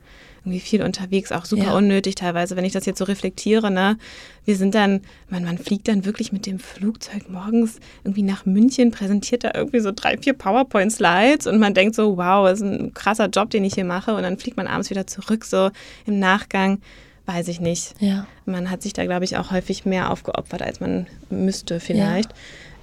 [0.45, 1.77] irgendwie viel unterwegs, auch super ja.
[1.77, 3.71] unnötig teilweise, wenn ich das jetzt so reflektiere.
[3.71, 3.97] Ne?
[4.45, 8.91] Wir sind dann, man, man fliegt dann wirklich mit dem Flugzeug morgens irgendwie nach München,
[8.91, 12.93] präsentiert da irgendwie so drei, vier PowerPoint-Slides und man denkt so, wow, das ist ein
[12.93, 14.15] krasser Job, den ich hier mache.
[14.15, 15.71] Und dann fliegt man abends wieder zurück, so
[16.05, 16.81] im Nachgang
[17.27, 17.95] weiß ich nicht.
[18.01, 18.27] Ja.
[18.45, 22.31] Man hat sich da, glaube ich, auch häufig mehr aufgeopfert, als man müsste vielleicht.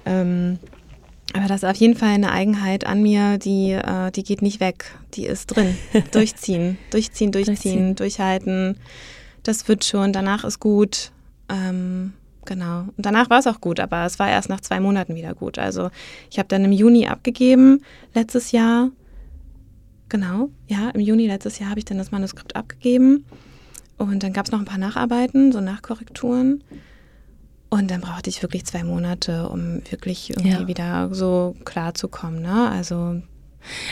[0.04, 0.20] Ja.
[0.20, 0.58] Ähm,
[1.34, 4.60] aber das ist auf jeden Fall eine Eigenheit an mir, die, äh, die geht nicht
[4.60, 4.94] weg.
[5.14, 5.76] Die ist drin.
[6.12, 8.76] durchziehen, durchziehen, durchziehen, durchziehen, durchhalten.
[9.42, 10.12] Das wird schon.
[10.12, 11.12] Danach ist gut.
[11.48, 12.12] Ähm,
[12.44, 12.80] genau.
[12.96, 15.58] Und danach war es auch gut, aber es war erst nach zwei Monaten wieder gut.
[15.58, 15.90] Also
[16.30, 17.82] ich habe dann im Juni abgegeben,
[18.14, 18.90] letztes Jahr.
[20.08, 23.24] Genau, ja, im Juni letztes Jahr habe ich dann das Manuskript abgegeben.
[24.02, 26.62] Und dann gab es noch ein paar Nacharbeiten, so Nachkorrekturen.
[27.70, 30.66] Und dann brauchte ich wirklich zwei Monate, um wirklich irgendwie ja.
[30.66, 32.42] wieder so klar zu kommen.
[32.42, 32.70] Ne?
[32.70, 33.22] Also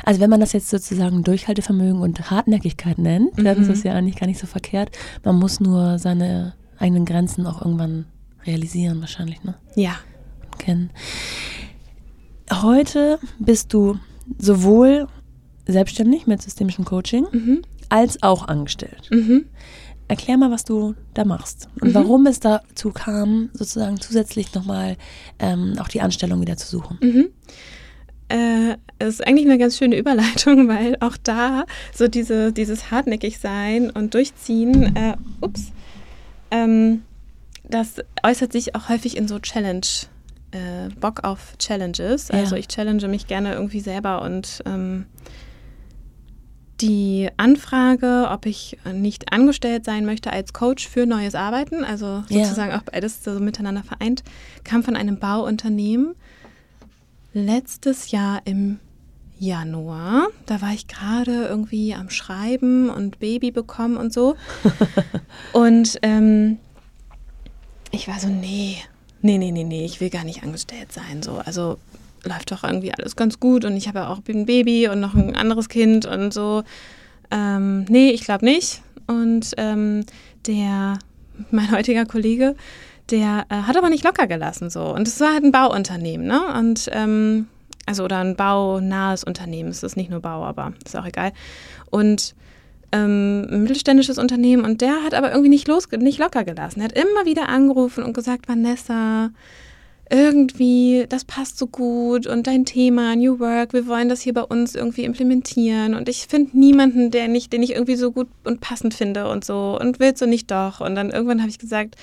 [0.05, 3.45] also wenn man das jetzt sozusagen Durchhaltevermögen und Hartnäckigkeit nennt, mhm.
[3.45, 4.91] dann ist es ja eigentlich gar nicht so verkehrt.
[5.25, 8.07] Man muss nur seine eigenen Grenzen auch irgendwann
[8.47, 9.55] realisieren wahrscheinlich, ne?
[9.77, 9.97] Ja.
[10.59, 10.91] Kennen.
[12.53, 13.99] Heute bist du
[14.39, 15.07] sowohl
[15.67, 17.63] selbstständig mit systemischem Coaching mhm.
[17.89, 19.09] als auch angestellt.
[19.11, 19.47] Mhm.
[20.11, 21.95] Erklär mal, was du da machst und mhm.
[21.95, 24.97] warum es dazu kam, sozusagen zusätzlich nochmal
[25.39, 26.99] ähm, auch die Anstellung wieder zu suchen.
[27.01, 27.29] Mhm.
[28.29, 33.91] Äh, ist eigentlich eine ganz schöne Überleitung, weil auch da so diese, dieses hartnäckig sein
[33.91, 35.71] und durchziehen, äh, ups,
[36.51, 37.03] ähm,
[37.69, 39.87] das äußert sich auch häufig in so Challenge.
[40.51, 42.33] Äh, Bock auf Challenges.
[42.33, 42.59] Also Ja.
[42.59, 45.07] ich challenge mich gerne irgendwie selber und ähm,
[46.81, 52.45] die Anfrage, ob ich nicht angestellt sein möchte als Coach für neues Arbeiten, also Ja.
[52.45, 54.23] sozusagen auch beides so miteinander vereint,
[54.65, 56.15] kam von einem Bauunternehmen
[57.33, 58.79] letztes Jahr im
[59.39, 60.29] Januar.
[60.47, 64.37] Da war ich gerade irgendwie am Schreiben und Baby bekommen und so.
[65.53, 66.59] und ähm,
[67.91, 68.77] ich war so, nee,
[69.23, 71.23] nee, nee, nee, nee, ich will gar nicht angestellt sein.
[71.23, 71.79] So, also
[72.25, 75.15] läuft doch irgendwie alles ganz gut und ich habe ja auch ein Baby und noch
[75.15, 76.63] ein anderes Kind und so.
[77.31, 78.83] Ähm, nee, ich glaube nicht.
[79.07, 80.05] Und ähm,
[80.47, 80.99] der,
[81.51, 82.55] mein heutiger Kollege,
[83.11, 84.95] der äh, hat aber nicht locker gelassen so.
[84.95, 86.41] Und es war halt ein Bauunternehmen, ne?
[86.59, 87.49] Und ähm,
[87.87, 89.71] also oder ein baunahes Unternehmen.
[89.71, 91.33] Es ist nicht nur Bau, aber ist auch egal.
[91.91, 92.35] Und
[92.93, 96.81] ähm, ein mittelständisches Unternehmen und der hat aber irgendwie nicht, los, nicht locker gelassen.
[96.81, 99.31] Er hat immer wieder angerufen und gesagt, Vanessa,
[100.11, 104.43] irgendwie, das passt so gut und dein Thema, New Work, wir wollen das hier bei
[104.43, 108.61] uns irgendwie implementieren und ich finde niemanden, der nicht, den ich irgendwie so gut und
[108.61, 110.81] passend finde und so und willst du nicht doch?
[110.81, 111.95] Und dann irgendwann habe ich gesagt,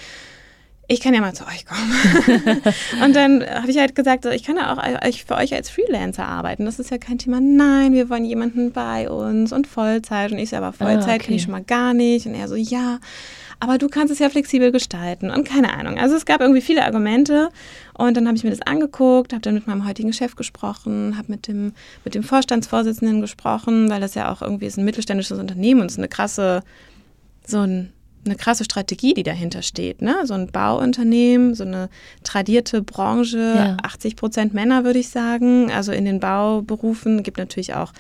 [0.90, 2.62] ich kann ja mal zu euch kommen.
[3.04, 4.82] und dann habe ich halt gesagt, ich kann ja auch
[5.26, 6.64] für euch als Freelancer arbeiten.
[6.64, 7.42] Das ist ja kein Thema.
[7.42, 10.32] Nein, wir wollen jemanden bei uns und Vollzeit.
[10.32, 11.26] Und ich so, aber Vollzeit Ah, okay.
[11.26, 12.26] kann ich schon mal gar nicht.
[12.26, 13.00] Und er so, ja,
[13.60, 15.32] aber du kannst es ja flexibel gestalten.
[15.32, 15.98] Und keine Ahnung.
[15.98, 17.50] Also es gab irgendwie viele Argumente.
[17.94, 21.32] Und dann habe ich mir das angeguckt, habe dann mit meinem heutigen Chef gesprochen, habe
[21.32, 21.74] mit dem,
[22.06, 25.94] mit dem Vorstandsvorsitzenden gesprochen, weil das ja auch irgendwie ist ein mittelständisches Unternehmen und es
[25.94, 26.62] ist eine krasse,
[27.46, 27.92] so ein
[28.26, 30.02] eine krasse Strategie, die dahinter steht.
[30.02, 30.16] Ne?
[30.26, 31.90] So ein Bauunternehmen, so eine
[32.24, 33.78] tradierte Branche, Ja.
[33.84, 35.72] 80 Prozent Männer, würde ich sagen.
[35.72, 37.94] Also in den Bauberufen gibt natürlich auch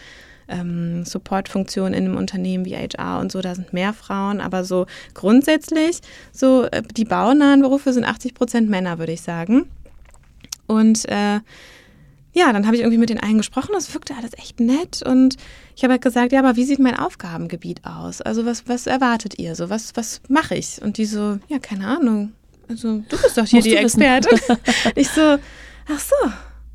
[0.47, 4.41] ähm, Supportfunktionen in einem Unternehmen wie HR und so, da sind mehr Frauen.
[4.41, 5.99] Aber so grundsätzlich,
[6.31, 9.69] so äh, die baunahen Berufe sind 80 Prozent Männer, würde ich sagen.
[10.67, 11.39] Und äh,
[12.33, 15.37] ja, dann habe ich irgendwie mit den einen gesprochen, das wirkte alles echt nett und
[15.75, 18.21] ich habe halt gesagt, ja, aber wie sieht mein Aufgabengebiet aus?
[18.21, 19.69] Also was, was erwartet ihr so?
[19.69, 20.81] Was, was mache ich?
[20.81, 22.33] Und die so, ja, keine Ahnung.
[22.69, 23.75] Also du bist doch hier Musst die.
[23.75, 24.39] Expertin.
[24.95, 25.37] ich so,
[25.89, 26.31] ach so.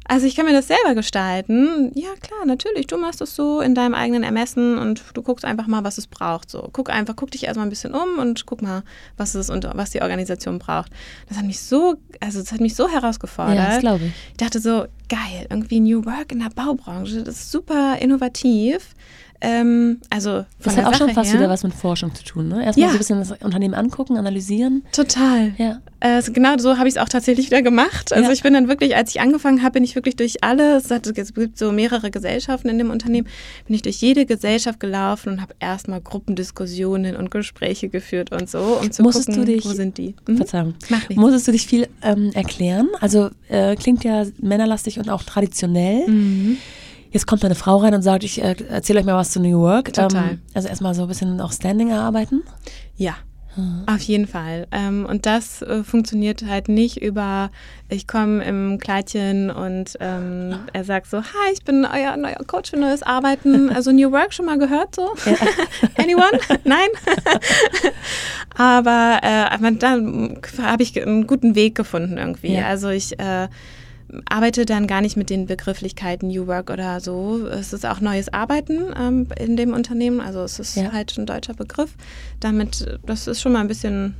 [0.06, 1.92] Also ich kann mir das selber gestalten.
[1.94, 2.86] Ja, klar, natürlich.
[2.86, 6.06] Du machst es so in deinem eigenen Ermessen und du guckst einfach mal, was es
[6.06, 6.50] braucht.
[6.50, 8.82] So, guck einfach, guck dich erstmal ein bisschen um und guck mal,
[9.16, 10.92] was es und was die Organisation braucht.
[11.28, 13.56] Das hat mich so, also das hat mich so herausgefordert.
[13.56, 14.12] Ja, das glaube ich.
[14.30, 18.94] Ich dachte so, geil, irgendwie New Work in der Baubranche, das ist super innovativ.
[19.44, 22.46] Ähm, also Das hat auch schon Sache fast her, wieder was mit Forschung zu tun,
[22.48, 22.64] ne?
[22.64, 22.88] Erstmal Ja.
[22.90, 24.84] so ein bisschen das Unternehmen angucken, analysieren.
[24.92, 25.52] Total.
[25.58, 25.80] Ja.
[25.98, 28.12] Äh, so genau so habe ich es auch tatsächlich wieder gemacht.
[28.12, 28.32] Also Ja.
[28.32, 31.06] ich bin dann wirklich, als ich angefangen habe, bin ich wirklich durch alle, es, hat,
[31.08, 33.26] es gibt so mehrere Gesellschaften in dem Unternehmen,
[33.66, 38.78] bin ich durch jede Gesellschaft gelaufen und habe erstmal Gruppendiskussionen und Gespräche geführt und so,
[38.80, 40.14] um zu Musstest gucken, du dich- wo sind die.
[40.28, 40.36] Mhm.
[40.36, 40.74] Verzeihung.
[40.88, 41.20] Macht nichts.
[41.20, 42.88] Musstest du dich viel ähm, erklären?
[43.00, 46.06] Also äh, klingt ja männerlastig und auch traditionell.
[46.08, 46.58] Mhm.
[47.12, 49.60] Jetzt kommt eine Frau rein und sagt, ich äh, erzähle euch mal was zu New
[49.60, 49.92] Work.
[49.92, 50.30] Total.
[50.30, 52.42] Ähm, also erstmal so ein bisschen auch Standing erarbeiten.
[52.96, 53.14] Ja,
[53.86, 54.66] auf jeden Fall.
[54.70, 57.50] Ähm, und das äh, funktioniert halt nicht über,
[57.90, 62.70] ich komme im Kleidchen und ähm, er sagt so, hi, ich bin euer neuer Coach
[62.70, 63.70] für neues Arbeiten.
[63.82, 65.10] Also New Work schon mal gehört so?
[65.96, 66.38] Anyone?
[66.64, 66.88] Nein?
[68.56, 72.54] Aber, äh, aber dann habe ich einen guten Weg gefunden irgendwie.
[72.54, 72.66] Ja.
[72.66, 73.48] Also ich äh,
[74.28, 77.46] arbeite dann gar nicht mit den Begrifflichkeiten New Work oder so.
[77.46, 80.20] Es ist auch neues Arbeiten ähm, in dem Unternehmen.
[80.20, 80.92] Also es ist Ja.
[80.92, 81.94] halt ein deutscher Begriff.
[82.40, 84.14] Damit, das ist schon mal ein bisschen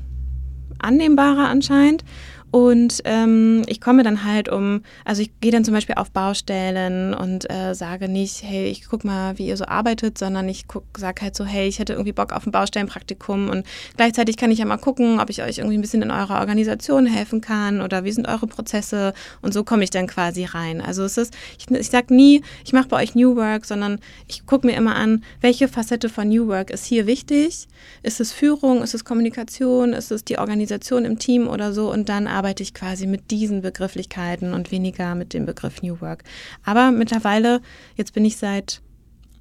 [0.79, 2.05] annehmbarer anscheinend.
[2.53, 7.15] Und ähm, ich komme dann halt um, also ich gehe dann zum Beispiel auf Baustellen
[7.15, 10.85] und äh, sage nicht, hey, ich guck mal, wie ihr so arbeitet, sondern ich guck,
[10.99, 14.59] sag halt so, hey, ich hätte irgendwie Bock auf ein Baustellenpraktikum und gleichzeitig kann ich
[14.59, 18.05] ja mal gucken, ob ich euch irgendwie ein bisschen in eurer Organisation helfen kann oder
[18.05, 20.83] wie sind eure Prozesse und so komme ich dann quasi rein.
[20.83, 23.99] Also es ist, ich, ich sag nie, ich mache bei euch New Work, sondern
[24.29, 27.67] ich gucke mir immer an, welche Facette von New Work ist hier wichtig?
[28.03, 32.11] Ist es Führung, ist es Kommunikation, ist es die Organisation im Team oder so und
[32.11, 36.25] dann arbeite ich quasi mit diesen Begrifflichkeiten und weniger mit dem Begriff New Work.
[36.65, 37.61] Aber mittlerweile,
[37.97, 38.81] jetzt bin ich seit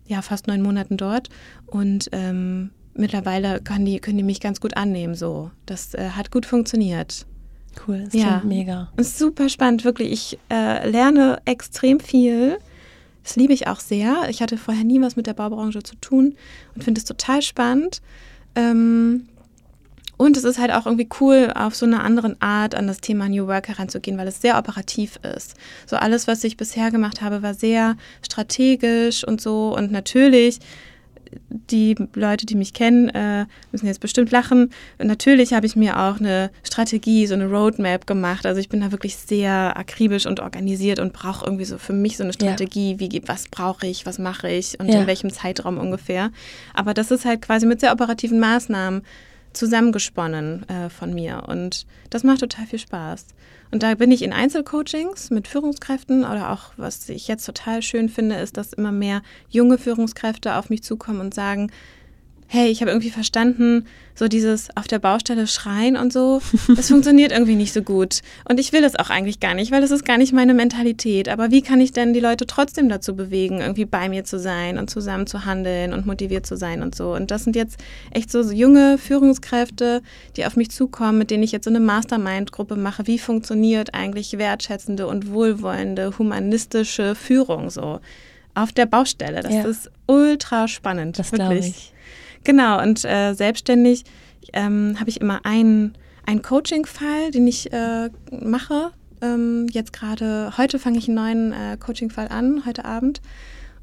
[0.07, 1.29] ja, fast neun Monaten dort
[1.67, 5.15] und ähm, mittlerweile können die, können die mich ganz gut annehmen.
[5.15, 5.51] So.
[5.65, 7.25] Das äh, hat gut funktioniert.
[7.87, 8.39] Cool, das Ja.
[8.39, 8.91] klingt mega.
[8.97, 10.11] Und super spannend, wirklich.
[10.11, 12.57] Ich äh, lerne extrem viel.
[13.23, 14.27] Das liebe ich auch sehr.
[14.29, 16.35] Ich hatte vorher nie was mit der Baubranche zu tun
[16.75, 18.01] und finde es total spannend.
[18.55, 19.27] Ähm,
[20.21, 23.27] und es ist halt auch irgendwie cool, auf so eine andere Art an das Thema
[23.27, 25.55] New Work heranzugehen, weil es sehr operativ ist.
[25.87, 29.75] So alles, was ich bisher gemacht habe, war sehr strategisch und so.
[29.75, 30.59] Und natürlich
[31.49, 34.69] die Leute, die mich kennen, äh, müssen jetzt bestimmt lachen.
[34.99, 38.45] Natürlich habe ich mir auch eine Strategie, so eine Roadmap gemacht.
[38.45, 42.17] Also ich bin da wirklich sehr akribisch und organisiert und brauche irgendwie so für mich
[42.17, 42.99] so eine Strategie, ja.
[42.99, 45.01] wie was brauche ich, was mache ich und ja.
[45.01, 46.29] in welchem Zeitraum ungefähr.
[46.75, 49.01] Aber das ist halt quasi mit sehr operativen Maßnahmen
[49.53, 53.27] zusammengesponnen äh, von mir und das macht total viel Spaß.
[53.71, 58.09] Und da bin ich in Einzelcoachings mit Führungskräften oder auch, was ich jetzt total schön
[58.09, 61.71] finde, ist, dass immer mehr junge Führungskräfte auf mich zukommen und sagen,
[62.53, 66.41] hey, ich habe irgendwie verstanden, so dieses auf der Baustelle schreien und so,
[66.75, 68.19] das funktioniert irgendwie nicht so gut.
[68.43, 71.29] Und ich will es auch eigentlich gar nicht, weil das ist gar nicht meine Mentalität.
[71.29, 74.77] Aber wie kann ich denn die Leute trotzdem dazu bewegen, irgendwie bei mir zu sein
[74.77, 77.13] und zusammen zu handeln und motiviert zu sein und so.
[77.13, 77.79] Und das sind jetzt
[78.11, 80.01] echt so junge Führungskräfte,
[80.35, 83.07] die auf mich zukommen, mit denen ich jetzt so eine Mastermind-Gruppe mache.
[83.07, 88.01] Wie funktioniert eigentlich wertschätzende und wohlwollende, humanistische Führung so?
[88.55, 89.41] Auf der Baustelle.
[89.41, 89.63] Das ja.
[89.63, 91.17] ist ultra spannend.
[91.17, 91.93] Das glaube ich.
[92.43, 94.03] Genau, und äh, selbstständig
[94.53, 95.93] ähm, habe ich immer einen,
[96.25, 98.91] einen Coaching-Fall, den ich äh, mache.
[99.21, 103.21] Ähm, jetzt gerade, heute fange ich einen neuen äh, Coaching-Fall an, heute Abend.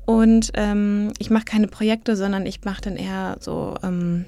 [0.07, 4.25] Und ähm, ich mache keine Projekte, sondern ich mache dann eher so ähm,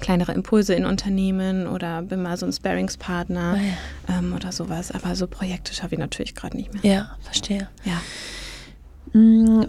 [0.00, 4.18] kleinere Impulse in Unternehmen oder bin mal so ein Sparingspartner oh ja.
[4.18, 4.90] ähm, oder sowas.
[4.90, 6.82] Aber so Projekte schaffe ich natürlich gerade nicht mehr.
[6.82, 7.68] Ja, verstehe.
[7.84, 9.18] Ja.
[9.18, 9.66] Mm,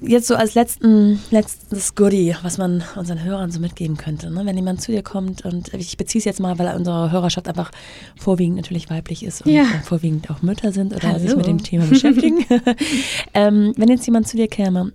[0.00, 4.30] jetzt so als letzten, letztes Goodie, was man unseren Hörern so mitgeben könnte.
[4.30, 4.44] Ne?
[4.44, 7.70] Wenn jemand zu dir kommt und ich beziehe es jetzt mal, weil unsere Hörerschaft einfach
[8.16, 9.64] vorwiegend natürlich weiblich ist und ja.
[9.84, 11.18] vorwiegend auch Mütter sind oder Hallo.
[11.18, 12.44] sich mit dem Thema beschäftigen.
[13.34, 14.92] ähm, wenn jetzt jemand zu dir käme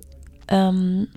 [0.48, 1.08] ähm,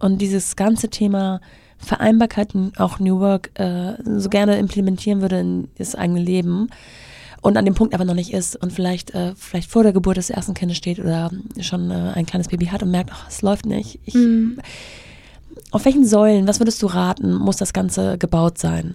[0.00, 1.40] und dieses ganze Thema
[1.78, 6.68] Vereinbarkeit und auch New Work äh, so gerne implementieren würde in das eigene Leben,
[7.42, 10.16] und an dem Punkt aber noch nicht ist und vielleicht, äh, vielleicht vor der Geburt
[10.16, 13.42] des ersten Kindes steht oder schon äh, ein kleines Baby hat und merkt, ach, es
[13.42, 13.98] läuft nicht.
[14.06, 14.58] Ich, mhm.
[15.72, 18.94] Auf welchen Säulen, was würdest du raten, muss das Ganze gebaut sein?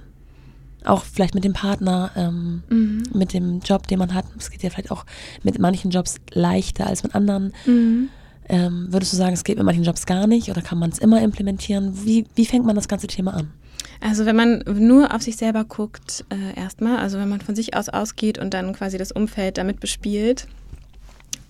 [0.86, 3.03] Auch vielleicht mit dem Partner, ähm, mhm.
[3.14, 4.26] mit dem Job, den man hat.
[4.40, 5.06] Es geht ja vielleicht auch
[5.44, 7.53] mit manchen Jobs leichter als mit anderen.
[7.65, 8.10] Mhm.
[8.48, 10.99] Ähm, würdest du sagen, es geht mit manchen Jobs gar nicht oder kann man es
[10.99, 12.06] immer implementieren?
[12.06, 13.52] Wie, wie fängt man das ganze Thema an?
[13.99, 17.76] Also wenn man nur auf sich selber guckt, äh, erstmal, also wenn man von sich
[17.76, 20.48] aus ausgeht und dann quasi das Umfeld damit bespielt,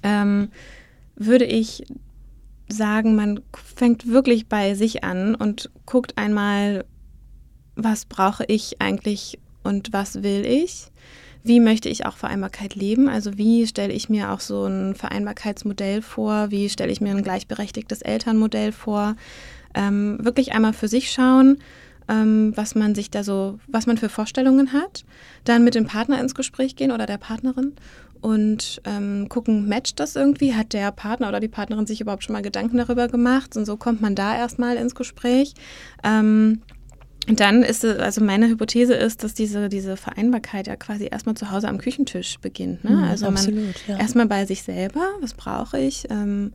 [0.04, 0.50] ähm,
[1.16, 1.84] würde ich
[2.70, 6.86] sagen, man fängt wirklich bei sich an und guckt einmal,
[7.76, 10.88] was brauche ich eigentlich und was will ich?
[11.44, 13.08] Wie möchte ich auch Vereinbarkeit leben?
[13.08, 16.52] Also wie stelle ich mir auch so ein Vereinbarkeitsmodell vor?
[16.52, 19.16] Wie stelle ich mir ein gleichberechtigtes Elternmodell vor?
[19.74, 21.60] Ähm, wirklich einmal für sich schauen,
[22.10, 25.06] ähm, was man sich da so, was man für Vorstellungen hat,
[25.44, 27.74] dann mit dem Partner ins Gespräch gehen oder der Partnerin
[28.22, 30.56] und ähm, gucken, matcht das irgendwie?
[30.56, 33.56] Hat der Partner oder die Partnerin sich überhaupt schon mal Gedanken darüber gemacht?
[33.56, 35.54] Und so kommt man da erstmal ins Gespräch.
[36.04, 36.62] Ähm,
[37.28, 41.36] und dann ist es, also meine Hypothese ist, dass diese, diese Vereinbarkeit ja quasi erstmal
[41.36, 42.86] zu Hause am Küchentisch beginnt.
[42.86, 42.92] Ne?
[42.92, 43.98] Mhm, also absolut, man ja.
[43.98, 46.08] erstmal bei sich selber, was brauche ich?
[46.10, 46.54] Ähm,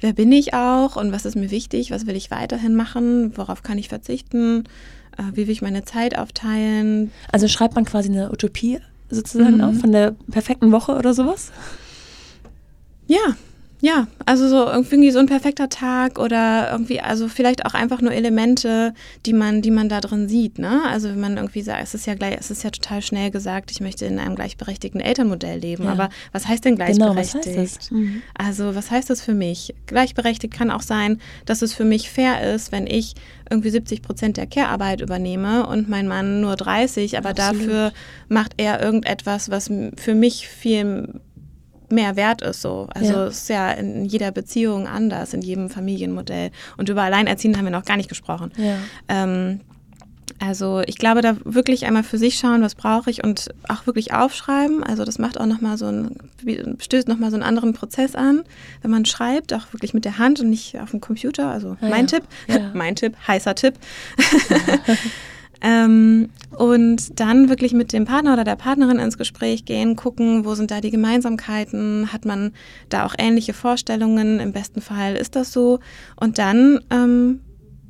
[0.00, 3.62] wer bin ich auch und was ist mir wichtig, was will ich weiterhin machen, worauf
[3.62, 4.64] kann ich verzichten,
[5.16, 7.10] äh, wie will ich meine Zeit aufteilen.
[7.30, 8.78] Also schreibt man quasi eine Utopie
[9.10, 9.64] sozusagen mhm.
[9.64, 11.52] auf von der perfekten Woche oder sowas?
[13.06, 13.36] Ja,
[13.84, 18.12] ja, also so irgendwie so ein perfekter Tag oder irgendwie, also vielleicht auch einfach nur
[18.12, 18.94] Elemente,
[19.26, 20.82] die man, die man da drin sieht, ne?
[20.88, 23.70] Also wenn man irgendwie sagt, es ist ja gleich, es ist ja total schnell gesagt,
[23.70, 25.84] ich möchte in einem gleichberechtigten Elternmodell leben.
[25.84, 25.92] Ja.
[25.92, 26.98] Aber was heißt denn gleichberechtigt?
[27.02, 27.90] Genau, was heißt das?
[27.90, 28.22] Mhm.
[28.32, 29.74] Also was heißt das für mich?
[29.86, 33.14] Gleichberechtigt kann auch sein, dass es für mich fair ist, wenn ich
[33.50, 37.60] irgendwie 70 Prozent der Care-Arbeit übernehme und mein Mann nur 30, aber Absolut.
[37.60, 37.92] dafür
[38.28, 41.20] macht er irgendetwas, was für mich viel
[41.94, 42.88] mehr wert ist so.
[42.94, 43.26] Also ja.
[43.26, 46.50] es ist ja in jeder Beziehung anders, in jedem Familienmodell.
[46.76, 48.52] Und über Alleinerziehende haben wir noch gar nicht gesprochen.
[48.56, 48.76] Ja.
[49.08, 49.60] Ähm,
[50.40, 54.12] also ich glaube, da wirklich einmal für sich schauen, was brauche ich und auch wirklich
[54.12, 54.82] aufschreiben.
[54.82, 56.16] Also das macht auch nochmal so ein,
[56.78, 58.42] stößt nochmal so einen anderen Prozess an,
[58.82, 61.48] wenn man schreibt, auch wirklich mit der Hand und nicht auf dem Computer.
[61.48, 62.18] Also ah, mein ja.
[62.18, 62.24] Tipp,
[62.74, 63.74] mein Tipp, heißer Tipp.
[65.66, 70.54] Ähm, und dann wirklich mit dem Partner oder der Partnerin ins Gespräch gehen, gucken, wo
[70.54, 72.52] sind da die Gemeinsamkeiten, hat man
[72.90, 75.80] da auch ähnliche Vorstellungen, im besten Fall ist das so.
[76.16, 77.40] Und dann ähm,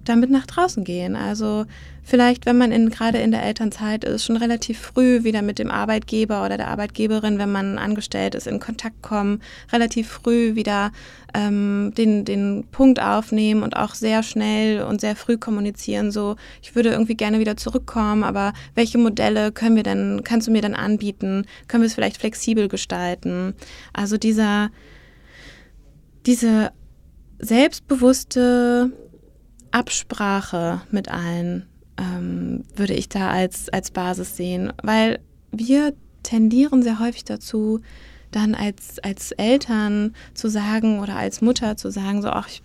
[0.04, 1.16] damit nach draußen gehen.
[1.16, 1.66] Also
[2.02, 5.70] vielleicht, wenn man in, gerade in der Elternzeit ist, schon relativ früh wieder mit dem
[5.70, 9.40] Arbeitgeber oder der Arbeitgeberin, wenn man angestellt ist, in Kontakt kommen,
[9.72, 10.92] relativ früh wieder
[11.34, 16.10] ähm, den, den Punkt aufnehmen und auch sehr schnell und sehr früh kommunizieren.
[16.10, 20.50] So, ich würde irgendwie gerne wieder zurückkommen, aber welche Modelle können wir denn, kannst du
[20.52, 21.46] mir dann anbieten?
[21.68, 23.54] Können wir es vielleicht flexibel gestalten?
[23.92, 24.70] Also dieser,
[26.26, 26.70] diese
[27.38, 28.92] selbstbewusste
[29.74, 31.66] Absprache mit allen
[31.98, 35.18] ähm, würde ich da als, als Basis sehen, weil
[35.50, 37.80] wir tendieren sehr häufig dazu,
[38.30, 42.62] dann als, als Eltern zu sagen oder als Mutter zu sagen, so, ach, ich,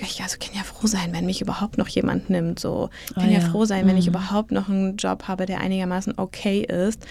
[0.00, 2.60] ich also kann ja froh sein, wenn mich überhaupt noch jemand nimmt.
[2.60, 3.40] So, ich kann oh, ja.
[3.40, 3.48] ja.
[3.48, 4.14] froh sein, wenn ich mhm.
[4.14, 7.06] überhaupt noch einen Job habe, der einigermaßen okay ist.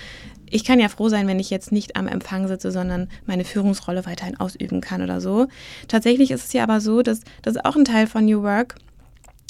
[0.49, 4.05] Ich kann ja froh sein, wenn ich jetzt nicht am Empfang sitze, sondern meine Führungsrolle
[4.05, 5.47] weiterhin ausüben kann oder so.
[5.87, 8.75] Tatsächlich ist es ja aber so, dass das ist auch ein Teil von New Work,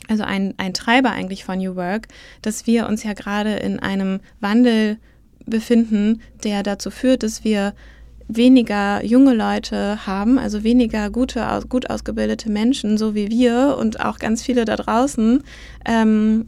[0.08, 2.08] also ein, ein Treiber eigentlich von New Work,
[2.42, 4.98] dass wir uns ja gerade in einem Wandel
[5.46, 7.74] befinden, der dazu führt, dass wir
[8.28, 14.20] weniger junge Leute haben, also weniger gute, gut ausgebildete Menschen, so wie wir und auch
[14.20, 15.44] ganz viele da draußen,
[15.86, 16.46] ähm,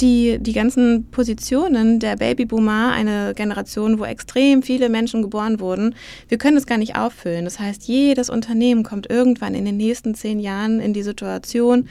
[0.00, 5.94] die, die ganzen Positionen der Babyboomer, eine Generation, wo extrem viele Menschen geboren wurden,
[6.28, 7.44] wir können es gar nicht auffüllen.
[7.44, 11.88] Das heißt, jedes Unternehmen kommt irgendwann in den nächsten zehn Jahren in die Situation,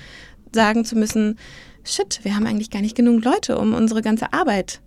[0.53, 1.37] sagen zu müssen,
[1.83, 4.81] shit, wir haben eigentlich gar nicht genug Leute, um unsere ganze Arbeit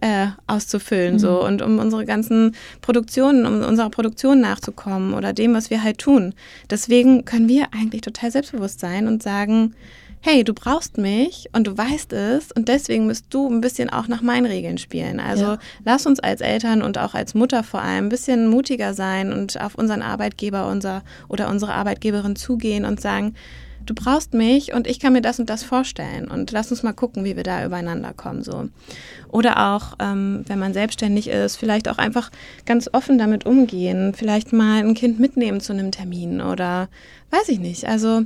[0.00, 1.18] äh, auszufüllen mhm.
[1.18, 5.98] so und um unsere ganzen Produktionen, um unserer Produktion nachzukommen oder dem, was wir halt
[5.98, 6.34] tun.
[6.70, 9.74] Deswegen können wir eigentlich total selbstbewusst sein und sagen,
[10.20, 14.08] hey, du brauchst mich und du weißt es und deswegen musst du ein bisschen auch
[14.08, 15.20] nach meinen Regeln spielen.
[15.20, 15.58] Also ja.
[15.84, 19.60] lass uns als Eltern und auch als Mutter vor allem ein bisschen mutiger sein und
[19.60, 23.34] auf unseren Arbeitgeber unser, oder unsere Arbeitgeberin zugehen und sagen,
[23.88, 26.92] du brauchst mich und ich kann mir das und das vorstellen und lass uns mal
[26.92, 28.42] gucken, wie wir da übereinander kommen.
[28.42, 28.68] So.
[29.30, 32.30] Oder auch, ähm, wenn man selbstständig ist, vielleicht auch einfach
[32.66, 36.88] ganz offen damit umgehen, vielleicht mal ein Kind mitnehmen zu einem Termin oder
[37.30, 37.86] weiß ich nicht.
[37.86, 38.22] Also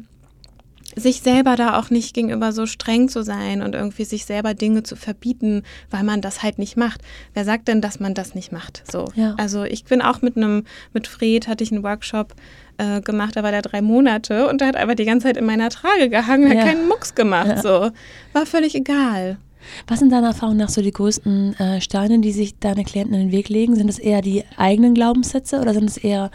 [0.96, 4.82] sich selber da auch nicht gegenüber so streng zu sein und irgendwie sich selber Dinge
[4.82, 7.00] zu verbieten, weil man das halt nicht macht.
[7.34, 8.82] Wer sagt denn, dass man das nicht macht?
[8.90, 9.06] So.
[9.14, 9.34] Ja.
[9.38, 12.34] Also ich bin auch mit einem, mit Fred hatte ich einen Workshop
[12.78, 15.46] äh, gemacht, da war der drei Monate und der hat einfach die ganze Zeit in
[15.46, 16.64] meiner Trage gehangen, hat ja.
[16.64, 17.48] keinen Mucks gemacht.
[17.48, 17.62] Ja.
[17.62, 17.90] So.
[18.32, 19.38] War völlig egal.
[19.86, 23.20] Was sind deiner Erfahrung nach so die größten äh, Steine, die sich deine Klienten in
[23.20, 23.76] den Weg legen?
[23.76, 26.30] Sind es eher die eigenen Glaubenssätze oder sind es eher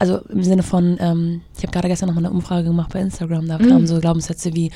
[0.00, 3.00] also im Sinne von, ähm, ich habe gerade gestern noch mal eine Umfrage gemacht bei
[3.00, 3.68] Instagram, da mhm.
[3.68, 4.72] kamen so Glaubenssätze wie,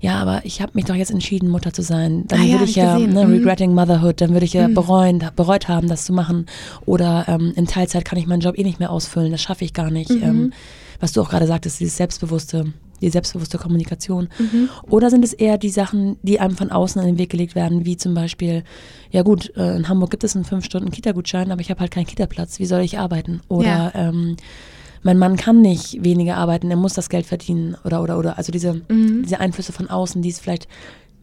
[0.00, 2.26] ja, aber ich habe mich doch jetzt entschieden, Mutter zu sein.
[2.28, 3.32] Dann ah, würde ja, ich ja, ne, mhm.
[3.32, 4.74] regretting motherhood, dann würde ich ja mhm.
[4.74, 6.46] bereuen, bereut haben, das zu machen.
[6.86, 9.72] Oder ähm, in Teilzeit kann ich meinen Job eh nicht mehr ausfüllen, das schaffe ich
[9.72, 10.10] gar nicht.
[10.10, 10.22] Mhm.
[10.22, 10.52] Ähm,
[11.00, 14.28] was du auch gerade sagtest, dieses Selbstbewusste, die selbstbewusste Kommunikation.
[14.38, 14.68] Mhm.
[14.88, 17.84] Oder sind es eher die Sachen, die einem von außen in den Weg gelegt werden,
[17.84, 18.64] wie zum Beispiel,
[19.10, 21.90] ja gut, äh, in Hamburg gibt es einen fünf Stunden Kita-Gutschein, aber ich habe halt
[21.90, 23.40] keinen Kita-Platz, wie soll ich arbeiten?
[23.48, 23.92] Oder ja.
[23.94, 24.36] ähm,
[25.02, 28.38] mein Mann kann nicht weniger arbeiten, er muss das Geld verdienen oder oder oder.
[28.38, 29.22] Also diese, mhm.
[29.22, 30.68] diese Einflüsse von außen, die es vielleicht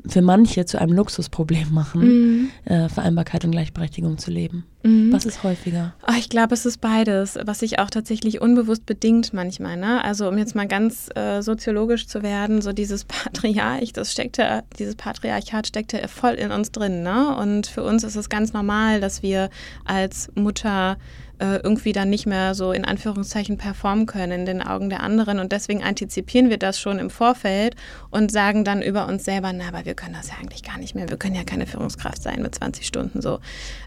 [0.07, 2.49] für manche zu einem Luxusproblem machen, mhm.
[2.65, 4.65] äh, Vereinbarkeit und Gleichberechtigung zu leben.
[4.83, 5.11] Mhm.
[5.11, 5.95] Was ist häufiger?
[6.07, 9.77] Oh, ich glaube, es ist beides, was sich auch tatsächlich unbewusst bedingt manchmal.
[9.77, 10.03] Ne?
[10.03, 14.95] Also um jetzt mal ganz äh, soziologisch zu werden, so dieses Patriarch, das steckte, dieses
[14.95, 17.01] Patriarchat steckte voll in uns drin.
[17.01, 17.35] Ne?
[17.35, 19.49] Und für uns ist es ganz normal, dass wir
[19.85, 20.97] als Mutter
[21.39, 25.39] äh, irgendwie dann nicht mehr so in Anführungszeichen performen können in den Augen der anderen.
[25.39, 27.75] Und deswegen antizipieren wir das schon im Vorfeld
[28.09, 30.95] und sagen dann über uns selber, na, aber wir können das ja eigentlich gar nicht
[30.95, 31.09] mehr.
[31.09, 33.39] Wir können ja keine Führungskraft sein mit 20 Stunden so.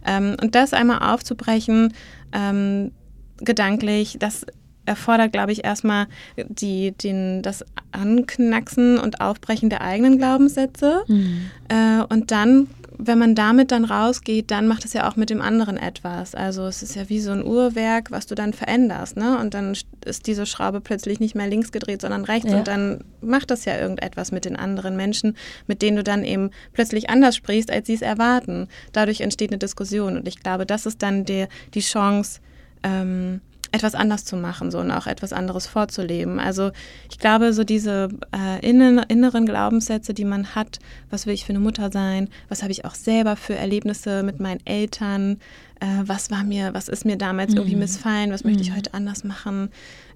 [0.07, 1.95] Ähm, und das einmal aufzubrechen,
[2.33, 2.93] ähm,
[3.39, 4.45] gedanklich, das
[4.89, 6.07] erfordert, glaube ich, erstmal
[6.37, 11.05] die, den, das Anknacksen und Aufbrechen der eigenen Glaubenssätze.
[11.07, 11.51] Mhm.
[11.69, 12.69] Äh, und dann
[12.99, 16.35] wenn man damit dann rausgeht, dann macht es ja auch mit dem anderen etwas.
[16.35, 19.39] Also es ist ja wie so ein Uhrwerk, was du dann veränderst, ne?
[19.39, 22.51] Und dann ist diese Schraube plötzlich nicht mehr links gedreht, sondern rechts.
[22.51, 22.59] Ja.
[22.59, 25.37] Und dann macht das ja irgendetwas mit den anderen Menschen,
[25.69, 28.67] mit denen du dann eben plötzlich anders sprichst, als sie es erwarten.
[28.93, 30.17] Dadurch entsteht eine Diskussion.
[30.17, 32.41] Und ich glaube, das ist dann die, die Chance,
[32.83, 33.41] ähm,
[33.73, 36.41] etwas anders zu machen so und auch etwas anderes vorzuleben.
[36.41, 36.71] Also
[37.11, 40.79] ich glaube, so diese äh, innen, inneren Glaubenssätze, die man hat,
[41.11, 44.41] was will ich für eine Mutter sein, was habe ich auch selber für Erlebnisse mit
[44.41, 45.39] meinen Eltern,
[45.81, 47.59] äh, was war mir, was ist mir damals mhm.
[47.59, 48.51] irgendwie missfallen, was mhm.
[48.51, 48.77] möchte ich mhm.
[48.77, 49.71] heute anders machen.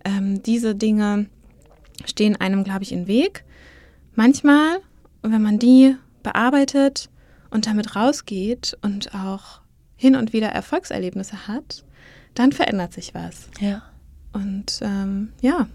[0.05, 1.27] Ähm, diese Dinge
[2.05, 3.45] stehen einem, glaube ich, im Weg.
[4.15, 4.79] Manchmal,
[5.23, 7.09] wenn man die bearbeitet
[7.51, 9.61] und damit rausgeht und auch
[9.97, 11.85] hin und wieder Erfolgserlebnisse hat,
[12.34, 13.48] dann verändert sich was.
[13.60, 13.82] Ja.
[14.32, 15.68] Und ähm, ja,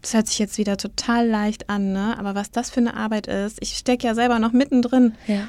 [0.00, 2.18] das hört sich jetzt wieder total leicht an, ne?
[2.18, 5.14] Aber was das für eine Arbeit ist, ich stecke ja selber noch mittendrin.
[5.26, 5.46] Ja.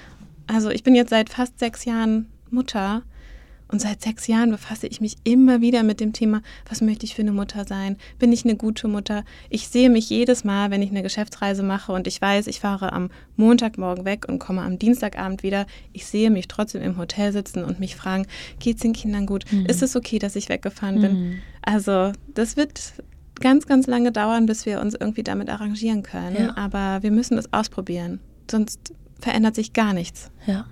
[0.48, 3.02] Also ich bin jetzt seit fast sechs Jahren Mutter
[3.74, 7.16] und seit sechs Jahren befasse ich mich immer wieder mit dem Thema, was möchte ich
[7.16, 7.98] für eine Mutter sein?
[8.20, 9.26] Bin ich eine gute Mutter?
[9.50, 12.94] Ich sehe mich jedes Mal, wenn ich eine Geschäftsreise mache und ich weiß, ich fahre
[12.94, 15.66] am Montagmorgen weg und komme am Dienstagabend wieder.
[15.92, 18.28] Ich sehe mich trotzdem im Hotel sitzen und mich fragen,
[18.60, 19.52] geht es den Kindern gut?
[19.52, 19.66] Mhm.
[19.66, 21.14] Ist es okay, dass ich weggefahren bin?
[21.14, 21.40] Mhm.
[21.64, 22.94] Also das wird
[23.40, 26.36] ganz, ganz lange dauern, bis wir uns irgendwie damit arrangieren können.
[26.38, 26.58] Ja.
[26.58, 28.20] Aber wir müssen es ausprobieren.
[28.52, 30.30] Sonst verändert sich gar nichts.
[30.46, 30.68] Ja.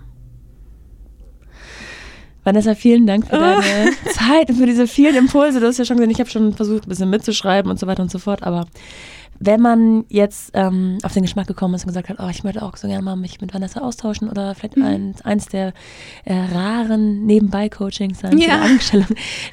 [2.44, 5.60] Vanessa, vielen Dank für deine Zeit und für diese vielen Impulse.
[5.60, 8.02] Du hast ja schon gesehen, ich habe schon versucht, ein bisschen mitzuschreiben und so weiter
[8.02, 8.66] und so fort, aber
[9.44, 12.62] wenn man jetzt ähm, auf den Geschmack gekommen ist und gesagt hat, oh, ich möchte
[12.62, 14.84] auch so gerne mal mich mit Vanessa austauschen oder vielleicht Mhm.
[14.84, 15.72] ein, eins der
[16.24, 18.60] äh, raren Nebenbei-Coachings sein Ja.
[18.62, 19.06] Angestellung.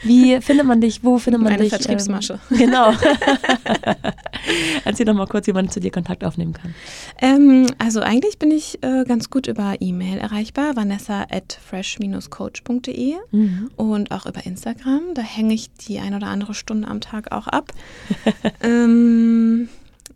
[0.03, 1.03] Wie findet man dich?
[1.03, 1.71] Wo findet man Meine dich?
[1.71, 2.39] Vertriebsmasche.
[2.51, 2.91] Ähm, genau.
[4.85, 6.73] Erzähl doch mal kurz, wie man zu dir Kontakt aufnehmen kann.
[7.21, 13.69] Ähm, also eigentlich bin ich äh, ganz gut über E-Mail erreichbar, vanessa at fresh-coach.de Mhm.
[13.75, 15.01] und auch über Instagram.
[15.15, 17.71] Da hänge ich die ein oder andere Stunde am Tag auch ab.
[18.61, 19.69] ähm,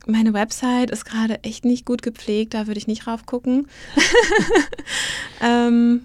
[0.06, 3.68] meine Website ist gerade echt nicht gut gepflegt, da würde ich nicht raufgucken.
[5.42, 6.02] ähm,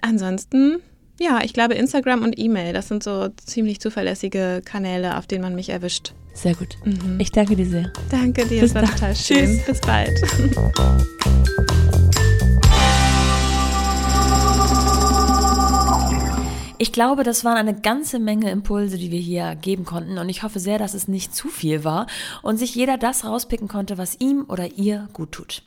[0.00, 0.80] ansonsten,
[1.20, 5.54] ja, ich glaube Instagram und E-Mail, das sind so ziemlich zuverlässige Kanäle, auf denen man
[5.54, 6.12] mich erwischt.
[6.34, 6.76] Sehr gut.
[6.84, 7.18] Mhm.
[7.18, 7.92] Ich danke dir sehr.
[8.10, 8.90] Danke dir, Bis es war dann.
[8.90, 9.46] total schön.
[9.46, 9.66] Tschüss.
[9.66, 10.10] Bis bald.
[16.84, 20.42] Ich glaube, das waren eine ganze Menge Impulse, die wir hier geben konnten und ich
[20.42, 22.06] hoffe sehr, dass es nicht zu viel war
[22.42, 25.62] und sich jeder das rauspicken konnte, was ihm oder ihr gut tut.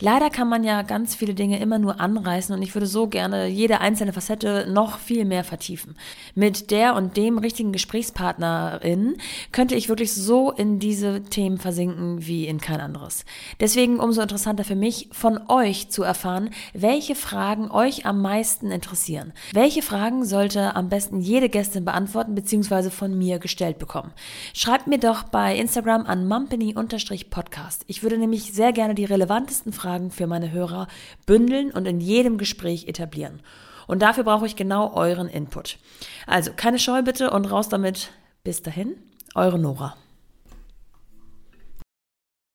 [0.00, 3.46] Leider kann man ja ganz viele Dinge immer nur anreißen und ich würde so gerne
[3.46, 5.96] jede einzelne Facette noch viel mehr vertiefen.
[6.34, 9.16] Mit der und dem richtigen Gesprächspartnerin
[9.52, 13.24] könnte ich wirklich so in diese Themen versinken wie in kein anderes.
[13.60, 19.32] Deswegen umso interessanter für mich, von euch zu erfahren, welche Fragen euch am meisten interessieren.
[19.52, 22.90] Welche Fragen sollte am besten jede Gästin beantworten bzw.
[22.90, 24.12] von mir gestellt bekommen?
[24.52, 27.84] Schreibt mir doch bei Instagram an mumpany-podcast.
[27.86, 30.88] Ich würde nämlich sehr gerne die relevantesten Fragen für meine Hörer
[31.26, 33.40] bündeln und in jedem Gespräch etablieren.
[33.86, 35.78] Und dafür brauche ich genau euren Input.
[36.26, 38.10] Also keine Scheu bitte und raus damit.
[38.42, 38.96] Bis dahin,
[39.36, 39.94] eure Nora.